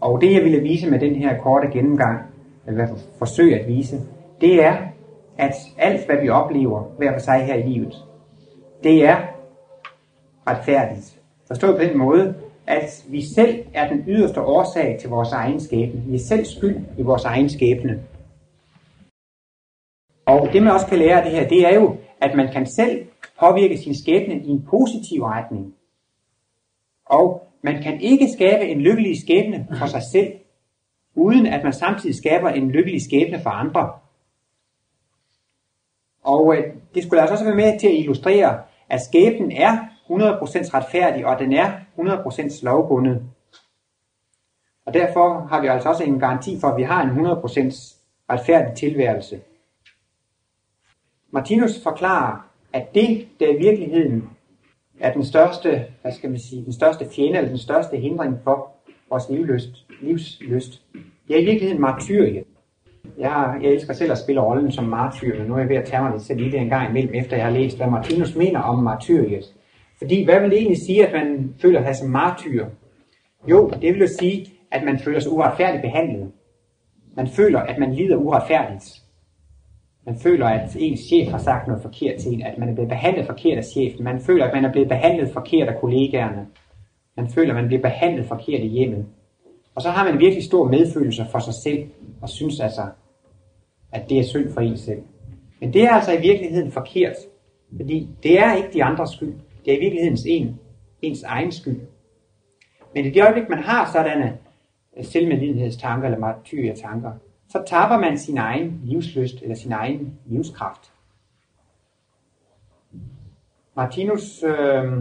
Og 0.00 0.20
det, 0.20 0.32
jeg 0.32 0.42
ville 0.42 0.60
vise 0.60 0.90
med 0.90 1.00
den 1.00 1.14
her 1.14 1.38
korte 1.38 1.68
gennemgang, 1.72 2.22
eller 2.66 2.88
forsøge 3.18 3.60
at 3.60 3.68
vise, 3.68 4.00
det 4.42 4.64
er, 4.64 4.76
at 5.38 5.54
alt, 5.78 6.06
hvad 6.06 6.16
vi 6.20 6.28
oplever 6.28 6.82
hver 6.98 7.12
for 7.12 7.20
sig 7.20 7.44
her 7.46 7.54
i 7.54 7.62
livet, 7.62 7.94
det 8.82 9.04
er 9.04 9.16
retfærdigt. 10.46 11.20
Forstået 11.46 11.76
på 11.76 11.82
den 11.82 11.98
måde, 11.98 12.34
at 12.66 13.04
vi 13.08 13.22
selv 13.34 13.64
er 13.74 13.88
den 13.88 14.04
yderste 14.06 14.40
årsag 14.40 14.98
til 15.00 15.10
vores 15.10 15.32
egen 15.32 15.60
skæbne. 15.60 16.02
Vi 16.06 16.14
er 16.14 16.18
selv 16.18 16.44
skyld 16.44 16.76
i 16.98 17.02
vores 17.02 17.24
egen 17.24 17.48
skæbne. 17.48 18.02
Og 20.26 20.48
det 20.52 20.62
man 20.62 20.72
også 20.72 20.86
kan 20.86 20.98
lære 20.98 21.18
af 21.18 21.24
det 21.24 21.32
her, 21.32 21.48
det 21.48 21.66
er 21.66 21.74
jo, 21.74 21.96
at 22.20 22.36
man 22.36 22.52
kan 22.52 22.66
selv 22.66 23.06
påvirke 23.40 23.78
sin 23.78 23.94
skæbne 23.94 24.34
i 24.34 24.48
en 24.48 24.66
positiv 24.70 25.22
retning. 25.22 25.74
Og 27.06 27.42
man 27.62 27.82
kan 27.82 28.00
ikke 28.00 28.28
skabe 28.32 28.64
en 28.64 28.80
lykkelig 28.80 29.20
skæbne 29.20 29.66
for 29.78 29.86
sig 29.86 30.02
selv, 30.12 30.32
uden 31.14 31.46
at 31.46 31.64
man 31.64 31.72
samtidig 31.72 32.16
skaber 32.16 32.48
en 32.48 32.70
lykkelig 32.70 33.02
skæbne 33.02 33.40
for 33.42 33.50
andre. 33.50 33.90
Og 36.22 36.56
øh, 36.56 36.64
det 36.94 37.02
skulle 37.02 37.20
altså 37.20 37.34
også 37.34 37.44
være 37.44 37.54
med 37.54 37.80
til 37.80 37.86
at 37.86 37.94
illustrere, 37.94 38.60
at 38.88 39.00
skæbnen 39.00 39.52
er 39.52 39.78
100% 40.10 40.74
retfærdig, 40.74 41.26
og 41.26 41.38
den 41.38 41.52
er 41.52 41.72
100% 41.98 42.64
lovbundet. 42.64 43.22
Og 44.86 44.94
derfor 44.94 45.46
har 45.50 45.60
vi 45.60 45.66
altså 45.66 45.88
også 45.88 46.04
en 46.04 46.20
garanti 46.20 46.60
for, 46.60 46.68
at 46.68 46.76
vi 46.76 46.82
har 46.82 47.02
en 47.02 47.26
100% 47.26 47.96
retfærdig 48.30 48.76
tilværelse. 48.76 49.40
Martinus 51.30 51.82
forklarer, 51.82 52.48
at 52.72 52.94
det, 52.94 53.28
der 53.40 53.48
i 53.48 53.56
virkeligheden 53.56 54.30
er 55.00 55.12
den 55.12 55.24
største, 55.24 55.84
hvad 56.02 56.12
skal 56.12 56.30
man 56.30 56.38
sige, 56.38 56.64
den 56.64 56.72
største 56.72 57.08
fjende, 57.10 57.36
eller 57.36 57.48
den 57.48 57.58
største 57.58 57.96
hindring 57.96 58.38
for 58.44 58.70
vores 59.10 59.28
livlyst, 59.28 59.86
livslyst, 60.00 60.82
det 61.28 61.36
er 61.36 61.40
i 61.40 61.44
virkeligheden 61.44 61.80
martyriet. 61.80 62.44
Jeg, 63.18 63.58
jeg 63.62 63.70
elsker 63.70 63.94
selv 63.94 64.12
at 64.12 64.18
spille 64.18 64.40
rollen 64.40 64.72
som 64.72 64.84
martyr, 64.84 65.38
men 65.38 65.46
nu 65.46 65.54
er 65.54 65.58
jeg 65.58 65.68
ved 65.68 65.76
at 65.76 65.84
tage 65.84 66.02
mig 66.02 66.12
lidt 66.12 66.40
lige 66.40 66.62
en 66.62 66.68
gang 66.68 66.90
imellem, 66.90 67.14
efter 67.14 67.36
jeg 67.36 67.46
har 67.46 67.52
læst, 67.52 67.76
hvad 67.76 67.86
Martinus 67.86 68.36
mener 68.36 68.60
om 68.60 68.82
martyriet. 68.82 69.54
Fordi 69.98 70.24
hvad 70.24 70.40
vil 70.40 70.50
det 70.50 70.58
egentlig 70.58 70.78
sige, 70.86 71.06
at 71.06 71.12
man 71.12 71.54
føler 71.62 71.84
sig 71.84 71.96
som 71.96 72.08
martyr? 72.08 72.66
Jo, 73.50 73.70
det 73.82 73.94
vil 73.94 74.00
jo 74.00 74.06
sige, 74.18 74.46
at 74.70 74.84
man 74.84 74.98
føler 74.98 75.20
sig 75.20 75.32
uretfærdigt 75.32 75.82
behandlet. 75.82 76.32
Man 77.16 77.28
føler, 77.28 77.60
at 77.60 77.78
man 77.78 77.94
lider 77.94 78.16
uretfærdigt. 78.16 79.02
Man 80.06 80.18
føler, 80.22 80.46
at 80.46 80.76
ens 80.78 81.00
chef 81.00 81.30
har 81.30 81.38
sagt 81.38 81.66
noget 81.66 81.82
forkert 81.82 82.20
til 82.20 82.32
en, 82.32 82.42
at 82.42 82.58
man 82.58 82.68
er 82.68 82.74
blevet 82.74 82.88
behandlet 82.88 83.26
forkert 83.26 83.58
af 83.58 83.64
chefen. 83.64 84.04
Man 84.04 84.20
føler, 84.20 84.44
at 84.44 84.54
man 84.54 84.64
er 84.64 84.72
blevet 84.72 84.88
behandlet 84.88 85.30
forkert 85.32 85.68
af 85.68 85.80
kollegaerne. 85.80 86.46
Man 87.16 87.28
føler, 87.28 87.50
at 87.50 87.60
man 87.60 87.66
bliver 87.66 87.82
behandlet 87.82 88.26
forkert 88.26 88.60
i 88.60 88.66
hjemmet. 88.66 89.06
Og 89.74 89.82
så 89.82 89.90
har 89.90 90.04
man 90.10 90.18
virkelig 90.18 90.44
stor 90.44 90.68
medfølelse 90.68 91.26
for 91.30 91.38
sig 91.38 91.54
selv, 91.54 91.88
og 92.22 92.28
synes 92.28 92.60
altså, 92.60 92.82
at 93.92 94.08
det 94.08 94.18
er 94.18 94.24
synd 94.24 94.52
for 94.52 94.60
en 94.60 94.76
selv. 94.76 95.02
Men 95.60 95.72
det 95.72 95.82
er 95.82 95.90
altså 95.90 96.12
i 96.12 96.20
virkeligheden 96.20 96.72
forkert, 96.72 97.16
fordi 97.76 98.08
det 98.22 98.38
er 98.38 98.54
ikke 98.54 98.68
de 98.72 98.84
andres 98.84 99.10
skyld. 99.10 99.34
Det 99.64 99.72
er 99.72 99.76
i 99.76 99.80
virkeligheden 99.80 100.18
en, 100.26 100.60
ens 101.02 101.22
egen 101.22 101.52
skyld. 101.52 101.80
Men 102.94 103.04
i 103.04 103.10
det 103.10 103.22
øjeblik, 103.22 103.48
man 103.48 103.58
har 103.58 103.90
sådanne 103.92 104.38
øh, 104.96 105.04
selvmedlidenhedstanker 105.04 106.06
eller 106.06 106.18
martyrietanker, 106.18 107.12
så 107.48 107.62
tapper 107.66 107.98
man 107.98 108.18
sin 108.18 108.38
egen 108.38 108.80
livsløst 108.84 109.42
eller 109.42 109.54
sin 109.54 109.72
egen 109.72 110.18
livskraft. 110.26 110.92
Martinus 113.76 114.42
øh, 114.42 114.92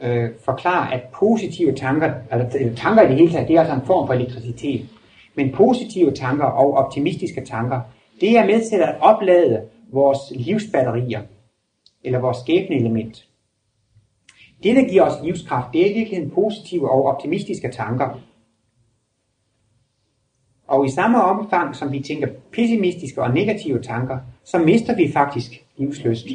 øh, 0.00 0.30
forklarer, 0.44 0.90
at 0.90 1.02
positive 1.14 1.74
tanker, 1.74 2.14
eller, 2.32 2.50
eller 2.54 2.76
tanker 2.76 3.02
i 3.02 3.08
det 3.08 3.16
hele 3.16 3.32
taget, 3.32 3.48
det 3.48 3.56
er 3.56 3.60
altså 3.60 3.74
en 3.74 3.86
form 3.86 4.06
for 4.06 4.14
elektricitet. 4.14 4.86
Men 5.38 5.52
positive 5.52 6.10
tanker 6.10 6.44
og 6.44 6.72
optimistiske 6.74 7.44
tanker, 7.44 7.80
det 8.20 8.38
er 8.38 8.46
med 8.46 8.68
til 8.70 8.76
at 8.76 8.96
oplade 9.00 9.68
vores 9.92 10.18
livsbatterier, 10.30 11.22
eller 12.04 12.18
vores 12.18 12.38
skæbneelement. 12.38 13.28
Det, 14.62 14.76
der 14.76 14.88
giver 14.88 15.02
os 15.02 15.24
livskraft, 15.24 15.72
det 15.72 15.90
er 15.90 15.94
virkelig 15.94 16.32
positive 16.32 16.90
og 16.90 17.04
optimistiske 17.06 17.70
tanker. 17.72 18.20
Og 20.66 20.86
i 20.86 20.90
samme 20.90 21.22
omfang, 21.22 21.76
som 21.76 21.92
vi 21.92 22.00
tænker 22.00 22.28
pessimistiske 22.52 23.22
og 23.22 23.34
negative 23.34 23.82
tanker, 23.82 24.18
så 24.44 24.58
mister 24.58 24.96
vi 24.96 25.12
faktisk 25.12 25.64
livsløst. 25.76 26.26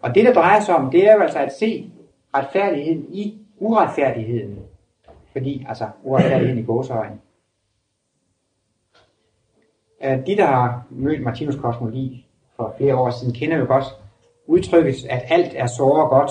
Og 0.00 0.14
det, 0.14 0.24
der 0.24 0.32
drejer 0.32 0.60
sig 0.60 0.76
om, 0.76 0.90
det 0.90 1.08
er 1.08 1.14
jo 1.14 1.20
altså 1.20 1.38
at 1.38 1.52
se 1.52 1.90
retfærdigheden 2.34 3.06
i 3.14 3.38
uretfærdigheden. 3.58 4.58
Fordi, 5.32 5.66
altså, 5.68 5.88
uretfærdigheden 6.02 6.58
i 6.58 6.66
gåsøjne. 6.66 7.23
Øh, 10.04 10.26
de, 10.26 10.36
der 10.36 10.46
har 10.46 10.86
mødt 10.90 11.22
Martinus 11.22 11.56
kosmologi 11.56 12.26
for 12.56 12.74
flere 12.76 12.96
år 12.96 13.10
siden, 13.10 13.34
kender 13.34 13.56
jo 13.56 13.66
godt 13.66 13.84
udtrykket, 14.46 14.94
at 15.10 15.22
alt 15.28 15.52
er 15.56 15.66
såre 15.66 16.08
godt. 16.08 16.30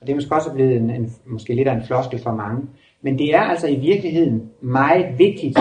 Og 0.00 0.06
det 0.06 0.10
er 0.10 0.14
måske 0.14 0.34
også 0.34 0.52
blevet 0.52 0.76
en, 0.76 0.90
en, 0.90 1.12
måske 1.26 1.54
lidt 1.54 1.68
af 1.68 1.74
en 1.74 1.84
floskel 1.84 2.22
for 2.22 2.32
mange. 2.32 2.68
Men 3.00 3.18
det 3.18 3.34
er 3.34 3.40
altså 3.40 3.66
i 3.66 3.76
virkeligheden 3.76 4.50
meget 4.60 5.18
vigtigt, 5.18 5.58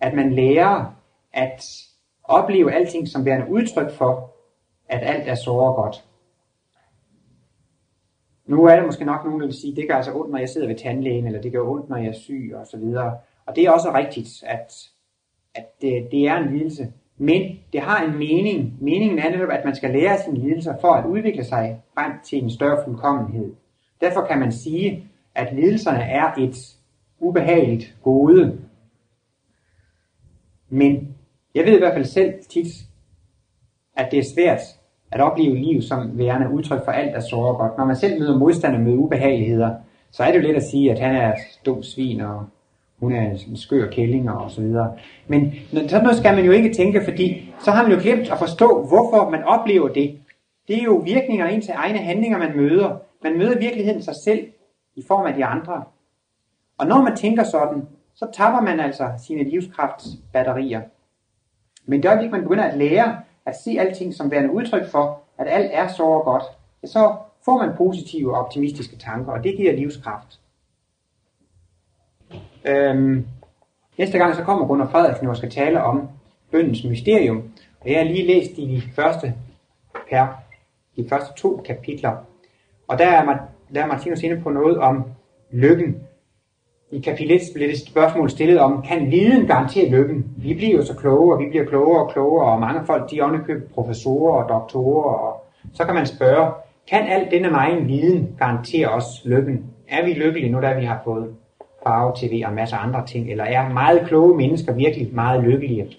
at 0.00 0.14
man 0.14 0.32
lærer 0.32 0.94
at 1.32 1.64
opleve 2.24 2.72
alting 2.72 3.08
som 3.08 3.24
værende 3.24 3.50
udtryk 3.50 3.90
for, 3.90 4.34
at 4.88 5.00
alt 5.02 5.28
er 5.28 5.34
såre 5.34 5.72
godt. 5.82 6.04
Nu 8.46 8.64
er 8.64 8.76
der 8.76 8.86
måske 8.86 9.04
nok 9.04 9.24
nogen, 9.24 9.40
der 9.40 9.46
vil 9.46 9.60
sige, 9.60 9.76
det 9.76 9.88
gør 9.88 9.96
altså 9.96 10.12
ondt, 10.14 10.30
når 10.30 10.38
jeg 10.38 10.48
sidder 10.48 10.66
ved 10.66 10.76
tandlægen, 10.76 11.26
eller 11.26 11.40
det 11.40 11.52
gør 11.52 11.62
ondt, 11.62 11.88
når 11.88 11.96
jeg 11.96 12.08
er 12.08 12.12
syg, 12.12 12.52
og 12.54 12.66
så 12.66 12.76
videre. 12.76 13.18
Og 13.46 13.56
det 13.56 13.64
er 13.64 13.70
også 13.70 13.94
rigtigt, 13.94 14.44
at, 14.46 14.91
at 15.54 15.64
det, 15.80 16.08
det 16.10 16.28
er 16.28 16.36
en 16.36 16.56
lidelse. 16.56 16.92
Men 17.18 17.58
det 17.72 17.80
har 17.80 18.04
en 18.04 18.18
mening. 18.18 18.76
Meningen 18.80 19.18
er 19.18 19.30
netop, 19.30 19.50
at 19.50 19.64
man 19.64 19.74
skal 19.74 19.90
lære 19.90 20.18
sine 20.24 20.38
lidelser 20.38 20.74
for 20.80 20.92
at 20.92 21.06
udvikle 21.06 21.44
sig 21.44 21.80
frem 21.94 22.12
til 22.24 22.42
en 22.42 22.50
større 22.50 22.84
fuldkommenhed. 22.84 23.52
Derfor 24.00 24.26
kan 24.26 24.38
man 24.38 24.52
sige, 24.52 25.08
at 25.34 25.54
lidelserne 25.54 26.02
er 26.02 26.32
et 26.38 26.76
ubehageligt 27.20 27.96
gode. 28.02 28.58
Men 30.68 31.16
jeg 31.54 31.64
ved 31.64 31.74
i 31.74 31.78
hvert 31.78 31.94
fald 31.94 32.04
selv 32.04 32.34
tit, 32.50 32.66
at 33.96 34.08
det 34.10 34.18
er 34.18 34.32
svært 34.34 34.60
at 35.12 35.20
opleve 35.20 35.56
liv 35.56 35.82
som 35.82 36.18
værende 36.18 36.50
udtryk 36.50 36.84
for 36.84 36.92
alt, 36.92 37.14
der 37.14 37.20
sårer 37.20 37.54
godt. 37.54 37.78
Når 37.78 37.84
man 37.84 37.96
selv 37.96 38.20
møder 38.20 38.38
modstander 38.38 38.78
med 38.80 38.92
ubehageligheder, 38.92 39.74
så 40.10 40.22
er 40.22 40.32
det 40.32 40.38
jo 40.38 40.48
let 40.48 40.56
at 40.56 40.62
sige, 40.62 40.92
at 40.92 40.98
han 40.98 41.14
er 41.14 41.34
dum 41.66 41.82
svin, 41.82 42.20
og 42.20 42.46
hun 43.02 43.12
er 43.12 43.30
en 43.30 43.56
skør 43.56 43.90
kælling 43.90 44.30
og 44.30 44.50
så 44.50 44.60
videre. 44.60 44.92
Men 45.26 45.52
sådan 45.88 46.02
noget 46.02 46.18
skal 46.18 46.34
man 46.34 46.44
jo 46.44 46.52
ikke 46.52 46.74
tænke, 46.74 47.04
fordi 47.04 47.54
så 47.60 47.70
har 47.70 47.82
man 47.82 47.92
jo 47.92 47.98
glemt 48.02 48.30
at 48.30 48.38
forstå, 48.38 48.86
hvorfor 48.86 49.30
man 49.30 49.44
oplever 49.44 49.88
det. 49.88 50.18
Det 50.68 50.78
er 50.78 50.82
jo 50.82 51.02
virkninger 51.04 51.46
ind 51.46 51.62
til 51.62 51.74
egne 51.76 51.98
handlinger, 51.98 52.38
man 52.38 52.56
møder. 52.56 52.96
Man 53.22 53.38
møder 53.38 53.58
virkeligheden 53.58 54.02
sig 54.02 54.14
selv 54.24 54.46
i 54.96 55.02
form 55.08 55.26
af 55.26 55.34
de 55.34 55.44
andre. 55.44 55.84
Og 56.78 56.86
når 56.86 57.02
man 57.02 57.16
tænker 57.16 57.44
sådan, 57.44 57.82
så 58.14 58.26
tapper 58.32 58.60
man 58.60 58.80
altså 58.80 59.08
sine 59.26 59.44
livskraftsbatterier. 59.44 60.80
Men 61.86 62.02
det 62.02 62.08
øjeblik, 62.08 62.30
man 62.30 62.42
begynder 62.42 62.64
at 62.64 62.78
lære 62.78 63.16
at 63.46 63.56
se 63.64 63.76
alting 63.78 64.14
som 64.14 64.30
værende 64.30 64.54
udtryk 64.54 64.90
for, 64.90 65.20
at 65.38 65.46
alt 65.48 65.70
er 65.72 65.88
så 65.88 66.02
og 66.02 66.24
godt, 66.24 66.44
så 66.84 67.14
får 67.44 67.58
man 67.58 67.76
positive 67.76 68.36
og 68.36 68.44
optimistiske 68.44 68.96
tanker, 68.96 69.32
og 69.32 69.44
det 69.44 69.56
giver 69.56 69.72
livskraft. 69.72 70.38
Øhm, 72.64 73.26
næste 73.98 74.18
gang 74.18 74.34
så 74.34 74.42
kommer 74.42 74.66
Gunnar 74.66 74.88
Frederiksen 74.90 75.26
og 75.26 75.36
skal 75.36 75.50
tale 75.50 75.82
om 75.82 76.08
bøndens 76.50 76.84
mysterium. 76.84 77.42
Og 77.80 77.90
jeg 77.90 77.98
har 77.98 78.04
lige 78.04 78.26
læst 78.26 78.58
i 78.58 78.66
de 78.66 78.82
første 78.94 79.34
per, 80.10 80.26
de 80.96 81.06
første 81.08 81.32
to 81.36 81.62
kapitler. 81.66 82.12
Og 82.88 82.98
der 82.98 83.06
er, 83.06 83.24
der 83.74 83.82
er 83.82 83.86
Martinus 83.86 84.22
inde 84.22 84.40
på 84.40 84.50
noget 84.50 84.78
om 84.78 85.04
lykken. 85.50 85.96
I 86.90 87.00
kapitel 87.00 87.36
1 87.36 87.40
bliver 87.54 87.68
det 87.68 87.78
spørgsmål 87.88 88.30
stillet 88.30 88.58
om, 88.58 88.82
kan 88.88 89.10
viden 89.10 89.46
garantere 89.46 89.90
lykken? 89.90 90.26
Vi 90.36 90.54
bliver 90.54 90.76
jo 90.76 90.84
så 90.84 90.94
kloge, 90.94 91.34
og 91.34 91.40
vi 91.40 91.48
bliver 91.48 91.64
klogere 91.64 92.04
og 92.04 92.12
klogere, 92.12 92.52
og 92.52 92.60
mange 92.60 92.86
folk, 92.86 93.10
de 93.10 93.18
er 93.18 93.60
professorer 93.74 94.42
og 94.42 94.48
doktorer, 94.48 95.14
og 95.14 95.44
så 95.72 95.84
kan 95.84 95.94
man 95.94 96.06
spørge, 96.06 96.52
kan 96.88 97.06
alt 97.06 97.30
denne 97.30 97.50
megen 97.50 97.88
viden 97.88 98.36
garantere 98.38 98.88
os 98.88 99.04
lykken? 99.24 99.64
Er 99.88 100.04
vi 100.04 100.12
lykkelige 100.12 100.52
nu, 100.52 100.60
da 100.60 100.74
vi 100.74 100.84
har 100.84 101.00
fået 101.04 101.34
farve-tv 101.82 102.42
og 102.46 102.52
masser 102.52 102.76
af 102.76 102.86
andre 102.86 103.06
ting, 103.06 103.30
eller 103.30 103.44
er 103.44 103.68
meget 103.68 104.06
kloge 104.06 104.36
mennesker 104.36 104.72
virkelig 104.72 105.14
meget 105.14 105.42
lykkelige? 105.44 105.96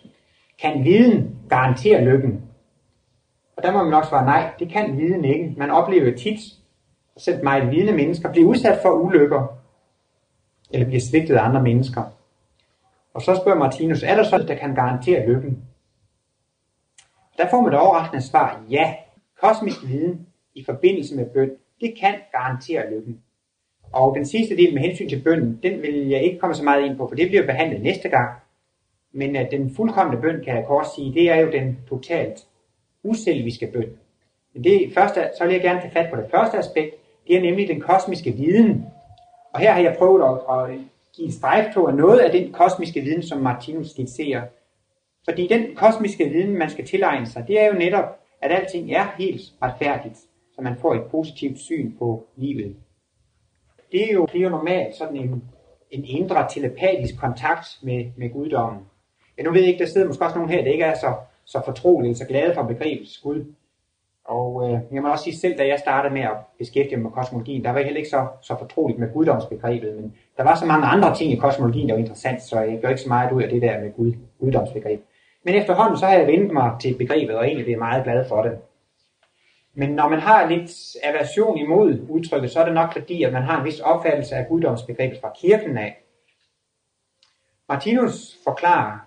Kan 0.62 0.84
viden 0.84 1.38
garantere 1.50 2.06
lykken? 2.06 2.42
Og 3.58 3.64
der 3.64 3.72
må 3.72 3.84
man 3.84 3.92
nok 3.92 4.06
svare 4.06 4.26
nej, 4.26 4.54
det 4.60 4.70
kan 4.70 4.98
viden 4.98 5.26
ikke. 5.26 5.54
Man 5.58 5.72
oplever 5.72 6.18
tit, 6.18 6.40
at 7.16 7.22
selv 7.22 7.44
meget 7.44 7.72
vidende 7.72 7.94
mennesker 7.94 8.32
bliver 8.32 8.48
udsat 8.48 8.80
for 8.82 8.92
ulykker, 8.92 9.48
eller 10.72 10.86
bliver 10.88 11.02
svigtet 11.02 11.36
af 11.36 11.44
andre 11.44 11.64
mennesker. 11.64 12.04
Og 13.14 13.22
så 13.22 13.36
spørger 13.36 13.60
Martinus, 13.60 14.04
er 14.04 14.16
der 14.16 14.24
så, 14.24 14.38
der 14.48 14.56
kan 14.56 14.76
garantere 14.76 15.28
lykken? 15.28 15.64
Der 17.38 17.50
får 17.50 17.62
man 17.62 17.72
det 17.72 17.80
overraskende 17.80 18.22
svar, 18.22 18.64
ja, 18.70 18.96
kosmisk 19.42 19.78
viden 19.88 20.28
i 20.56 20.64
forbindelse 20.66 21.16
med 21.16 21.26
bøn, 21.26 21.52
det 21.82 21.94
kan 22.00 22.16
garantere 22.32 22.90
lykken. 22.92 23.22
Og 23.94 24.16
den 24.16 24.26
sidste 24.26 24.58
del 24.58 24.74
med 24.74 24.82
hensyn 24.82 25.10
til 25.10 25.22
bønnen, 25.22 25.60
den 25.64 25.82
vil 25.82 26.08
jeg 26.10 26.24
ikke 26.24 26.40
komme 26.40 26.56
så 26.56 26.64
meget 26.64 26.86
ind 26.86 26.98
på, 26.98 27.08
for 27.08 27.16
det 27.16 27.28
bliver 27.28 27.46
behandlet 27.46 27.82
næste 27.82 28.10
gang. 28.10 28.30
Men 29.14 29.36
at 29.36 29.52
den 29.52 29.76
fuldkommende 29.76 30.22
bøn, 30.22 30.44
kan 30.46 30.56
jeg 30.56 30.66
kort 30.68 30.88
sige, 30.96 31.14
det 31.14 31.30
er 31.30 31.36
jo 31.36 31.52
den 31.52 31.78
totalt 31.90 32.40
uselviske 33.04 33.70
bøn. 33.74 33.90
Men 34.54 34.64
det 34.64 34.94
første, 34.94 35.30
så 35.38 35.44
vil 35.44 35.54
jeg 35.54 35.62
gerne 35.62 35.82
tage 35.82 35.92
fat 35.92 36.10
på 36.10 36.16
det 36.22 36.26
første 36.32 36.58
aspekt, 36.58 36.96
det 37.28 37.38
er 37.38 37.42
nemlig 37.42 37.68
den 37.68 37.82
kosmiske 37.82 38.32
viden. 38.32 38.86
Og 39.54 39.60
her 39.60 39.72
har 39.72 39.82
jeg 39.82 39.96
prøvet 39.98 40.24
at, 40.24 40.72
at 40.72 40.80
give 41.16 41.26
en 41.26 41.32
strejftog 41.32 41.90
af 41.90 41.96
noget 41.96 42.20
af 42.20 42.32
den 42.32 42.52
kosmiske 42.52 43.02
viden, 43.02 43.24
som 43.24 43.42
Martinus 43.42 43.90
skitserer. 43.90 44.42
Fordi 45.26 45.48
den 45.48 45.76
kosmiske 45.76 46.30
viden, 46.30 46.58
man 46.58 46.70
skal 46.70 46.86
tilegne 46.86 47.26
sig, 47.26 47.48
det 47.48 47.62
er 47.62 47.68
jo 47.68 47.74
netop, 47.74 48.20
at 48.42 48.52
alting 48.52 48.92
er 48.92 49.16
helt 49.18 49.42
retfærdigt, 49.62 50.18
så 50.56 50.62
man 50.62 50.76
får 50.82 50.96
et 50.96 51.04
positivt 51.12 51.60
syn 51.60 51.92
på 52.00 52.26
livet. 52.36 52.76
Det 53.94 54.10
er 54.10 54.14
jo, 54.14 54.26
det 54.32 54.40
er 54.40 54.44
jo 54.44 54.50
normalt 54.50 54.96
sådan 54.96 55.16
en, 55.16 55.44
en 55.92 56.06
indre 56.06 56.48
telepatisk 56.50 57.20
kontakt 57.20 57.68
med, 57.84 58.06
med 58.18 58.30
guddommen. 58.34 58.82
Ja, 59.38 59.44
nu 59.44 59.52
ved 59.52 59.60
jeg 59.60 59.70
ikke, 59.70 59.84
der 59.84 59.90
sidder 59.90 60.08
måske 60.08 60.26
også 60.26 60.38
nogen 60.38 60.52
her, 60.52 60.64
der 60.64 60.72
ikke 60.72 60.84
er 60.84 60.96
så, 60.96 61.14
så 61.46 61.62
fortrolige, 61.66 62.16
så 62.16 62.26
glade 62.26 62.54
for 62.54 62.64
begrebet 62.64 63.20
Gud. 63.24 63.46
Og 64.26 64.70
øh, 64.70 64.80
jeg 64.92 65.02
må 65.02 65.12
også 65.12 65.24
sige 65.24 65.38
selv, 65.38 65.58
da 65.58 65.68
jeg 65.68 65.80
startede 65.80 66.14
med 66.14 66.22
at 66.22 66.38
beskæftige 66.58 66.98
mig 66.98 67.04
med 67.04 67.12
kosmologien, 67.12 67.64
der 67.64 67.70
var 67.70 67.78
jeg 67.78 67.86
heller 67.86 67.98
ikke 67.98 68.10
så, 68.10 68.28
så 68.42 68.56
fortroligt 68.60 69.00
med 69.00 69.14
guddomsbegrebet, 69.14 69.96
men 69.96 70.16
der 70.38 70.44
var 70.44 70.56
så 70.56 70.66
mange 70.66 70.86
andre 70.86 71.16
ting 71.16 71.32
i 71.32 71.36
kosmologien, 71.36 71.90
der 71.90 71.94
var 71.94 72.00
interessant, 72.00 72.42
så 72.42 72.60
jeg 72.60 72.80
gør 72.82 72.90
ikke 72.90 73.02
så 73.02 73.10
meget 73.10 73.32
ud 73.32 73.42
af 73.42 73.50
det 73.50 73.62
der 73.62 73.80
med 73.80 73.92
Gud, 73.92 74.14
guddomsbegreb. 74.40 75.02
Men 75.46 75.56
efterhånden 75.56 75.98
så 75.98 76.06
har 76.06 76.14
jeg 76.14 76.28
vendt 76.28 76.54
mig 76.54 76.72
til 76.82 76.98
begrebet, 76.98 77.36
og 77.36 77.48
egentlig 77.48 77.74
er 77.74 77.78
meget 77.78 78.04
glad 78.04 78.26
for 78.30 78.42
det. 78.42 78.58
Men 79.76 79.90
når 79.90 80.10
man 80.10 80.20
har 80.20 80.50
lidt 80.50 80.72
aversion 81.04 81.58
imod 81.58 82.00
udtrykket, 82.10 82.52
så 82.52 82.60
er 82.60 82.66
det 82.66 82.74
nok 82.74 82.94
fordi, 82.94 83.24
at 83.24 83.34
man 83.34 83.44
har 83.44 83.60
en 83.60 83.66
vis 83.66 83.80
opfattelse 83.80 84.36
af 84.36 84.48
guddomsbegrebet 84.48 85.20
fra 85.22 85.32
kirken 85.42 85.78
af. 85.78 86.04
Martinus 87.70 88.38
forklarer, 88.44 89.00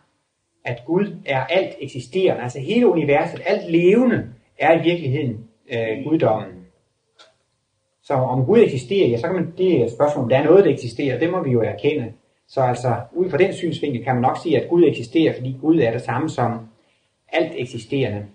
at 0.65 0.83
Gud 0.87 1.17
er 1.27 1.45
alt 1.45 1.75
eksisterende, 1.81 2.43
altså 2.43 2.61
hele 2.61 2.87
universet, 2.87 3.43
alt 3.47 3.71
levende, 3.71 4.29
er 4.59 4.81
i 4.81 4.83
virkeligheden 4.83 5.49
øh, 5.73 6.05
guddommen. 6.05 6.67
Så 8.03 8.15
om 8.15 8.47
Gud 8.47 8.59
eksisterer, 8.59 9.09
ja, 9.09 9.17
så 9.17 9.27
kan 9.27 9.35
man, 9.35 9.55
det 9.59 9.81
er 9.81 9.85
et 9.85 9.93
spørgsmål, 9.93 10.23
om 10.23 10.29
der 10.29 10.39
er 10.39 10.45
noget, 10.45 10.65
der 10.65 10.71
eksisterer, 10.71 11.19
det 11.19 11.31
må 11.31 11.43
vi 11.43 11.51
jo 11.51 11.63
erkende. 11.63 12.13
Så 12.49 12.61
altså, 12.61 12.97
ud 13.13 13.31
fra 13.31 13.39
den 13.39 13.53
synsvinkel 13.53 14.05
kan 14.05 14.15
man 14.15 14.23
nok 14.23 14.39
sige, 14.43 14.63
at 14.63 14.69
Gud 14.69 14.85
eksisterer, 14.85 15.35
fordi 15.35 15.57
Gud 15.61 15.79
er 15.79 15.91
det 15.91 16.03
samme 16.03 16.31
som 16.31 16.69
alt 17.29 17.53
eksisterende. 17.57 18.27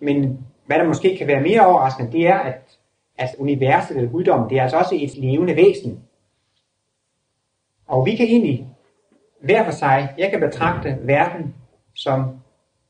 Men 0.00 0.46
hvad 0.66 0.78
der 0.78 0.84
måske 0.84 1.16
kan 1.18 1.26
være 1.26 1.40
mere 1.40 1.66
overraskende, 1.66 2.12
det 2.12 2.26
er, 2.26 2.38
at, 2.38 2.78
at 3.18 3.28
universet 3.38 3.96
eller 3.96 4.10
guddommen, 4.10 4.50
det 4.50 4.58
er 4.58 4.62
altså 4.62 4.76
også 4.76 4.94
et 4.94 5.16
levende 5.16 5.56
væsen. 5.56 6.02
Og 7.86 8.06
vi 8.06 8.16
kan 8.16 8.26
egentlig 8.26 8.68
hver 9.40 9.64
for 9.64 9.72
sig, 9.72 10.14
jeg 10.18 10.30
kan 10.30 10.40
betragte 10.40 10.98
verden 11.02 11.54
som 11.94 12.24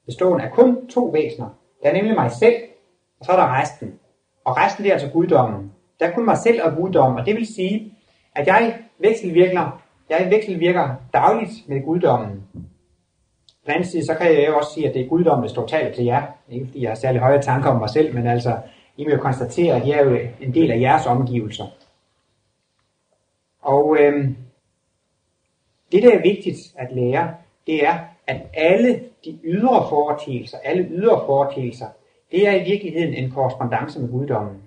bestående 0.07 0.45
af 0.45 0.53
kun 0.53 0.89
to 0.89 1.05
væsener. 1.05 1.49
Der 1.83 1.89
er 1.89 1.93
nemlig 1.93 2.14
mig 2.14 2.31
selv, 2.31 2.55
og 3.20 3.27
så 3.27 3.33
er 3.33 3.37
der 3.37 3.61
resten. 3.61 3.99
Og 4.45 4.57
resten 4.57 4.85
det 4.85 4.91
er 4.91 4.95
altså 4.95 5.11
guddommen. 5.11 5.72
Der 6.01 6.07
er 6.07 6.12
kun 6.12 6.24
mig 6.24 6.39
selv 6.39 6.62
og 6.62 6.77
guddommen, 6.77 7.18
og 7.18 7.27
det 7.27 7.37
vil 7.37 7.47
sige, 7.47 7.95
at 8.35 8.47
jeg 8.47 8.79
vekselvirker, 8.99 9.83
jeg 10.11 10.31
vekselvirker 10.31 10.95
dagligt 11.12 11.53
med 11.68 11.85
guddommen. 11.85 12.43
På 13.66 13.70
den 13.70 13.74
anden 13.74 13.90
side, 13.90 14.06
så 14.06 14.14
kan 14.14 14.26
jeg 14.26 14.54
også 14.54 14.74
sige, 14.74 14.88
at 14.88 14.94
det 14.94 15.02
er 15.02 15.08
guddommen, 15.08 15.42
der 15.42 15.48
står 15.48 15.66
talt 15.66 15.94
til 15.94 16.04
jer. 16.04 16.22
Ikke 16.50 16.66
fordi 16.66 16.82
jeg 16.82 16.90
har 16.90 16.94
særlig 16.94 17.20
høje 17.20 17.42
tanker 17.42 17.70
om 17.70 17.78
mig 17.80 17.90
selv, 17.90 18.14
men 18.14 18.26
altså, 18.26 18.58
I 18.96 19.04
må 19.04 19.10
jo 19.10 19.16
konstatere, 19.16 19.76
at 19.76 19.88
jeg 19.88 19.98
er 19.98 20.04
jo 20.04 20.18
en 20.40 20.54
del 20.54 20.70
af 20.70 20.80
jeres 20.80 21.06
omgivelser. 21.06 21.64
Og 23.62 23.96
øhm, 24.00 24.36
det, 25.92 26.02
der 26.02 26.14
er 26.14 26.22
vigtigt 26.22 26.56
at 26.76 26.92
lære, 26.92 27.34
det 27.66 27.86
er, 27.86 27.98
at 28.26 28.40
alle 28.54 29.00
de 29.24 29.38
ydre 29.44 29.86
foreteelser, 29.88 30.58
alle 30.64 30.88
ydre 30.90 31.22
foreteelser, 31.26 31.86
det 32.30 32.48
er 32.48 32.52
i 32.52 32.70
virkeligheden 32.70 33.14
en 33.14 33.30
korrespondence 33.30 34.00
med 34.00 34.10
guddommen. 34.10 34.62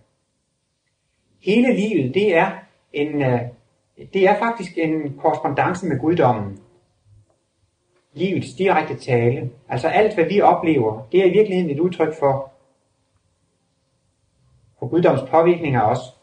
Hele 1.41 1.73
livet, 1.73 2.13
det 2.13 2.35
er, 2.35 2.51
en, 2.93 3.21
øh, 3.21 3.39
det 4.13 4.27
er 4.27 4.39
faktisk 4.39 4.77
en 4.77 5.19
korrespondence 5.19 5.85
med 5.85 5.99
guddommen. 5.99 6.59
Livets 8.14 8.53
direkte 8.53 8.95
tale. 8.95 9.49
Altså 9.70 9.88
alt, 9.88 10.16
hvad 10.16 10.26
vi 10.26 10.41
oplever, 10.41 11.07
det 11.12 11.20
er 11.20 11.26
i 11.26 11.32
virkeligheden 11.32 11.72
et 11.72 11.80
udtryk 11.80 12.14
for, 12.20 12.51
for 14.80 14.88
guddoms 14.88 15.22
påvirkninger 15.30 15.82
også. 15.82 16.01
os. 16.01 16.20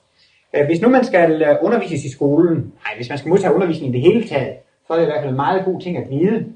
Øh, 0.54 0.66
hvis 0.66 0.80
nu 0.80 0.88
man 0.88 1.04
skal 1.04 1.42
øh, 1.42 1.56
undervises 1.62 2.04
i 2.04 2.10
skolen, 2.10 2.56
nej, 2.56 2.96
hvis 2.96 3.08
man 3.08 3.18
skal 3.18 3.28
modtage 3.28 3.54
undervisning 3.54 3.94
i 3.94 4.00
det 4.00 4.12
hele 4.12 4.28
taget, 4.28 4.56
så 4.86 4.92
er 4.92 4.96
det 4.96 5.04
i 5.04 5.10
hvert 5.10 5.20
fald 5.20 5.30
en 5.30 5.36
meget 5.36 5.64
god 5.64 5.80
ting 5.80 5.96
at 5.96 6.10
vide, 6.10 6.46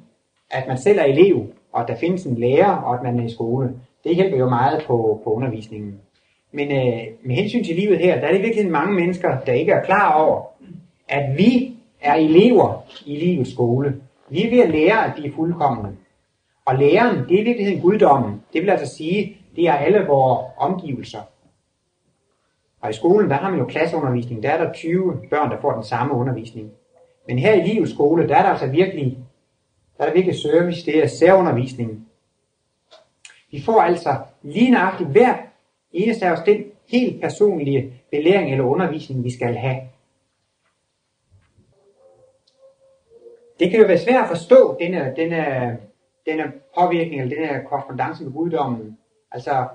at 0.50 0.68
man 0.68 0.78
selv 0.78 0.98
er 0.98 1.04
elev, 1.04 1.46
og 1.72 1.82
at 1.82 1.88
der 1.88 1.96
findes 1.96 2.24
en 2.24 2.38
lærer, 2.38 2.72
og 2.72 2.94
at 2.94 3.02
man 3.02 3.20
er 3.20 3.24
i 3.24 3.30
skole. 3.30 3.74
Det 4.04 4.16
hjælper 4.16 4.38
jo 4.38 4.48
meget 4.48 4.84
på, 4.86 5.20
på 5.24 5.30
undervisningen. 5.30 6.00
Men 6.52 6.72
øh, 6.72 7.06
med 7.22 7.36
hensyn 7.36 7.64
til 7.64 7.76
livet 7.76 7.98
her, 7.98 8.20
der 8.20 8.26
er 8.26 8.32
det 8.32 8.42
virkelig 8.42 8.70
mange 8.70 8.94
mennesker, 8.94 9.40
der 9.46 9.52
ikke 9.52 9.72
er 9.72 9.84
klar 9.84 10.12
over, 10.12 10.42
at 11.08 11.38
vi 11.38 11.76
er 12.00 12.14
elever 12.14 12.84
i 13.06 13.16
livets 13.16 13.52
skole. 13.52 13.94
Vi 14.30 14.46
er 14.46 14.50
ved 14.50 14.60
at 14.60 14.70
lære 14.70 15.04
at 15.06 15.32
fuldkommende. 15.34 15.96
Og 16.64 16.78
læren, 16.78 17.16
det 17.28 17.36
er 17.36 17.40
i 17.40 17.44
virkeligheden 17.44 17.80
guddommen. 17.80 18.42
Det 18.52 18.62
vil 18.62 18.70
altså 18.70 18.96
sige, 18.96 19.36
det 19.56 19.68
er 19.68 19.72
alle 19.72 20.06
vores 20.06 20.46
omgivelser. 20.58 21.20
Og 22.80 22.90
i 22.90 22.92
skolen, 22.92 23.30
der 23.30 23.36
har 23.36 23.50
man 23.50 23.58
jo 23.58 23.64
klasseundervisning. 23.64 24.42
Der 24.42 24.50
er 24.50 24.64
der 24.64 24.72
20 24.72 25.20
børn, 25.30 25.50
der 25.50 25.60
får 25.60 25.72
den 25.72 25.84
samme 25.84 26.14
undervisning. 26.14 26.70
Men 27.28 27.38
her 27.38 27.52
i 27.52 27.66
livets 27.66 27.92
skole, 27.92 28.28
der 28.28 28.36
er 28.36 28.42
der 28.42 28.48
altså 28.48 28.66
virkelig, 28.66 29.18
der 29.98 30.04
er 30.04 30.08
der 30.08 30.14
virkelig 30.14 30.38
service, 30.38 30.86
det 30.86 31.02
er 31.02 31.06
særundervisning. 31.06 32.08
Vi 33.50 33.62
får 33.62 33.80
altså 33.80 34.16
lige 34.42 34.70
nøjagtigt 34.70 35.10
hver 35.10 35.34
eneste 35.92 36.26
af 36.26 36.32
os 36.32 36.40
den 36.46 36.64
helt 36.88 37.20
personlige 37.20 37.92
belæring 38.10 38.50
eller 38.50 38.64
undervisning, 38.64 39.24
vi 39.24 39.30
skal 39.30 39.54
have. 39.54 39.80
Det 43.60 43.70
kan 43.70 43.80
jo 43.80 43.86
være 43.86 43.98
svært 43.98 44.22
at 44.22 44.28
forstå 44.28 44.76
denne, 44.80 45.12
denne, 45.16 45.78
denne 46.26 46.52
påvirkning 46.78 47.20
eller 47.20 47.36
denne 47.36 47.64
korrespondence 47.68 48.24
med 48.24 48.32
guddommen. 48.32 48.98
Altså, 49.32 49.68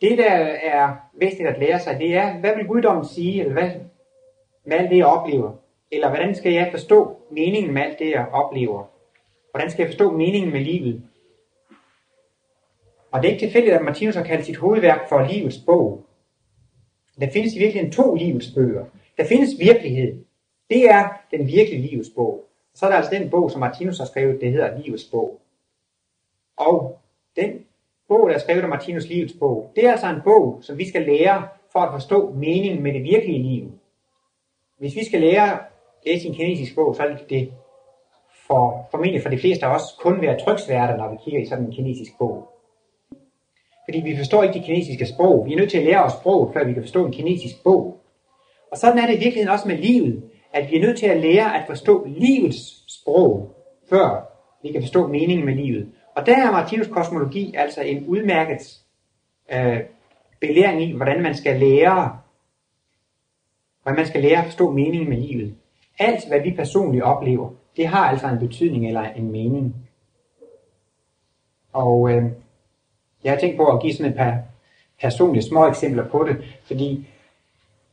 det 0.00 0.18
der 0.18 0.30
er 0.62 0.96
vigtigt 1.14 1.48
at 1.48 1.58
lære 1.58 1.80
sig, 1.80 1.98
det 1.98 2.14
er, 2.14 2.38
hvad 2.38 2.56
vil 2.56 2.66
guddommen 2.66 3.04
sige, 3.04 3.40
eller 3.40 3.52
hvad 3.52 3.70
med 4.64 4.76
alt 4.76 4.90
det, 4.90 4.96
jeg 4.96 5.06
oplever? 5.06 5.52
Eller 5.90 6.08
hvordan 6.08 6.34
skal 6.34 6.52
jeg 6.52 6.68
forstå 6.70 7.16
meningen 7.30 7.74
med 7.74 7.82
alt 7.82 7.98
det, 7.98 8.10
jeg 8.10 8.26
oplever? 8.32 8.84
Hvordan 9.50 9.70
skal 9.70 9.82
jeg 9.82 9.90
forstå 9.90 10.10
meningen 10.10 10.52
med 10.52 10.60
livet? 10.60 11.02
Og 13.10 13.22
det 13.22 13.28
er 13.28 13.32
ikke 13.32 13.46
tilfældigt, 13.46 13.74
at 13.74 13.84
Martinus 13.84 14.14
har 14.14 14.24
kaldt 14.24 14.46
sit 14.46 14.56
hovedværk 14.56 15.08
for 15.08 15.22
livets 15.32 15.58
bog. 15.66 16.06
Der 17.20 17.30
findes 17.30 17.54
i 17.54 17.58
virkeligheden 17.58 17.92
to 17.92 18.14
livets 18.14 18.50
bøger. 18.54 18.84
Der 19.16 19.24
findes 19.24 19.50
virkelighed. 19.60 20.24
Det 20.70 20.90
er 20.90 21.08
den 21.30 21.46
virkelige 21.46 21.82
livets 21.82 22.10
bog. 22.16 22.51
Så 22.74 22.86
er 22.86 22.90
der 22.90 22.96
altså 22.96 23.14
den 23.14 23.30
bog, 23.30 23.50
som 23.50 23.60
Martinus 23.60 23.98
har 23.98 24.04
skrevet, 24.06 24.40
det 24.40 24.52
hedder 24.52 24.78
livets 24.78 25.04
bog. 25.04 25.40
Og 26.56 26.98
den 27.36 27.50
bog, 28.08 28.28
der 28.28 28.34
er 28.34 28.38
skrevet 28.38 28.62
af 28.62 28.68
Martinus 28.68 29.08
livets 29.08 29.34
bog, 29.38 29.72
det 29.76 29.86
er 29.86 29.90
altså 29.90 30.06
en 30.06 30.22
bog, 30.24 30.58
som 30.62 30.78
vi 30.78 30.88
skal 30.88 31.02
lære 31.02 31.48
for 31.72 31.80
at 31.80 31.92
forstå 31.92 32.32
meningen 32.32 32.82
med 32.82 32.92
det 32.92 33.02
virkelige 33.02 33.42
liv. 33.42 33.72
Hvis 34.78 34.96
vi 34.96 35.04
skal 35.04 35.20
lære 35.20 35.58
læse 36.06 36.28
en 36.28 36.34
kinesisk 36.34 36.74
bog, 36.74 36.96
så 36.96 37.02
er 37.02 37.16
det 37.28 37.52
for, 38.46 38.88
formentlig 38.90 39.22
for 39.22 39.28
de 39.28 39.38
fleste 39.38 39.66
af 39.66 39.74
os 39.74 39.82
kun 40.00 40.20
være 40.20 40.38
tryksværter, 40.38 40.96
når 40.96 41.10
vi 41.10 41.16
kigger 41.24 41.40
i 41.40 41.46
sådan 41.46 41.64
en 41.64 41.72
kinesisk 41.72 42.12
bog. 42.18 42.48
Fordi 43.86 44.00
vi 44.00 44.16
forstår 44.16 44.42
ikke 44.42 44.58
de 44.58 44.64
kinesiske 44.64 45.06
sprog. 45.06 45.46
Vi 45.46 45.52
er 45.52 45.56
nødt 45.56 45.70
til 45.70 45.78
at 45.78 45.84
lære 45.84 46.04
os 46.04 46.12
sproget, 46.12 46.52
før 46.52 46.64
vi 46.64 46.72
kan 46.72 46.82
forstå 46.82 47.06
en 47.06 47.12
kinesisk 47.12 47.62
bog. 47.64 48.00
Og 48.70 48.76
sådan 48.78 48.98
er 48.98 49.06
det 49.06 49.14
i 49.14 49.18
virkeligheden 49.18 49.48
også 49.48 49.68
med 49.68 49.76
livet, 49.76 50.30
at 50.52 50.70
vi 50.70 50.76
er 50.76 50.80
nødt 50.80 50.98
til 50.98 51.06
at 51.06 51.20
lære 51.20 51.58
at 51.58 51.66
forstå 51.66 52.04
livets 52.06 52.84
sprog, 52.88 53.56
før 53.88 54.28
vi 54.62 54.72
kan 54.72 54.82
forstå 54.82 55.06
meningen 55.06 55.46
med 55.46 55.54
livet. 55.54 55.92
Og 56.16 56.26
der 56.26 56.36
er 56.36 56.52
Martinus 56.52 56.86
kosmologi 56.86 57.54
altså 57.56 57.82
en 57.82 58.06
udmærket 58.06 58.78
øh, 59.52 59.80
belæring 60.40 60.82
i, 60.82 60.92
hvordan 60.92 61.22
man 61.22 61.34
skal 61.34 61.60
lære, 61.60 62.18
hvordan 63.82 63.96
man 63.96 64.06
skal 64.06 64.22
lære 64.22 64.38
at 64.38 64.44
forstå 64.44 64.70
meningen 64.70 65.08
med 65.08 65.16
livet. 65.16 65.54
Alt, 65.98 66.28
hvad 66.28 66.40
vi 66.40 66.50
personligt 66.50 67.04
oplever, 67.04 67.50
det 67.76 67.86
har 67.86 68.08
altså 68.08 68.26
en 68.28 68.38
betydning 68.38 68.86
eller 68.86 69.02
en 69.02 69.32
mening. 69.32 69.74
Og 71.72 72.10
øh, 72.10 72.24
jeg 73.24 73.32
har 73.32 73.38
tænkt 73.38 73.56
på 73.56 73.66
at 73.66 73.82
give 73.82 73.92
sådan 73.92 74.12
et 74.12 74.16
par 74.16 74.38
personlige 75.00 75.42
små 75.42 75.66
eksempler 75.66 76.08
på 76.08 76.24
det, 76.28 76.36
fordi 76.64 77.08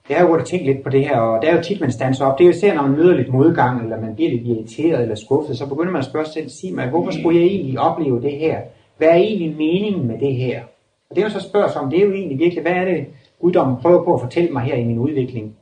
jeg 0.09 0.17
har 0.17 0.27
jo 0.27 0.43
tænkt 0.43 0.65
lidt 0.65 0.83
på 0.83 0.89
det 0.89 1.07
her, 1.07 1.17
og 1.17 1.41
der 1.41 1.49
er 1.49 1.55
jo 1.55 1.63
tit, 1.63 1.81
man 1.81 1.91
standser 1.91 2.25
op. 2.25 2.37
Det 2.37 2.43
er 2.43 2.47
jo 2.47 2.53
især, 2.53 2.73
når 2.73 2.81
man 2.81 2.97
møder 2.97 3.15
lidt 3.15 3.33
modgang, 3.33 3.83
eller 3.83 4.01
man 4.01 4.15
bliver 4.15 4.31
lidt 4.31 4.47
irriteret 4.47 5.01
eller 5.01 5.15
skuffet, 5.15 5.57
så 5.57 5.69
begynder 5.69 5.91
man 5.91 5.99
at 5.99 6.05
spørge 6.05 6.25
sig 6.25 6.33
selv, 6.33 6.49
sig 6.49 6.73
mig, 6.73 6.89
hvorfor 6.89 7.11
skulle 7.11 7.39
jeg 7.39 7.47
egentlig 7.47 7.79
opleve 7.79 8.21
det 8.21 8.31
her? 8.31 8.61
Hvad 8.97 9.07
er 9.07 9.13
egentlig 9.13 9.57
meningen 9.57 10.07
med 10.07 10.19
det 10.19 10.35
her? 10.35 10.61
Og 11.09 11.15
det 11.15 11.21
er 11.21 11.25
jo 11.25 11.29
så 11.29 11.49
spørger 11.49 11.67
sig 11.67 11.81
om, 11.81 11.89
det 11.89 11.99
er 11.99 12.05
jo 12.05 12.11
egentlig 12.11 12.39
virkelig, 12.39 12.61
hvad 12.61 12.71
er 12.71 12.85
det, 12.85 13.05
guddommen 13.41 13.77
prøver 13.81 14.03
på 14.03 14.13
at 14.13 14.21
fortælle 14.21 14.49
mig 14.49 14.61
her 14.61 14.75
i 14.75 14.83
min 14.83 14.99
udvikling? 14.99 15.55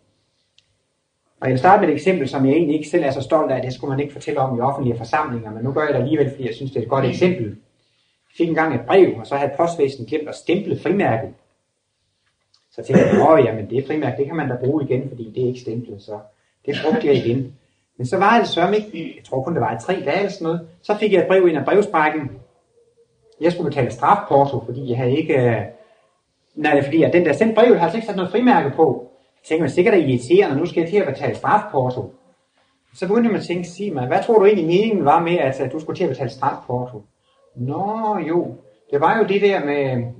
Og 1.41 1.47
jeg 1.47 1.51
vil 1.51 1.59
starte 1.59 1.81
med 1.81 1.89
et 1.89 1.93
eksempel, 1.93 2.27
som 2.27 2.45
jeg 2.45 2.53
egentlig 2.53 2.75
ikke 2.75 2.89
selv 2.89 3.03
er 3.03 3.11
så 3.11 3.21
stolt 3.21 3.51
af, 3.51 3.61
det 3.61 3.73
skulle 3.73 3.89
man 3.89 3.99
ikke 3.99 4.13
fortælle 4.13 4.39
om 4.39 4.57
i 4.57 4.61
offentlige 4.61 4.97
forsamlinger, 4.97 5.51
men 5.51 5.63
nu 5.63 5.71
gør 5.71 5.81
jeg 5.81 5.93
det 5.93 5.99
alligevel, 5.99 6.29
fordi 6.29 6.45
jeg 6.45 6.55
synes, 6.55 6.71
det 6.71 6.79
er 6.79 6.83
et 6.83 6.89
godt 6.89 7.05
eksempel. 7.05 7.45
Jeg 7.45 8.35
fik 8.37 8.49
engang 8.49 8.75
et 8.75 8.81
brev, 8.87 9.19
og 9.19 9.27
så 9.27 9.35
havde 9.35 9.51
postvæsenet 9.57 10.09
glemt 10.09 10.29
at 10.29 10.35
stemple 10.35 10.79
frimærket. 10.79 11.29
Så 12.77 12.83
tænkte 12.83 13.05
jeg, 13.05 13.29
åh 13.29 13.45
jamen 13.45 13.69
det 13.69 13.87
frimærke, 13.87 14.17
det 14.17 14.25
kan 14.25 14.35
man 14.35 14.49
da 14.49 14.55
bruge 14.55 14.83
igen, 14.83 15.09
fordi 15.09 15.31
det 15.35 15.43
er 15.43 15.47
ikke 15.47 15.59
stemplet, 15.59 16.01
så 16.01 16.19
det 16.65 16.75
brugte 16.83 17.07
jeg 17.07 17.15
igen. 17.15 17.53
Men 17.97 18.07
så 18.07 18.17
var 18.17 18.39
det 18.39 18.47
sørme 18.47 18.75
ikke, 18.75 19.13
jeg 19.17 19.23
tror 19.23 19.43
kun 19.43 19.53
det 19.53 19.61
var 19.61 19.75
i 19.75 19.79
tre 19.81 19.93
dage 19.93 20.17
eller 20.17 20.31
sådan 20.31 20.45
noget, 20.45 20.67
så 20.81 20.97
fik 20.97 21.13
jeg 21.13 21.21
et 21.21 21.27
brev 21.27 21.47
ind 21.47 21.57
af 21.57 21.65
brevsprækken. 21.65 22.31
Jeg 23.41 23.51
skulle 23.51 23.69
betale 23.69 23.91
strafporto, 23.91 24.65
fordi 24.65 24.89
jeg 24.89 24.97
havde 24.97 25.17
ikke, 25.17 25.33
øh, 25.33 25.61
nej, 26.55 26.83
fordi 26.83 27.03
at 27.03 27.13
den 27.13 27.25
der 27.25 27.33
sendte 27.33 27.55
brev, 27.55 27.75
har 27.75 27.83
altså 27.83 27.97
ikke 27.97 28.07
sat 28.07 28.15
noget 28.15 28.31
frimærke 28.31 28.69
på. 28.75 29.11
Jeg 29.35 29.47
tænkte, 29.47 29.61
man 29.61 29.69
sikkert 29.69 29.93
er 29.93 29.97
irriterende, 29.97 30.57
nu 30.57 30.65
skal 30.65 30.81
jeg 30.81 30.89
til 30.89 30.97
at 30.97 31.07
betale 31.07 31.35
strafporto. 31.35 32.13
Så 32.95 33.07
begyndte 33.07 33.29
man 33.29 33.39
at 33.39 33.45
tænke, 33.45 33.69
sig 33.69 33.93
mig, 33.93 34.07
hvad 34.07 34.23
tror 34.23 34.39
du 34.39 34.45
egentlig 34.45 34.67
meningen 34.67 35.05
var 35.05 35.19
med, 35.23 35.37
at 35.37 35.69
du 35.71 35.79
skulle 35.79 35.97
til 35.97 36.03
at 36.03 36.09
betale 36.09 36.29
strafporto? 36.29 37.01
Nå 37.55 38.17
jo, 38.27 38.55
det 38.91 39.01
var 39.01 39.17
jo 39.17 39.23
det 39.23 39.41
der 39.41 39.65
med, 39.65 40.11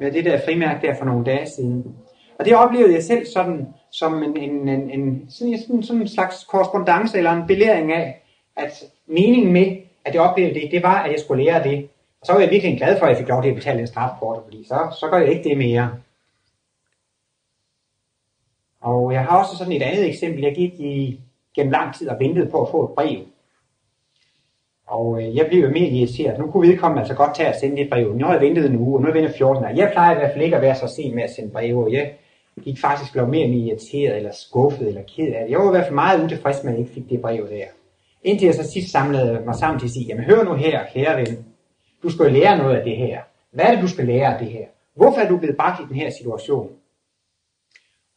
med 0.00 0.12
det 0.12 0.24
der 0.24 0.40
frimærke 0.44 0.86
der 0.86 0.94
for 0.94 1.04
nogle 1.04 1.24
dage 1.24 1.46
siden. 1.46 1.96
Og 2.38 2.44
det 2.44 2.56
oplevede 2.56 2.94
jeg 2.94 3.02
selv 3.02 3.26
sådan, 3.26 3.68
som 3.90 4.22
en, 4.22 4.36
en, 4.36 4.68
en, 4.68 4.90
en, 4.90 5.30
sådan, 5.30 5.58
sådan, 5.58 5.82
sådan 5.82 6.02
en 6.02 6.08
slags 6.08 6.44
korrespondence 6.44 7.18
eller 7.18 7.32
en 7.32 7.46
belæring 7.46 7.92
af, 7.92 8.22
at 8.56 8.84
meningen 9.06 9.52
med, 9.52 9.76
at 10.04 10.14
jeg 10.14 10.22
oplevede 10.22 10.54
det, 10.54 10.70
det 10.70 10.82
var, 10.82 11.02
at 11.02 11.12
jeg 11.12 11.20
skulle 11.20 11.44
lære 11.44 11.64
det. 11.64 11.88
Og 12.20 12.26
så 12.26 12.32
var 12.32 12.40
jeg 12.40 12.50
virkelig 12.50 12.76
glad 12.76 12.98
for, 12.98 13.06
at 13.06 13.10
jeg 13.10 13.18
fik 13.18 13.28
lov 13.28 13.42
til 13.42 13.48
at 13.48 13.54
betale 13.54 13.80
en 13.80 13.86
strafporto, 13.86 14.42
fordi 14.44 14.64
så, 14.64 14.96
så 15.00 15.08
gør 15.10 15.18
jeg 15.18 15.28
ikke 15.28 15.48
det 15.48 15.58
mere. 15.58 15.90
Og 18.80 19.12
jeg 19.12 19.24
har 19.24 19.38
også 19.38 19.56
sådan 19.56 19.72
et 19.72 19.82
andet 19.82 20.08
eksempel. 20.08 20.42
Jeg 20.42 20.54
gik 20.54 20.72
i, 20.72 21.20
gennem 21.54 21.72
lang 21.72 21.94
tid 21.94 22.08
og 22.08 22.18
ventede 22.20 22.50
på 22.50 22.62
at 22.62 22.70
få 22.70 22.84
et 22.84 22.94
brev. 22.94 23.18
Og 24.86 25.22
øh, 25.22 25.36
jeg 25.36 25.46
blev 25.46 25.60
jo 25.62 25.70
mere 25.70 25.88
irriteret. 25.88 26.38
Nu 26.38 26.46
kunne 26.50 26.68
vedkommende 26.68 27.00
altså 27.00 27.14
godt 27.14 27.36
tage 27.36 27.48
at 27.48 27.60
sende 27.60 27.82
et 27.82 27.90
brev. 27.90 28.14
Nu 28.14 28.24
har 28.24 28.32
jeg 28.32 28.40
ventet 28.40 28.66
en 28.66 28.76
uge, 28.76 28.96
og 28.96 29.02
nu 29.02 29.08
er 29.08 29.14
jeg 29.14 29.22
ventet 29.22 29.38
14 29.38 29.62
dage. 29.62 29.76
Jeg 29.76 29.90
plejer 29.92 30.12
i 30.14 30.18
hvert 30.18 30.32
fald 30.32 30.44
ikke 30.44 30.56
at 30.56 30.62
være 30.62 30.74
så 30.74 30.92
sen 30.96 31.14
med 31.14 31.22
at 31.22 31.30
sende 31.30 31.50
breve. 31.50 31.92
Jeg 31.92 32.12
gik 32.64 32.80
faktisk 32.80 33.12
blev 33.12 33.28
mere 33.28 33.46
irriteret, 33.46 34.16
eller 34.16 34.32
skuffet, 34.32 34.88
eller 34.88 35.02
ked 35.16 35.32
af 35.34 35.44
det. 35.44 35.50
Jeg 35.50 35.58
var 35.58 35.66
i 35.66 35.70
hvert 35.70 35.84
fald 35.84 35.94
meget 35.94 36.24
utilfreds 36.24 36.64
med, 36.64 36.72
at 36.72 36.78
jeg 36.78 36.86
ikke 36.86 36.94
fik 36.94 37.10
det 37.10 37.20
brev 37.20 37.48
der. 37.48 37.64
Indtil 38.22 38.46
jeg 38.46 38.54
så 38.54 38.70
sidst 38.72 38.92
samlede 38.92 39.42
mig 39.44 39.54
sammen 39.54 39.80
til 39.80 39.86
at 39.86 39.92
sige, 39.92 40.06
jamen 40.08 40.24
hør 40.24 40.44
nu 40.44 40.54
her, 40.54 40.86
kære 40.94 41.16
ven. 41.16 41.44
Du 42.02 42.10
skal 42.10 42.24
jo 42.24 42.32
lære 42.32 42.58
noget 42.58 42.76
af 42.76 42.84
det 42.84 42.96
her. 42.96 43.20
Hvad 43.50 43.64
er 43.64 43.70
det, 43.74 43.82
du 43.82 43.88
skal 43.88 44.06
lære 44.06 44.34
af 44.34 44.38
det 44.38 44.48
her? 44.48 44.66
Hvorfor 44.94 45.20
er 45.20 45.28
du 45.28 45.36
blevet 45.36 45.56
bragt 45.56 45.80
i 45.80 45.84
den 45.88 45.96
her 45.96 46.10
situation? 46.10 46.70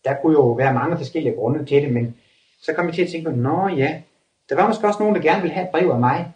Der 0.06 0.14
kunne 0.22 0.34
jo 0.34 0.52
være 0.52 0.74
mange 0.74 0.98
forskellige 0.98 1.36
grunde 1.36 1.66
til 1.66 1.84
det, 1.84 1.94
men 1.94 2.16
så 2.62 2.74
kom 2.74 2.86
jeg 2.86 2.94
til 2.94 3.02
at 3.02 3.10
tænke 3.10 3.32
nå 3.32 3.68
ja, 3.68 4.02
der 4.50 4.56
var 4.56 4.68
måske 4.68 4.88
også 4.88 5.00
nogen, 5.00 5.16
der 5.16 5.22
gerne 5.22 5.42
ville 5.42 5.54
have 5.54 5.66
et 5.66 5.72
brev 5.72 5.90
af 5.90 6.00
mig. 6.00 6.34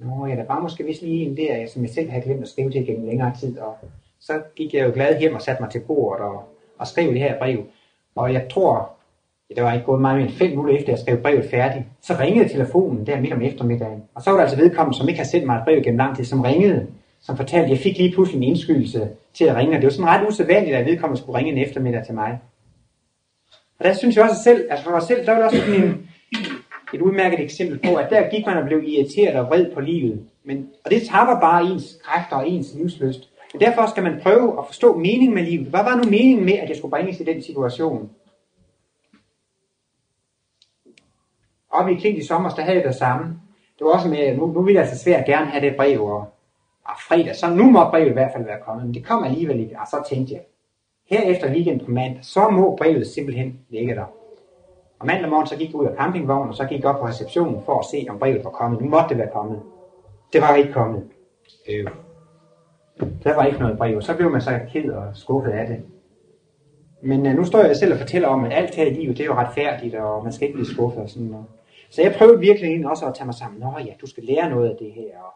Nå 0.00 0.26
ja, 0.26 0.34
der 0.36 0.44
var 0.48 0.60
måske 0.60 0.84
vist 0.84 1.02
lige 1.02 1.24
en 1.24 1.36
der, 1.36 1.66
som 1.66 1.82
jeg 1.82 1.90
selv 1.90 2.10
havde 2.10 2.24
glemt 2.24 2.42
at 2.42 2.48
skrive 2.48 2.70
til 2.70 2.86
gennem 2.86 3.06
længere 3.06 3.32
tid. 3.40 3.58
Og 3.58 3.76
så 4.20 4.32
gik 4.56 4.74
jeg 4.74 4.86
jo 4.86 4.92
glad 4.94 5.18
hjem 5.20 5.34
og 5.34 5.42
satte 5.42 5.62
mig 5.62 5.70
til 5.70 5.80
bordet 5.80 6.24
og, 6.24 6.42
og 6.78 6.86
skrev 6.86 7.12
det 7.12 7.20
her 7.20 7.38
brev. 7.38 7.64
Og 8.14 8.32
jeg 8.32 8.46
tror, 8.50 8.90
ja, 9.50 9.54
det 9.54 9.62
var 9.62 9.72
ikke 9.72 9.86
gået 9.86 10.00
meget 10.00 10.16
mere 10.16 10.26
end 10.26 10.36
fem 10.36 10.50
minutter 10.50 10.74
efter, 10.74 10.92
jeg 10.92 10.98
skrev 10.98 11.22
brevet 11.22 11.50
færdigt. 11.50 11.84
Så 12.02 12.16
ringede 12.20 12.48
telefonen 12.48 13.06
der 13.06 13.20
midt 13.20 13.32
om 13.32 13.42
eftermiddagen. 13.42 14.02
Og 14.14 14.22
så 14.22 14.30
var 14.30 14.36
der 14.36 14.42
altså 14.42 14.56
vedkommende, 14.56 14.98
som 14.98 15.08
ikke 15.08 15.20
har 15.20 15.26
sendt 15.26 15.46
mig 15.46 15.56
et 15.56 15.64
brev 15.64 15.82
gennem 15.82 15.98
lang 15.98 16.16
tid, 16.16 16.24
som 16.24 16.40
ringede, 16.40 16.86
som 17.20 17.36
fortalte, 17.36 17.64
at 17.64 17.70
jeg 17.70 17.78
fik 17.78 17.98
lige 17.98 18.12
pludselig 18.12 18.36
en 18.36 18.48
indskyldelse 18.48 19.08
til 19.34 19.44
at 19.44 19.56
ringe. 19.56 19.76
Og 19.76 19.76
det 19.76 19.84
var 19.84 19.90
sådan 19.90 20.10
ret 20.10 20.28
usædvanligt, 20.28 20.76
at 20.76 20.86
vedkommende 20.86 21.20
skulle 21.20 21.38
ringe 21.38 21.52
en 21.52 21.58
eftermiddag 21.58 22.04
til 22.04 22.14
mig. 22.14 22.38
Og 23.78 23.84
der 23.84 23.92
synes 23.92 24.16
jeg 24.16 24.24
også 24.24 24.42
selv, 24.42 24.66
altså 24.70 24.84
for 24.84 24.90
mig 24.90 25.02
selv, 25.02 25.26
der 25.26 25.32
var 25.32 25.38
det 25.38 25.46
også 25.46 25.58
sådan 25.58 25.82
en, 25.82 26.05
et 26.96 27.02
udmærket 27.02 27.40
eksempel 27.40 27.78
på, 27.78 27.94
at 27.96 28.10
der 28.10 28.30
gik 28.30 28.46
man 28.46 28.56
og 28.56 28.66
blev 28.66 28.82
irriteret 28.84 29.36
og 29.36 29.46
vred 29.46 29.74
på 29.74 29.80
livet. 29.80 30.26
Men, 30.44 30.68
og 30.84 30.90
det 30.90 31.02
tapper 31.02 31.40
bare 31.40 31.64
ens 31.64 31.98
kræfter 32.04 32.36
og 32.36 32.48
ens 32.48 32.74
livsløst. 32.74 33.30
Men 33.52 33.60
derfor 33.60 33.86
skal 33.86 34.02
man 34.02 34.20
prøve 34.22 34.58
at 34.58 34.66
forstå 34.66 34.96
meningen 34.96 35.34
med 35.34 35.42
livet. 35.42 35.66
Hvad 35.66 35.82
var 35.84 35.96
nu 35.96 36.10
meningen 36.10 36.44
med, 36.44 36.52
at 36.52 36.68
jeg 36.68 36.76
skulle 36.76 36.90
bringes 36.90 37.20
i 37.20 37.24
den 37.24 37.42
situation? 37.42 38.10
Oppe 41.70 41.92
i 41.92 41.94
Klint 41.94 42.18
i 42.18 42.26
sommer, 42.26 42.50
der 42.50 42.62
havde 42.62 42.76
jeg 42.76 42.84
det 42.84 42.94
samme. 42.94 43.40
Det 43.78 43.84
var 43.84 43.90
også 43.90 44.08
med, 44.08 44.36
nu, 44.36 44.46
nu 44.46 44.62
ville 44.62 44.80
jeg 44.80 44.88
altså 44.88 45.04
svært 45.04 45.26
gerne 45.26 45.46
have 45.46 45.66
det 45.66 45.76
brev, 45.76 46.04
og, 46.04 46.24
og 46.84 46.94
fredag, 47.08 47.36
så 47.36 47.54
nu 47.54 47.70
må 47.70 47.90
brevet 47.90 48.08
i 48.08 48.12
hvert 48.12 48.32
fald 48.32 48.44
være 48.44 48.60
kommet, 48.66 48.84
men 48.86 48.94
det 48.94 49.04
kom 49.04 49.24
alligevel 49.24 49.60
ikke, 49.60 49.76
og 49.80 49.86
så 49.90 50.08
tænkte 50.10 50.34
jeg, 50.34 50.42
her 51.10 51.22
efter 51.22 51.52
weekend 51.52 51.80
på 51.80 51.90
mandag, 51.90 52.24
så 52.24 52.48
må 52.48 52.76
brevet 52.76 53.06
simpelthen 53.06 53.58
ligge 53.68 53.94
der. 53.94 54.15
Og 54.98 55.06
mandag 55.06 55.30
morgen, 55.30 55.46
så 55.46 55.56
gik 55.56 55.68
jeg 55.68 55.74
ud 55.74 55.86
af 55.86 55.96
campingvognen, 55.96 56.48
og 56.48 56.54
så 56.54 56.64
gik 56.64 56.80
jeg 56.80 56.90
op 56.90 57.00
på 57.00 57.06
receptionen 57.06 57.62
for 57.64 57.78
at 57.78 57.84
se, 57.90 58.06
om 58.10 58.18
brevet 58.18 58.44
var 58.44 58.50
kommet. 58.50 58.80
Nu 58.80 58.88
måtte 58.88 59.08
det 59.08 59.18
være 59.18 59.30
kommet. 59.32 59.62
Det 60.32 60.40
var 60.40 60.54
ikke 60.54 60.72
kommet. 60.72 61.02
Øh. 61.68 61.86
Der 63.24 63.34
var 63.34 63.44
ikke 63.44 63.58
noget 63.58 63.78
brev. 63.78 64.02
Så 64.02 64.16
blev 64.16 64.30
man 64.30 64.40
så 64.40 64.60
ked 64.72 64.90
og 64.90 65.04
skuffet 65.14 65.50
af 65.50 65.66
det. 65.66 65.82
Men 67.02 67.26
uh, 67.26 67.32
nu 67.32 67.44
står 67.44 67.60
jeg 67.60 67.76
selv 67.76 67.92
og 67.92 67.98
fortæller 67.98 68.28
om, 68.28 68.44
at 68.44 68.52
alt 68.52 68.74
her 68.74 68.86
i 68.86 68.90
livet, 68.90 69.16
det 69.16 69.22
er 69.22 69.26
jo 69.26 69.34
retfærdigt, 69.34 69.94
og 69.94 70.24
man 70.24 70.32
skal 70.32 70.46
ikke 70.46 70.56
blive 70.56 70.74
skuffet 70.74 71.02
og 71.02 71.10
sådan 71.10 71.26
noget. 71.26 71.46
Så 71.90 72.02
jeg 72.02 72.14
prøvede 72.18 72.40
virkelig 72.40 72.86
også 72.86 73.06
at 73.06 73.14
tage 73.14 73.26
mig 73.26 73.34
sammen. 73.34 73.60
Nå 73.60 73.72
ja, 73.78 73.92
du 74.00 74.06
skal 74.06 74.24
lære 74.24 74.50
noget 74.50 74.70
af 74.70 74.76
det 74.78 74.92
her. 74.92 75.18
Og 75.18 75.32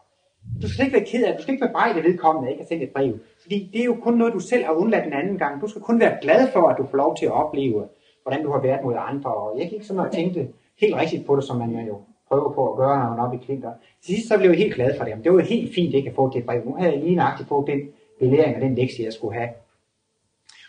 du 0.61 0.69
skal 0.69 0.85
ikke 0.85 0.97
være 0.97 1.05
ked 1.05 1.23
af, 1.25 1.35
du 1.37 1.41
skal 1.41 1.53
ikke 1.53 1.61
være 1.61 1.69
bebrejde 1.69 2.03
vedkommende, 2.03 2.47
at 2.47 2.51
ikke 2.51 2.63
har 2.63 2.67
sendt 2.67 2.83
et 2.83 2.89
brev. 2.89 3.19
Fordi 3.41 3.69
det 3.73 3.81
er 3.81 3.85
jo 3.85 3.97
kun 4.01 4.13
noget, 4.13 4.33
du 4.33 4.39
selv 4.39 4.65
har 4.65 4.71
undladt 4.71 5.05
en 5.05 5.13
anden 5.13 5.37
gang. 5.37 5.61
Du 5.61 5.67
skal 5.67 5.81
kun 5.81 5.99
være 5.99 6.17
glad 6.21 6.47
for, 6.53 6.67
at 6.67 6.77
du 6.77 6.85
får 6.85 6.97
lov 6.97 7.17
til 7.17 7.25
at 7.25 7.31
opleve, 7.31 7.87
hvordan 8.23 8.43
du 8.43 8.51
har 8.51 8.61
været 8.61 8.83
mod 8.83 8.95
andre. 8.97 9.33
Og 9.33 9.59
jeg 9.59 9.69
gik 9.69 9.83
sådan 9.83 9.99
og 9.99 10.11
tænkte 10.11 10.47
helt 10.81 10.95
rigtigt 10.95 11.25
på 11.25 11.35
det, 11.35 11.43
som 11.43 11.57
man 11.57 11.79
øh, 11.79 11.87
jo 11.87 12.01
prøver 12.27 12.53
på 12.53 12.71
at 12.71 12.77
gøre, 12.77 12.99
når 12.99 13.09
man 13.09 13.19
er 13.19 13.23
oppe 13.23 13.37
i 13.37 13.45
klinter. 13.45 13.71
Til 14.01 14.15
sidst 14.15 14.27
så 14.27 14.37
blev 14.37 14.49
jeg 14.49 14.57
helt 14.57 14.75
glad 14.75 14.97
for 14.97 15.05
det. 15.05 15.23
Det 15.23 15.31
var 15.31 15.39
jo 15.39 15.45
helt 15.45 15.75
fint 15.75 15.93
ikke 15.95 16.09
at 16.09 16.15
få 16.15 16.33
det 16.33 16.45
brev. 16.45 16.65
Nu 16.65 16.75
havde 16.75 16.93
jeg 16.93 17.03
lige 17.03 17.15
nøjagtigt 17.15 17.49
fået 17.49 17.67
den 17.67 17.79
belæring 18.19 18.55
og 18.55 18.61
den 18.61 18.75
lektie, 18.75 19.05
jeg 19.05 19.13
skulle 19.13 19.39
have. 19.39 19.49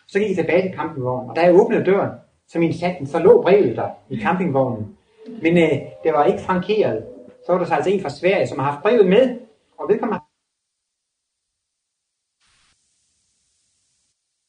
Så 0.07 0.19
gik 0.19 0.29
jeg 0.29 0.37
tilbage 0.37 0.63
til 0.63 0.77
campingvognen, 0.77 1.31
og 1.31 1.37
da 1.37 1.41
jeg 1.41 1.55
åbnede 1.55 1.85
døren, 1.85 2.11
så 2.49 2.59
min 2.59 2.73
satten, 2.73 3.07
så 3.07 3.19
lå 3.19 3.43
brevet 3.43 3.77
der 3.77 3.91
i 4.09 4.21
campingvognen. 4.21 4.97
Men 5.43 5.59
øh, 5.59 5.73
det 6.05 6.13
var 6.13 6.25
ikke 6.25 6.41
frankeret. 6.41 7.07
Så 7.47 7.53
var 7.53 7.59
der 7.59 7.67
så 7.67 7.75
altså 7.75 7.91
en 7.91 8.01
fra 8.01 8.11
Sverige, 8.11 8.47
som 8.47 8.59
har 8.59 8.71
haft 8.71 8.83
brevet 8.83 9.09
med, 9.09 9.41
og 9.79 9.89
vedkommende 9.89 10.21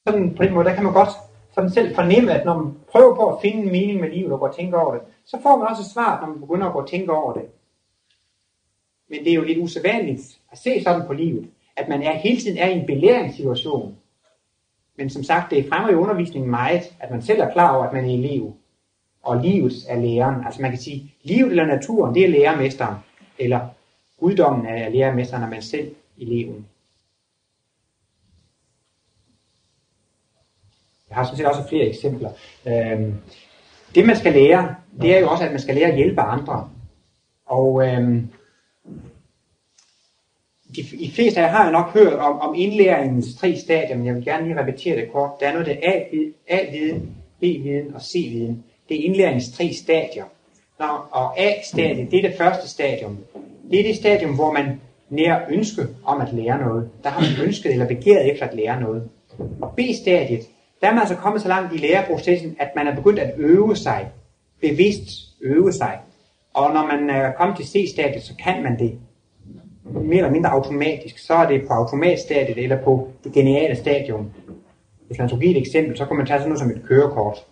sådan 0.06 0.34
på 0.36 0.42
den 0.42 0.54
måde, 0.54 0.64
der 0.68 0.74
kan 0.74 0.84
man 0.84 0.92
godt 0.92 1.08
sådan 1.54 1.70
selv 1.70 1.94
fornemme, 1.94 2.32
at 2.32 2.44
når 2.44 2.58
man 2.58 2.74
prøver 2.92 3.14
på 3.14 3.28
at 3.28 3.42
finde 3.42 3.62
en 3.62 3.72
mening 3.72 4.00
med 4.00 4.10
livet 4.10 4.32
og 4.32 4.40
går 4.40 4.48
og 4.48 4.56
tænker 4.56 4.78
over 4.78 4.94
det, 4.94 5.02
så 5.26 5.38
får 5.42 5.56
man 5.56 5.68
også 5.68 5.82
et 5.82 5.92
svar, 5.92 6.20
når 6.20 6.28
man 6.28 6.40
begynder 6.40 6.66
at 6.66 6.72
gå 6.72 6.80
og 6.80 6.88
tænke 6.88 7.12
over 7.12 7.32
det. 7.32 7.42
Men 9.08 9.18
det 9.24 9.30
er 9.30 9.34
jo 9.34 9.44
lidt 9.44 9.58
usædvanligt 9.58 10.38
at 10.52 10.58
se 10.58 10.82
sådan 10.82 11.06
på 11.06 11.12
livet, 11.12 11.48
at 11.76 11.88
man 11.88 12.02
er, 12.02 12.12
hele 12.12 12.40
tiden 12.40 12.58
er 12.58 12.68
i 12.68 12.78
en 12.78 12.86
belæringssituation. 12.86 13.96
Men 14.96 15.10
som 15.10 15.22
sagt, 15.22 15.50
det 15.50 15.68
fremmer 15.68 15.90
i 15.90 15.94
undervisningen 15.94 16.50
meget, 16.50 16.94
at 17.00 17.10
man 17.10 17.22
selv 17.22 17.40
er 17.40 17.52
klar 17.52 17.76
over, 17.76 17.84
at 17.84 17.92
man 17.92 18.04
er 18.04 18.14
elev. 18.14 18.54
Og 19.22 19.36
livet 19.36 19.72
er 19.88 20.00
læreren. 20.00 20.44
Altså 20.46 20.62
man 20.62 20.70
kan 20.70 20.80
sige, 20.80 21.14
livet 21.22 21.50
eller 21.50 21.66
naturen, 21.66 22.14
det 22.14 22.24
er 22.24 22.28
lærermesteren. 22.28 22.94
Eller 23.38 23.60
guddommen 24.20 24.66
er 24.66 24.88
lærermesteren, 24.88 25.42
når 25.42 25.50
man 25.50 25.62
selv 25.62 25.94
eleven. 26.18 26.66
Jeg 31.14 31.20
har 31.20 31.24
sådan 31.24 31.36
set 31.36 31.46
også 31.46 31.68
flere 31.68 31.86
eksempler. 31.86 32.30
Øhm, 32.66 33.14
det 33.94 34.06
man 34.06 34.16
skal 34.16 34.32
lære, 34.32 34.74
det 35.00 35.16
er 35.16 35.20
jo 35.20 35.28
også, 35.28 35.44
at 35.44 35.50
man 35.50 35.60
skal 35.60 35.74
lære 35.74 35.88
at 35.88 35.96
hjælpe 35.96 36.20
andre. 36.20 36.70
Og 37.46 37.86
øhm, 37.86 38.28
de, 40.76 40.82
de 40.82 41.10
fleste 41.14 41.40
af 41.40 41.44
jer 41.44 41.50
har 41.50 41.66
jo 41.66 41.72
nok 41.72 41.92
hørt 41.92 42.12
om, 42.12 42.40
om 42.40 42.54
indlæringens 42.56 43.34
tre 43.34 43.56
stadier, 43.56 43.96
men 43.96 44.06
jeg 44.06 44.14
vil 44.14 44.24
gerne 44.24 44.46
lige 44.46 44.60
repetere 44.60 44.96
det 44.96 45.12
kort. 45.12 45.30
Der 45.40 45.48
er 45.48 45.52
noget, 45.52 45.66
der 45.66 45.76
er 45.82 46.02
A-viden, 46.48 47.16
B-viden 47.40 47.94
og 47.94 48.02
C-viden. 48.02 48.64
Det 48.88 49.00
er 49.00 49.04
indlæringens 49.04 49.52
tre 49.52 49.72
stadier. 49.72 50.24
Nå, 50.78 50.86
og 51.10 51.40
A-stadiet, 51.40 52.10
det 52.10 52.24
er 52.24 52.28
det 52.28 52.38
første 52.38 52.68
stadium. 52.68 53.18
Det 53.70 53.80
er 53.80 53.84
det 53.84 53.96
stadium, 53.96 54.34
hvor 54.34 54.52
man 54.52 54.80
nær 55.08 55.40
ønske 55.48 55.82
om 56.04 56.20
at 56.20 56.32
lære 56.32 56.58
noget. 56.58 56.90
Der 57.02 57.10
har 57.10 57.20
man 57.20 57.46
ønsket 57.46 57.72
eller 57.72 57.86
begæret 57.86 58.32
efter 58.32 58.46
at 58.46 58.54
lære 58.54 58.80
noget. 58.80 59.08
Og 59.62 59.72
B-stadiet, 59.76 60.48
der 60.84 60.90
er 60.90 60.94
man 60.94 61.00
altså 61.00 61.16
kommet 61.16 61.42
så 61.42 61.48
langt 61.48 61.74
i 61.74 61.76
læreprocessen, 61.76 62.56
at 62.58 62.68
man 62.76 62.86
er 62.86 62.94
begyndt 62.94 63.18
at 63.18 63.34
øve 63.36 63.76
sig, 63.76 64.08
bevidst 64.60 65.08
øve 65.42 65.72
sig. 65.72 65.98
Og 66.54 66.74
når 66.74 66.86
man 66.86 67.10
er 67.10 67.32
kommet 67.32 67.56
til 67.56 67.66
C-stadiet, 67.66 68.22
så 68.22 68.32
kan 68.44 68.62
man 68.62 68.78
det 68.78 68.98
mere 69.84 70.16
eller 70.16 70.30
mindre 70.30 70.50
automatisk. 70.50 71.18
Så 71.18 71.34
er 71.34 71.48
det 71.48 71.66
på 71.66 71.72
automatstadiet 71.72 72.58
eller 72.58 72.82
på 72.82 73.08
det 73.24 73.32
geniale 73.32 73.76
stadium. 73.76 74.30
Hvis 75.06 75.18
man 75.18 75.28
skulle 75.28 75.46
give 75.46 75.56
et 75.56 75.60
eksempel, 75.60 75.96
så 75.96 76.04
kunne 76.04 76.16
man 76.16 76.26
tage 76.26 76.38
sådan 76.38 76.48
noget 76.48 76.60
som 76.60 76.70
et 76.70 76.82
kørekort. 76.88 77.46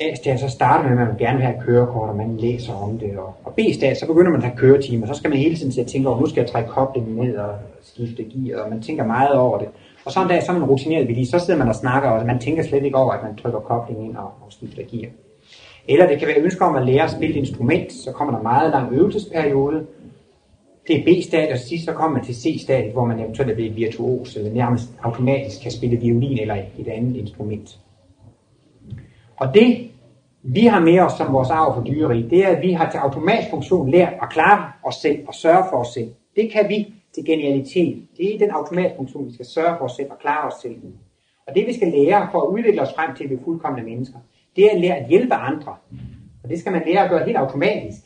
A-stadiet 0.00 0.40
så 0.40 0.48
starter 0.48 0.90
med, 0.90 0.98
at 0.98 1.08
man 1.08 1.18
gerne 1.18 1.36
vil 1.36 1.46
have 1.46 1.58
et 1.58 1.64
kørekort, 1.64 2.08
og 2.08 2.16
man 2.16 2.36
læser 2.36 2.74
om 2.74 2.98
det. 2.98 3.18
Og, 3.18 3.34
og 3.44 3.54
B-stadiet, 3.54 3.98
så 3.98 4.06
begynder 4.06 4.30
man 4.30 4.42
at 4.42 4.46
have 4.48 4.58
køretimer. 4.58 5.06
Så 5.06 5.14
skal 5.14 5.30
man 5.30 5.38
hele 5.38 5.56
tiden 5.56 5.72
til 5.72 5.80
at 5.80 5.86
tænke 5.86 6.08
over, 6.08 6.20
nu 6.20 6.26
skal 6.26 6.40
jeg 6.40 6.50
trække 6.50 6.70
koblingen 6.70 7.16
ned 7.16 7.36
og 7.36 7.54
skifte 7.82 8.24
gear, 8.24 8.62
og 8.62 8.70
man 8.70 8.82
tænker 8.82 9.04
meget 9.04 9.32
over 9.32 9.58
det. 9.58 9.68
Og 10.06 10.12
så 10.12 10.22
en 10.22 10.28
dag, 10.28 10.42
så 10.42 10.52
er 10.52 10.58
man 10.58 10.68
rutineret 10.68 11.08
ved 11.08 11.24
så 11.24 11.38
sidder 11.38 11.58
man 11.58 11.68
og 11.68 11.74
snakker, 11.74 12.10
og 12.10 12.26
man 12.26 12.38
tænker 12.38 12.62
slet 12.62 12.84
ikke 12.84 12.96
over, 12.96 13.12
at 13.12 13.22
man 13.22 13.36
trykker 13.36 13.60
koblingen 13.60 14.04
ind 14.04 14.16
og, 14.16 14.24
og 14.24 14.52
skifter 14.52 14.82
gear. 14.82 15.10
Eller 15.88 16.06
det 16.06 16.18
kan 16.18 16.28
være 16.28 16.40
ønsker 16.40 16.64
om 16.64 16.74
at 16.74 16.86
lære 16.86 17.02
at 17.02 17.10
spille 17.10 17.34
et 17.34 17.38
instrument, 17.38 17.92
så 17.92 18.12
kommer 18.12 18.34
der 18.34 18.42
meget 18.42 18.70
lang 18.70 18.92
øvelsesperiode. 18.92 19.86
det 20.88 20.96
er 20.98 21.04
B-stadiet, 21.04 21.52
og 21.52 21.58
sidst 21.58 21.84
så 21.84 21.92
kommer 21.92 22.16
man 22.16 22.26
til 22.26 22.34
C-stadiet, 22.34 22.92
hvor 22.92 23.04
man 23.04 23.20
eventuelt 23.20 23.50
er 23.50 23.54
blevet 23.54 23.76
virtuos, 23.76 24.36
eller 24.36 24.52
nærmest 24.52 24.88
automatisk 25.02 25.62
kan 25.62 25.70
spille 25.70 25.96
violin 25.96 26.38
eller 26.38 26.54
et 26.78 26.88
andet 26.88 27.16
instrument. 27.16 27.78
Og 29.36 29.54
det, 29.54 29.90
vi 30.42 30.66
har 30.66 30.80
med 30.80 31.00
os 31.00 31.12
som 31.12 31.32
vores 31.32 31.50
arv 31.50 31.74
for 31.74 31.82
dyreri, 31.84 32.22
det 32.22 32.44
er, 32.44 32.48
at 32.48 32.62
vi 32.62 32.72
har 32.72 32.90
til 32.90 32.98
automatisk 32.98 33.50
funktion 33.50 33.90
lært 33.90 34.12
at 34.22 34.30
klare 34.30 34.72
os 34.84 34.94
selv 34.94 35.18
og 35.28 35.34
sørge 35.34 35.64
for 35.70 35.76
os 35.76 35.88
selv. 35.88 36.10
Det 36.36 36.52
kan 36.52 36.68
vi 36.68 36.86
til 37.16 37.24
genialitet. 37.24 37.96
Det 38.16 38.34
er 38.34 38.38
den 38.38 38.50
automatiske 38.50 38.96
funktion, 38.96 39.26
vi 39.28 39.34
skal 39.34 39.46
sørge 39.46 39.74
for 39.78 39.84
os 39.84 39.92
selv 39.92 40.10
og 40.10 40.18
klare 40.18 40.46
os 40.48 40.54
selv. 40.62 40.76
Og 41.46 41.54
det 41.54 41.66
vi 41.66 41.72
skal 41.72 41.88
lære 41.88 42.28
for 42.32 42.40
at 42.40 42.48
udvikle 42.48 42.82
os 42.82 42.94
frem 42.96 43.16
til 43.16 43.24
at 43.24 43.28
blive 43.28 43.44
fuldkommende 43.44 43.90
mennesker, 43.90 44.18
det 44.56 44.64
er 44.64 44.70
at 44.74 44.80
lære 44.80 44.96
at 44.96 45.08
hjælpe 45.08 45.34
andre. 45.34 45.74
Og 46.42 46.48
det 46.50 46.58
skal 46.58 46.72
man 46.72 46.82
lære 46.86 47.04
at 47.04 47.10
gøre 47.10 47.24
helt 47.24 47.36
automatisk. 47.36 48.00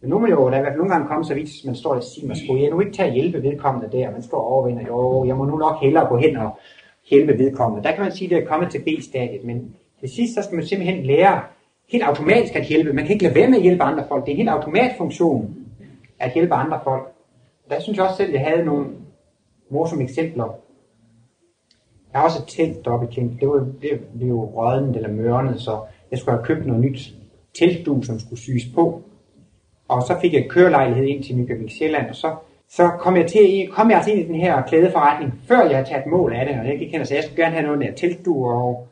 Men 0.00 0.10
nu 0.10 0.18
må 0.18 0.26
jo, 0.26 0.50
der 0.50 0.56
i 0.56 0.60
hvert 0.60 0.72
fald 0.72 0.76
nogle 0.76 0.92
gange 0.92 1.08
komme 1.08 1.24
så 1.24 1.34
vidt, 1.34 1.50
man 1.66 1.74
står 1.74 1.94
og 1.94 2.02
siger, 2.02 2.26
man 2.26 2.36
skulle 2.36 2.62
jeg 2.62 2.70
nu 2.70 2.80
ikke 2.80 2.92
tage 2.92 3.08
at 3.08 3.14
hjælpe 3.14 3.42
vedkommende 3.42 3.96
der, 3.96 4.10
man 4.10 4.22
står 4.22 4.38
og 4.38 4.52
overvinder, 4.52 4.86
jo, 4.86 5.24
jeg 5.24 5.36
må 5.36 5.44
nu 5.44 5.56
nok 5.56 5.80
hellere 5.82 6.08
gå 6.08 6.16
hen 6.16 6.36
og 6.36 6.50
hjælpe 7.10 7.38
vedkommende. 7.38 7.84
Der 7.84 7.94
kan 7.94 8.02
man 8.02 8.12
sige, 8.12 8.26
at 8.26 8.30
det 8.30 8.44
er 8.44 8.48
kommet 8.48 8.70
til 8.70 8.78
B-stadiet, 8.78 9.44
men 9.44 9.76
til 10.00 10.08
sidst 10.08 10.34
så 10.34 10.42
skal 10.42 10.56
man 10.56 10.66
simpelthen 10.66 11.06
lære 11.06 11.40
helt 11.92 12.04
automatisk 12.04 12.56
at 12.56 12.64
hjælpe. 12.64 12.92
Man 12.92 13.04
kan 13.04 13.12
ikke 13.12 13.24
lade 13.24 13.34
være 13.34 13.48
med 13.48 13.56
at 13.56 13.62
hjælpe 13.62 13.82
andre 13.82 14.04
folk. 14.08 14.24
Det 14.24 14.30
er 14.30 14.34
en 14.34 14.36
helt 14.36 14.50
automatfunktion 14.50 15.56
at 16.18 16.32
hjælpe 16.32 16.54
andre 16.54 16.80
folk. 16.84 17.17
Der 17.70 17.80
synes 17.80 17.98
jeg 17.98 18.04
også 18.06 18.16
selv, 18.16 18.28
at 18.28 18.34
jeg 18.34 18.50
havde 18.50 18.64
nogle 18.64 18.86
morsomme 19.70 20.04
eksempler. 20.04 20.44
Jeg 22.12 22.20
har 22.20 22.24
også 22.24 22.42
et 22.42 22.48
telt 22.48 22.84
deroppe 22.84 23.06
i 23.10 23.14
Kent. 23.14 23.40
Det 23.40 23.48
var, 23.48 23.66
det 23.82 23.90
det 24.20 24.28
jo 24.28 24.44
rådent 24.44 24.96
eller 24.96 25.08
mørnet, 25.08 25.60
så 25.60 25.80
jeg 26.10 26.18
skulle 26.18 26.36
have 26.36 26.44
købt 26.44 26.66
noget 26.66 26.82
nyt 26.82 27.12
teltdu, 27.58 28.02
som 28.02 28.18
skulle 28.18 28.40
syes 28.40 28.62
på. 28.74 29.02
Og 29.88 30.02
så 30.02 30.16
fik 30.20 30.34
jeg 30.34 30.46
kørelejlighed 30.50 31.04
ind 31.04 31.24
til 31.24 31.36
Nykøbing 31.36 31.70
Sjælland, 31.70 32.08
og 32.08 32.16
så, 32.16 32.34
så 32.68 32.88
kom 32.98 33.16
jeg 33.16 33.26
til 33.26 33.68
kom 33.72 33.90
jeg 33.90 33.96
altså 33.96 34.10
ind 34.10 34.20
i 34.20 34.26
den 34.26 34.34
her 34.34 34.62
klædeforretning, 34.62 35.34
før 35.48 35.60
jeg 35.60 35.76
havde 35.76 35.88
taget 35.88 36.06
mål 36.06 36.32
af 36.32 36.46
det, 36.46 36.60
og 36.60 36.66
jeg 36.66 36.78
gik 36.78 36.92
hen 36.92 37.00
og 37.00 37.06
sagde, 37.06 37.18
jeg 37.18 37.24
skulle 37.24 37.44
gerne 37.44 37.54
have 37.54 37.66
noget 37.66 37.80
der 37.80 37.94
teltdu, 37.94 38.46
og 38.46 38.88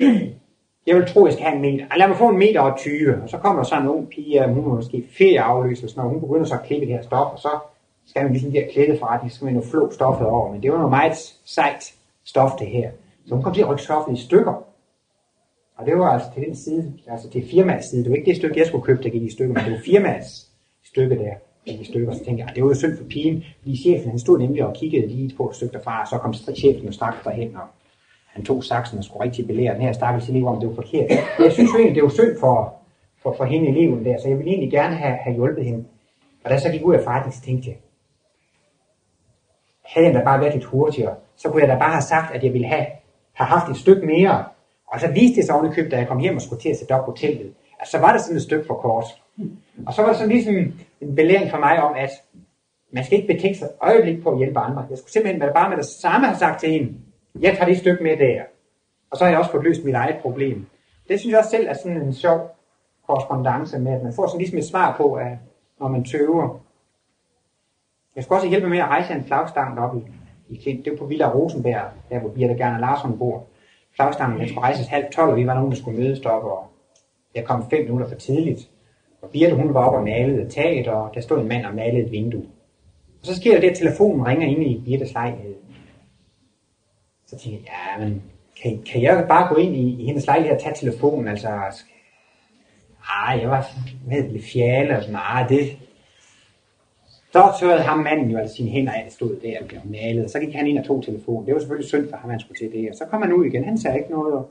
jeg 0.86 0.96
vil 0.96 1.06
tro, 1.06 1.26
jeg 1.26 1.32
skal 1.32 1.44
have 1.44 1.56
en 1.56 1.62
meter. 1.62 1.86
Lad 1.96 2.08
mig 2.08 2.16
få 2.16 2.28
en 2.28 2.38
meter 2.38 2.60
og 2.60 2.78
20. 2.78 3.22
Og 3.22 3.28
så 3.28 3.38
kommer 3.38 3.62
der 3.62 3.68
så 3.68 3.80
en 3.80 3.88
ung 3.88 4.08
pige, 4.08 4.48
hun 4.48 4.64
må 4.64 4.74
måske 4.74 5.04
ferieafløse 5.18 5.86
og 5.86 5.90
sådan 5.90 6.00
noget. 6.00 6.20
Hun 6.20 6.28
begynder 6.28 6.46
så 6.46 6.54
at 6.54 6.62
klippe 6.62 6.86
det 6.86 6.94
her 6.94 7.02
stof, 7.02 7.32
og 7.32 7.38
så 7.38 7.48
skal 8.08 8.22
man 8.22 8.32
ligesom 8.32 8.52
der 8.52 8.62
klædeforretning, 8.72 9.30
så 9.30 9.36
skal 9.36 9.44
man 9.44 9.54
jo 9.54 9.62
flå 9.70 9.90
stoffet 9.92 10.26
over. 10.26 10.52
Men 10.52 10.62
det 10.62 10.70
var 10.72 10.76
noget 10.76 10.90
meget 10.90 11.16
sejt 11.44 11.94
stof 12.24 12.50
det 12.58 12.66
her. 12.66 12.90
Så 13.26 13.34
hun 13.34 13.44
kom 13.44 13.54
til 13.54 13.60
at 13.60 13.68
rykke 13.68 13.82
stoffet 13.82 14.18
i 14.18 14.22
stykker. 14.22 14.64
Og 15.76 15.86
det 15.86 15.98
var 15.98 16.08
altså 16.12 16.28
til 16.34 16.46
den 16.46 16.56
side, 16.56 16.92
altså 17.06 17.30
til 17.30 17.48
firmaets 17.50 17.90
side. 17.90 18.02
Det 18.04 18.10
var 18.10 18.16
ikke 18.16 18.30
det 18.30 18.36
stykke, 18.36 18.58
jeg 18.58 18.66
skulle 18.66 18.84
købe, 18.84 19.02
der 19.02 19.08
gik 19.08 19.22
i 19.22 19.30
stykker, 19.30 19.54
men 19.54 19.64
det 19.64 19.72
var 19.72 19.80
firmaets 19.84 20.48
stykke 20.84 21.18
der, 21.18 21.34
gik 21.66 21.80
i 21.80 21.84
stykker. 21.84 22.12
Så 22.12 22.24
tænkte 22.24 22.44
jeg, 22.44 22.54
det 22.54 22.62
var 22.62 22.68
jo 22.68 22.74
synd 22.74 22.96
for 22.96 23.04
pigen, 23.04 23.44
fordi 23.58 23.76
chefen, 23.76 24.10
han 24.10 24.18
stod 24.18 24.38
nemlig 24.38 24.66
og 24.66 24.74
kiggede 24.74 25.06
lige 25.06 25.34
på 25.36 25.48
et 25.48 25.56
stykke 25.56 25.72
derfra, 25.72 26.00
og 26.00 26.08
så 26.08 26.18
kom 26.18 26.34
chefen 26.34 26.88
og 26.88 26.94
straks 26.94 27.16
derhen, 27.24 27.56
og 27.56 27.62
han 28.26 28.44
tog 28.44 28.64
saksen 28.64 28.98
og 28.98 29.04
skulle 29.04 29.24
rigtig 29.24 29.46
belære 29.46 29.74
den 29.74 29.82
her 29.82 29.92
stakkels 29.92 30.28
elev 30.28 30.46
om, 30.46 30.60
det 30.60 30.68
var 30.68 30.74
forkert. 30.74 31.10
Jeg 31.38 31.52
synes 31.52 31.70
jo 31.72 31.76
egentlig, 31.76 31.94
det 31.94 32.02
var 32.02 32.08
synd 32.08 32.38
for, 32.40 32.74
for, 33.22 33.34
for 33.36 33.44
hende 33.44 33.68
eleven 33.68 34.04
der, 34.04 34.18
så 34.18 34.28
jeg 34.28 34.38
ville 34.38 34.50
egentlig 34.50 34.70
gerne 34.70 34.94
have, 34.94 35.16
have 35.16 35.34
hjulpet 35.34 35.64
hende. 35.64 35.84
Og 36.44 36.50
da 36.50 36.54
jeg 36.54 36.60
så 36.60 36.70
gik 36.70 36.84
ud 36.84 36.94
af 36.94 37.04
forretningen, 37.04 37.40
så 37.40 37.44
tænkte 37.44 37.68
jeg, 37.68 37.76
havde 39.88 40.06
jeg 40.06 40.14
da 40.14 40.24
bare 40.24 40.40
været 40.40 40.54
lidt 40.54 40.64
hurtigere, 40.64 41.14
så 41.36 41.48
kunne 41.50 41.62
jeg 41.62 41.68
da 41.68 41.78
bare 41.78 41.90
have 41.90 42.02
sagt, 42.02 42.34
at 42.34 42.44
jeg 42.44 42.52
ville 42.52 42.66
have, 42.66 42.86
have 43.32 43.46
haft 43.46 43.70
et 43.70 43.76
stykke 43.76 44.06
mere. 44.06 44.44
Og 44.86 45.00
så 45.00 45.08
viste 45.08 45.36
det 45.36 45.44
sig 45.44 45.54
ovenikøbet, 45.54 45.90
da 45.90 45.96
jeg 45.96 46.08
kom 46.08 46.18
hjem 46.18 46.36
og 46.36 46.42
skulle 46.42 46.62
til 46.62 46.68
at 46.68 46.76
sætte 46.76 46.92
op 46.92 47.04
på 47.04 47.16
teltet. 47.18 47.54
Altså, 47.80 47.90
så 47.90 47.98
var 47.98 48.12
det 48.12 48.20
sådan 48.20 48.36
et 48.36 48.42
stykke 48.42 48.66
for 48.66 48.74
kort. 48.74 49.04
Og 49.86 49.94
så 49.94 50.02
var 50.02 50.08
det 50.08 50.16
sådan 50.16 50.32
ligesom 50.32 50.54
en 51.00 51.14
belæring 51.16 51.50
for 51.50 51.58
mig 51.58 51.82
om, 51.82 51.94
at 51.96 52.10
man 52.92 53.04
skal 53.04 53.18
ikke 53.18 53.34
betænke 53.34 53.58
sig 53.58 53.68
øjeblik 53.80 54.22
på 54.22 54.30
at 54.30 54.38
hjælpe 54.38 54.60
andre. 54.60 54.86
Jeg 54.90 54.98
skulle 54.98 55.12
simpelthen 55.12 55.52
bare 55.54 55.68
med 55.68 55.76
det 55.76 55.86
samme 55.86 56.26
have 56.26 56.38
sagt 56.38 56.60
til 56.60 56.80
en, 56.80 57.00
jeg 57.40 57.52
tager 57.52 57.66
det 57.66 57.78
stykke 57.78 58.02
med 58.02 58.16
der. 58.16 58.42
Og 59.10 59.16
så 59.16 59.24
har 59.24 59.30
jeg 59.30 59.38
også 59.38 59.50
fået 59.50 59.64
løst 59.64 59.84
mit 59.84 59.94
eget 59.94 60.16
problem. 60.22 60.66
Det 61.08 61.20
synes 61.20 61.32
jeg 61.32 61.38
også 61.38 61.50
selv 61.50 61.68
er 61.68 61.74
sådan 61.74 62.02
en 62.02 62.14
sjov 62.14 62.50
korrespondence 63.06 63.78
med, 63.78 63.92
at 63.92 64.02
man 64.02 64.12
får 64.12 64.26
sådan 64.26 64.38
ligesom 64.38 64.58
et 64.58 64.64
svar 64.64 64.96
på, 64.96 65.14
at 65.14 65.32
når 65.80 65.88
man 65.88 66.04
tøver. 66.04 66.60
Jeg 68.18 68.24
skal 68.24 68.34
også 68.34 68.48
hjælpe 68.48 68.68
med 68.68 68.78
at 68.78 68.84
rejse 68.84 69.14
en 69.14 69.24
flagstang 69.24 69.80
op 69.80 69.96
i, 69.96 70.00
i 70.48 70.56
Klint. 70.62 70.84
Det 70.84 70.92
var 70.92 70.98
på 70.98 71.06
Villa 71.06 71.34
Rosenberg, 71.34 71.84
der 72.10 72.18
hvor 72.18 72.28
Birte 72.28 72.54
Gerne 72.54 72.80
Larsson 72.80 73.18
bor. 73.18 73.46
Flagstangen, 73.96 74.40
den 74.40 74.48
skulle 74.48 74.62
rejses 74.62 74.86
halv 74.86 75.04
12, 75.12 75.30
og 75.30 75.36
vi 75.36 75.46
var 75.46 75.54
nogen, 75.54 75.70
der 75.70 75.76
skulle 75.76 76.00
mødes 76.00 76.20
deroppe, 76.20 76.48
og 76.48 76.66
jeg 77.34 77.44
kom 77.44 77.70
fem 77.70 77.84
minutter 77.84 78.08
for 78.08 78.14
tidligt. 78.14 78.70
Og 79.22 79.30
Birte, 79.30 79.54
hun 79.54 79.74
var 79.74 79.86
oppe 79.86 79.98
og 79.98 80.04
malede 80.04 80.48
taget, 80.48 80.88
og 80.88 81.10
der 81.14 81.20
stod 81.20 81.40
en 81.40 81.48
mand 81.48 81.66
og 81.66 81.74
malede 81.74 82.04
et 82.04 82.12
vindue. 82.12 82.44
Og 83.20 83.26
så 83.26 83.36
sker 83.36 83.52
der 83.52 83.60
det, 83.60 83.70
at 83.70 83.76
telefonen 83.76 84.26
ringer 84.26 84.46
ind 84.46 84.62
i 84.62 84.82
Birtes 84.84 85.12
lejlighed. 85.12 85.54
Så 87.26 87.38
tænkte 87.38 87.64
jeg, 87.64 88.00
ja, 88.00 88.04
men 88.04 88.22
kan, 88.62 88.82
kan 88.92 89.02
jeg 89.02 89.24
bare 89.28 89.54
gå 89.54 89.60
ind 89.60 89.76
i, 89.76 90.02
i 90.02 90.06
hendes 90.06 90.26
lejlighed 90.26 90.56
og 90.56 90.62
tage 90.62 90.74
telefonen? 90.74 91.28
Altså, 91.28 91.48
ah, 93.08 93.40
jeg 93.40 93.50
var 93.50 93.66
med 94.06 94.28
lidt 94.28 94.44
fjale 94.44 94.96
og 94.96 95.02
sådan, 95.02 95.16
ej, 95.16 95.46
det... 95.48 95.78
Så 97.32 97.52
tørrede 97.60 97.82
ham 97.82 97.98
manden 97.98 98.30
jo 98.30 98.38
altså 98.38 98.56
sine 98.56 98.70
hænder 98.70 98.92
af, 98.92 99.06
stod 99.10 99.36
der 99.42 99.60
og 99.60 99.66
blev 99.68 99.80
malet, 99.84 100.24
og 100.24 100.30
så 100.30 100.40
gik 100.40 100.54
han 100.54 100.66
ind 100.66 100.78
og 100.78 100.84
tog 100.84 101.04
telefonen. 101.04 101.46
Det 101.46 101.54
var 101.54 101.60
selvfølgelig 101.60 101.88
synd 101.88 102.10
for 102.10 102.16
ham, 102.16 102.30
han 102.30 102.40
skulle 102.40 102.58
til 102.58 102.72
det, 102.72 102.90
og 102.90 102.96
så 102.96 103.04
kom 103.10 103.22
han 103.22 103.32
ud 103.32 103.44
igen, 103.44 103.64
han 103.64 103.78
sagde 103.78 103.98
ikke 103.98 104.10
noget, 104.10 104.44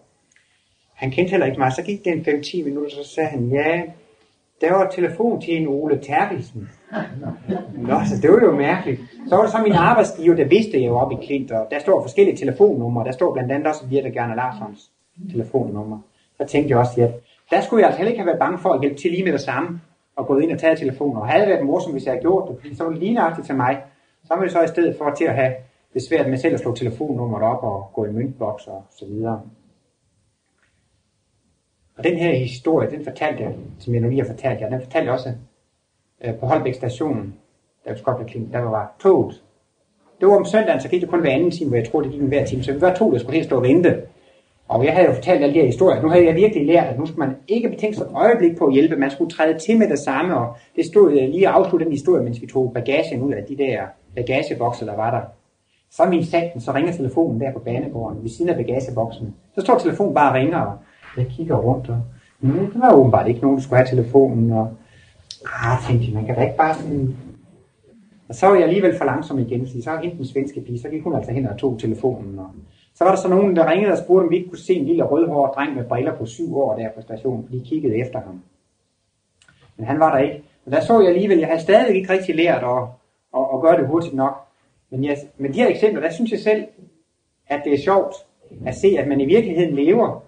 han 0.94 1.12
kendte 1.12 1.32
heller 1.32 1.46
ikke 1.46 1.60
mig, 1.60 1.72
så 1.72 1.84
gik 1.84 2.06
det 2.06 2.14
en 2.14 2.20
5-10 2.20 2.64
minutter, 2.64 2.90
så 2.90 3.10
sagde 3.10 3.30
han, 3.30 3.50
ja, 3.50 3.82
der 4.62 4.72
var 4.72 4.90
telefon 4.90 5.42
til 5.42 5.58
en 5.62 5.68
Ole 5.68 6.00
Terkelsen. 6.02 6.70
Nå, 7.78 8.00
så 8.06 8.22
det 8.22 8.32
var 8.32 8.40
jo 8.40 8.56
mærkeligt. 8.56 9.02
Så 9.30 9.36
var 9.36 9.42
det 9.42 9.52
så 9.52 9.58
min 9.64 9.74
arbejdsgiver, 9.74 10.36
der 10.36 10.46
vidste 10.46 10.82
jeg 10.82 10.88
jo 10.88 10.98
op 10.98 11.12
i 11.12 11.26
Klint, 11.26 11.52
og 11.52 11.68
der 11.72 11.80
står 11.80 12.02
forskellige 12.02 12.38
telefonnumre. 12.38 13.06
Der 13.06 13.12
står 13.12 13.34
blandt 13.34 13.52
andet 13.52 13.68
også 13.68 13.88
Birte 13.90 14.12
Gerne 14.12 14.36
Larssons 14.36 14.92
telefonnummer. 15.32 16.00
Så 16.38 16.46
tænkte 16.46 16.72
jeg 16.72 16.78
også, 16.78 16.92
ja, 16.98 17.08
der 17.50 17.62
skulle 17.62 17.82
jeg 17.82 17.88
altså 17.88 17.98
heller 17.98 18.12
ikke 18.12 18.20
have 18.20 18.28
været 18.28 18.40
bange 18.40 18.60
for 18.60 18.70
at 18.70 18.82
hjælpe 18.82 18.98
til 18.98 19.12
lige 19.12 19.24
med 19.24 19.32
det 19.32 19.42
samme, 19.42 19.82
og 20.18 20.28
gået 20.28 20.44
ind 20.44 20.52
og 20.52 20.60
taget 20.60 20.80
telefonen. 20.80 21.18
Og 21.18 21.28
havde 21.28 21.42
det 21.42 21.50
været 21.50 21.66
morsomt, 21.66 21.94
hvis 21.94 22.06
jeg 22.06 22.12
havde 22.12 22.22
gjort 22.22 22.50
det, 22.50 22.58
fordi 22.62 22.76
så 22.76 22.84
var 22.84 22.92
det 22.92 23.00
ligneragtigt 23.00 23.48
til 23.48 23.56
mig. 23.56 23.84
Så 24.24 24.36
var 24.36 24.42
det 24.42 24.52
så 24.52 24.62
i 24.62 24.68
stedet 24.68 24.96
for 24.98 25.10
til 25.10 25.26
at 25.26 25.36
have 25.36 25.54
det 25.94 26.02
svært 26.10 26.30
med 26.30 26.38
selv 26.38 26.54
at 26.54 26.60
slå 26.60 26.76
telefonnummeret 26.76 27.44
op 27.44 27.64
og 27.64 27.90
gå 27.94 28.06
i 28.06 28.12
møntboks 28.12 28.68
og 28.68 28.84
så 28.90 29.06
videre. 29.06 29.42
Og 31.98 32.04
den 32.04 32.18
her 32.18 32.36
historie, 32.36 32.92
den 32.92 33.04
fortalte 33.04 33.44
jeg, 33.44 33.56
som 33.80 33.94
jeg 33.94 34.02
nu 34.02 34.10
lige 34.10 34.22
har 34.22 34.28
fortalt 34.28 34.62
jer, 34.62 34.70
den 34.70 34.82
fortalte 34.82 35.06
jeg 35.06 35.14
også 35.14 35.34
øh, 36.24 36.36
på 36.36 36.46
Holbæk 36.46 36.74
station, 36.74 37.34
der 37.86 37.92
var 37.92 37.98
Skotland 37.98 38.52
der 38.52 38.60
var 38.60 38.96
toget. 39.00 39.44
Det 40.20 40.28
var 40.28 40.36
om 40.36 40.46
søndagen, 40.46 40.82
så 40.82 40.90
gik 40.90 41.02
det 41.02 41.10
kun 41.10 41.20
hver 41.20 41.32
anden 41.32 41.52
time, 41.52 41.70
hvor 41.70 41.78
jeg 41.78 41.88
troede, 41.88 42.06
det 42.06 42.14
gik 42.14 42.22
en 42.22 42.28
hver 42.28 42.46
time. 42.46 42.64
Så 42.64 42.74
vi 42.74 42.82
var 42.82 42.94
to, 42.94 43.12
der 43.12 43.18
skulle 43.18 43.34
helt 43.34 43.46
stå 43.46 43.56
og 43.56 43.64
vente. 43.64 44.02
Og 44.68 44.86
jeg 44.86 44.94
havde 44.94 45.08
jo 45.08 45.14
fortalt 45.14 45.44
alle 45.44 45.54
de 45.54 45.60
her 45.60 45.66
historier. 45.66 46.02
Nu 46.02 46.10
havde 46.10 46.26
jeg 46.26 46.36
virkelig 46.36 46.66
lært, 46.66 46.88
at 46.88 47.00
nu 47.00 47.06
skulle 47.06 47.28
man 47.28 47.36
ikke 47.48 47.70
betænke 47.70 47.98
sig 47.98 48.04
et 48.04 48.12
øjeblik 48.16 48.58
på 48.58 48.66
at 48.66 48.74
hjælpe. 48.74 48.96
Man 48.96 49.12
skulle 49.12 49.32
træde 49.32 49.60
til 49.60 49.78
med 49.78 49.90
det 49.90 50.00
samme, 50.00 50.38
og 50.38 50.56
det 50.76 50.86
stod 50.86 51.12
øh, 51.12 51.30
lige 51.30 51.48
at 51.48 51.54
afslutte 51.54 51.86
den 51.86 51.94
historie, 51.94 52.24
mens 52.24 52.42
vi 52.42 52.48
tog 52.48 52.72
bagagen 52.74 53.22
ud 53.22 53.34
af 53.34 53.44
de 53.44 53.58
der 53.58 53.82
bagagebokser, 54.16 54.86
der 54.86 54.96
var 54.96 55.12
der. 55.12 55.22
Så 55.92 56.06
min 56.06 56.26
satan, 56.26 56.62
så 56.62 56.72
ringer 56.74 56.94
telefonen 56.94 57.42
der 57.42 57.54
på 57.54 57.60
banegården, 57.60 58.24
ved 58.24 58.30
siden 58.30 58.50
af 58.50 58.56
bagageboksen. 58.56 59.36
Så 59.56 59.62
står 59.62 59.78
telefonen 59.78 60.14
bare 60.14 60.30
og 60.32 60.36
ringer, 60.36 60.60
og 60.60 60.78
jeg 61.18 61.28
kigger 61.28 61.56
rundt, 61.56 61.90
og 61.90 62.02
mm, 62.40 62.72
der 62.72 62.80
var 62.80 62.94
åbenbart 62.94 63.28
ikke 63.28 63.42
nogen, 63.42 63.58
der 63.58 63.64
skulle 63.64 63.78
have 63.78 63.88
telefonen, 63.88 64.52
og 64.52 64.70
ah, 65.64 65.78
tænkte 65.88 66.08
jeg, 66.08 66.14
man 66.14 66.26
kan 66.26 66.36
da 66.36 66.42
ikke 66.42 66.58
bare 66.58 66.76
sådan... 66.76 67.16
Og 68.30 68.36
så 68.36 68.48
var 68.48 68.56
jeg 68.56 68.64
alligevel 68.64 68.98
for 68.98 69.06
langsom 69.06 69.40
igen, 69.40 69.68
så 69.68 69.82
så 69.82 69.98
hende 70.04 70.18
den 70.18 70.26
svenske 70.26 70.62
pige, 70.62 70.80
så 70.80 70.90
gik 70.90 71.04
hun 71.04 71.16
altså 71.16 71.32
hen 71.32 71.48
og 71.48 71.58
tog 71.58 71.80
telefonen, 71.80 72.40
og 72.40 72.50
så 72.98 73.04
var 73.04 73.12
der 73.12 73.22
så 73.22 73.28
nogen, 73.28 73.56
der 73.56 73.72
ringede 73.72 73.92
og 73.92 73.98
spurgte, 73.98 74.24
om 74.24 74.32
vi 74.32 74.36
ikke 74.38 74.50
kunne 74.50 74.60
se 74.60 74.74
en 74.74 74.86
lille 74.86 75.04
rødhåret 75.04 75.56
dreng 75.56 75.76
med 75.76 75.86
briller 75.86 76.16
på 76.16 76.26
syv 76.26 76.58
år 76.58 76.76
der 76.76 76.90
på 76.96 77.02
stationen, 77.02 77.46
for 77.46 77.52
de 77.52 77.66
kiggede 77.66 77.98
efter 77.98 78.20
ham. 78.22 78.42
Men 79.78 79.86
han 79.86 80.00
var 80.00 80.16
der 80.16 80.24
ikke. 80.24 80.44
Og 80.66 80.72
der 80.72 80.82
så 80.82 81.00
jeg 81.00 81.10
alligevel, 81.10 81.38
jeg 81.38 81.48
havde 81.48 81.62
stadig 81.62 81.96
ikke 81.96 82.14
rigtig 82.14 82.36
lært 82.36 82.64
at, 82.64 82.84
at, 83.36 83.46
at 83.54 83.62
gøre 83.62 83.78
det 83.78 83.88
hurtigt 83.88 84.14
nok. 84.14 84.34
Men 84.90 85.04
jeg, 85.04 85.18
med 85.38 85.50
de 85.50 85.60
her 85.60 85.68
eksempler, 85.68 86.02
der 86.02 86.12
synes 86.12 86.32
jeg 86.32 86.40
selv, 86.40 86.66
at 87.48 87.62
det 87.64 87.74
er 87.74 87.78
sjovt 87.78 88.14
at 88.66 88.76
se, 88.76 88.88
at 89.00 89.08
man 89.08 89.22
i 89.22 89.26
virkeligheden 89.26 89.76
lever 89.76 90.24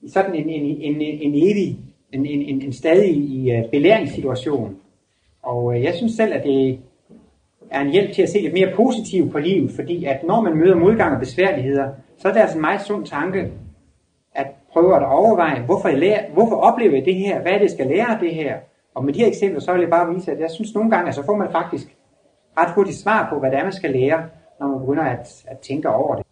i 0.00 0.08
sådan 0.08 0.34
en, 0.34 0.48
en, 0.48 0.62
en, 0.80 1.00
en 1.00 1.34
evig, 1.34 1.78
en, 2.12 2.26
en, 2.26 2.62
en 2.62 2.72
stadig 2.72 3.16
i 3.16 3.50
øh, 3.50 3.70
belæringssituation. 3.70 4.76
Og 5.42 5.76
øh, 5.76 5.82
jeg 5.82 5.94
synes 5.94 6.12
selv, 6.12 6.32
at 6.32 6.44
det 6.44 6.78
er 7.70 7.80
en 7.80 7.90
hjælp 7.90 8.12
til 8.12 8.22
at 8.22 8.28
se 8.28 8.38
lidt 8.38 8.54
mere 8.54 8.72
positivt 8.76 9.32
på 9.32 9.38
livet, 9.38 9.70
fordi 9.70 10.04
at 10.04 10.24
når 10.24 10.40
man 10.40 10.56
møder 10.56 10.76
modgang 10.76 11.14
og 11.14 11.20
besværligheder, 11.20 11.92
så 12.18 12.28
er 12.28 12.32
det 12.32 12.40
altså 12.40 12.56
en 12.56 12.60
meget 12.60 12.80
sund 12.80 13.06
tanke, 13.06 13.52
at 14.34 14.46
prøve 14.72 14.96
at 14.96 15.04
overveje, 15.04 15.62
hvorfor, 15.62 15.88
jeg 15.88 15.98
lærer, 15.98 16.30
hvorfor 16.32 16.56
oplever 16.56 16.94
jeg 16.94 17.04
det 17.04 17.14
her, 17.14 17.40
hvad 17.42 17.52
er 17.52 17.56
det, 17.56 17.62
jeg 17.62 17.70
skal 17.70 17.86
lære 17.86 18.14
af 18.14 18.18
det 18.20 18.34
her. 18.34 18.56
Og 18.94 19.04
med 19.04 19.12
de 19.12 19.18
her 19.18 19.26
eksempler, 19.26 19.60
så 19.60 19.72
vil 19.72 19.80
jeg 19.80 19.90
bare 19.90 20.14
vise, 20.14 20.32
at 20.32 20.40
jeg 20.40 20.50
synes 20.50 20.74
nogle 20.74 20.90
gange, 20.90 21.06
altså, 21.06 21.22
så 21.22 21.26
får 21.26 21.36
man 21.36 21.52
faktisk 21.52 21.96
ret 22.58 22.74
hurtigt 22.74 22.96
svar 22.96 23.28
på, 23.30 23.38
hvad 23.38 23.50
det 23.50 23.58
er, 23.58 23.62
man 23.62 23.72
skal 23.72 23.90
lære, 23.90 24.28
når 24.60 24.68
man 24.68 24.80
begynder 24.80 25.02
at, 25.02 25.44
at 25.46 25.58
tænke 25.58 25.88
over 25.88 26.14
det. 26.14 26.26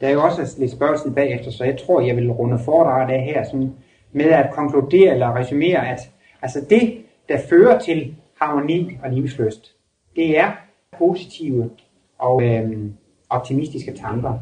Der 0.00 0.08
er 0.08 0.12
jo 0.12 0.22
også 0.22 0.56
lidt 0.58 0.70
spørgsmål 0.70 1.14
bagefter, 1.14 1.50
så 1.50 1.64
jeg 1.64 1.78
tror, 1.78 2.00
jeg 2.00 2.16
vil 2.16 2.32
runde 2.32 2.58
foredraget 2.64 3.10
af 3.10 3.22
her 3.22 3.44
sådan, 3.44 3.74
med 4.12 4.24
at 4.24 4.52
konkludere 4.52 5.12
eller 5.12 5.36
resumere, 5.36 5.88
at 5.88 6.10
altså 6.42 6.66
det, 6.70 7.04
der 7.28 7.38
fører 7.50 7.78
til 7.78 8.16
harmoni 8.40 8.98
og 9.02 9.10
livsløst. 9.10 9.74
Det 10.16 10.38
er 10.38 10.52
positive 10.98 11.70
og 12.18 12.42
øhm, 12.42 12.94
optimistiske 13.30 13.92
tanker. 13.92 14.38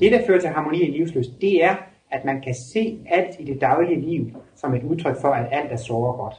Det, 0.00 0.12
der 0.12 0.26
fører 0.26 0.40
til 0.40 0.50
harmoni 0.50 0.82
og 0.82 0.88
livsløst, 0.88 1.30
det 1.40 1.64
er, 1.64 1.74
at 2.10 2.24
man 2.24 2.40
kan 2.40 2.54
se 2.54 2.98
alt 3.06 3.36
i 3.38 3.44
det 3.44 3.60
daglige 3.60 4.00
liv 4.00 4.30
som 4.54 4.74
et 4.74 4.82
udtryk 4.82 5.20
for, 5.20 5.28
at 5.28 5.48
alt 5.50 5.72
er 5.72 5.76
såre 5.76 6.16
godt. 6.16 6.34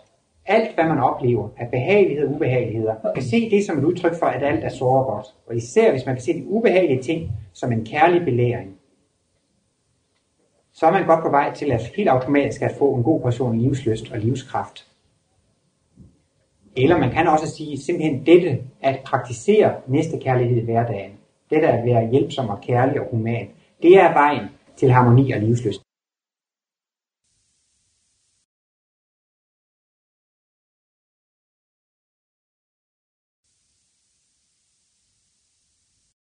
Alt, 0.45 0.75
hvad 0.75 0.85
man 0.85 0.99
oplever 0.99 1.49
af 1.57 1.69
behagelighed 1.71 2.27
og 2.27 2.33
ubehageligheder, 2.33 2.95
kan 3.13 3.23
se 3.23 3.49
det 3.49 3.65
som 3.65 3.77
et 3.77 3.83
udtryk 3.83 4.19
for, 4.19 4.25
at 4.25 4.43
alt 4.43 4.63
er 4.63 4.69
såre 4.69 5.03
godt. 5.03 5.25
Og 5.47 5.55
især 5.55 5.91
hvis 5.91 6.05
man 6.05 6.15
kan 6.15 6.21
se 6.21 6.33
de 6.33 6.47
ubehagelige 6.47 7.01
ting 7.01 7.31
som 7.53 7.71
en 7.71 7.85
kærlig 7.85 8.25
belæring, 8.25 8.75
så 10.73 10.85
er 10.85 10.91
man 10.91 11.05
godt 11.05 11.23
på 11.23 11.29
vej 11.29 11.53
til 11.53 11.71
at 11.71 11.91
helt 11.95 12.09
automatisk 12.09 12.61
at 12.61 12.75
få 12.79 12.95
en 12.95 13.03
god 13.03 13.21
portion 13.21 13.59
livsløst 13.59 14.11
og 14.11 14.19
livskraft. 14.19 14.87
Eller 16.77 16.97
man 16.97 17.11
kan 17.11 17.27
også 17.27 17.47
sige 17.47 17.77
simpelthen 17.77 18.25
dette 18.25 18.63
at 18.81 18.99
praktisere 19.05 19.73
næste 19.87 20.19
kærlighed 20.19 20.57
i 20.57 20.65
hverdagen. 20.65 21.11
Det 21.51 21.61
der 21.63 21.67
at 21.67 21.85
være 21.85 22.09
hjælpsom 22.11 22.49
og 22.49 22.61
kærlig 22.61 23.01
og 23.01 23.07
human. 23.11 23.47
Det 23.81 23.93
er 23.97 24.13
vejen 24.13 24.45
til 24.77 24.91
harmoni 24.91 25.31
og 25.31 25.39
livsløst. 25.39 25.81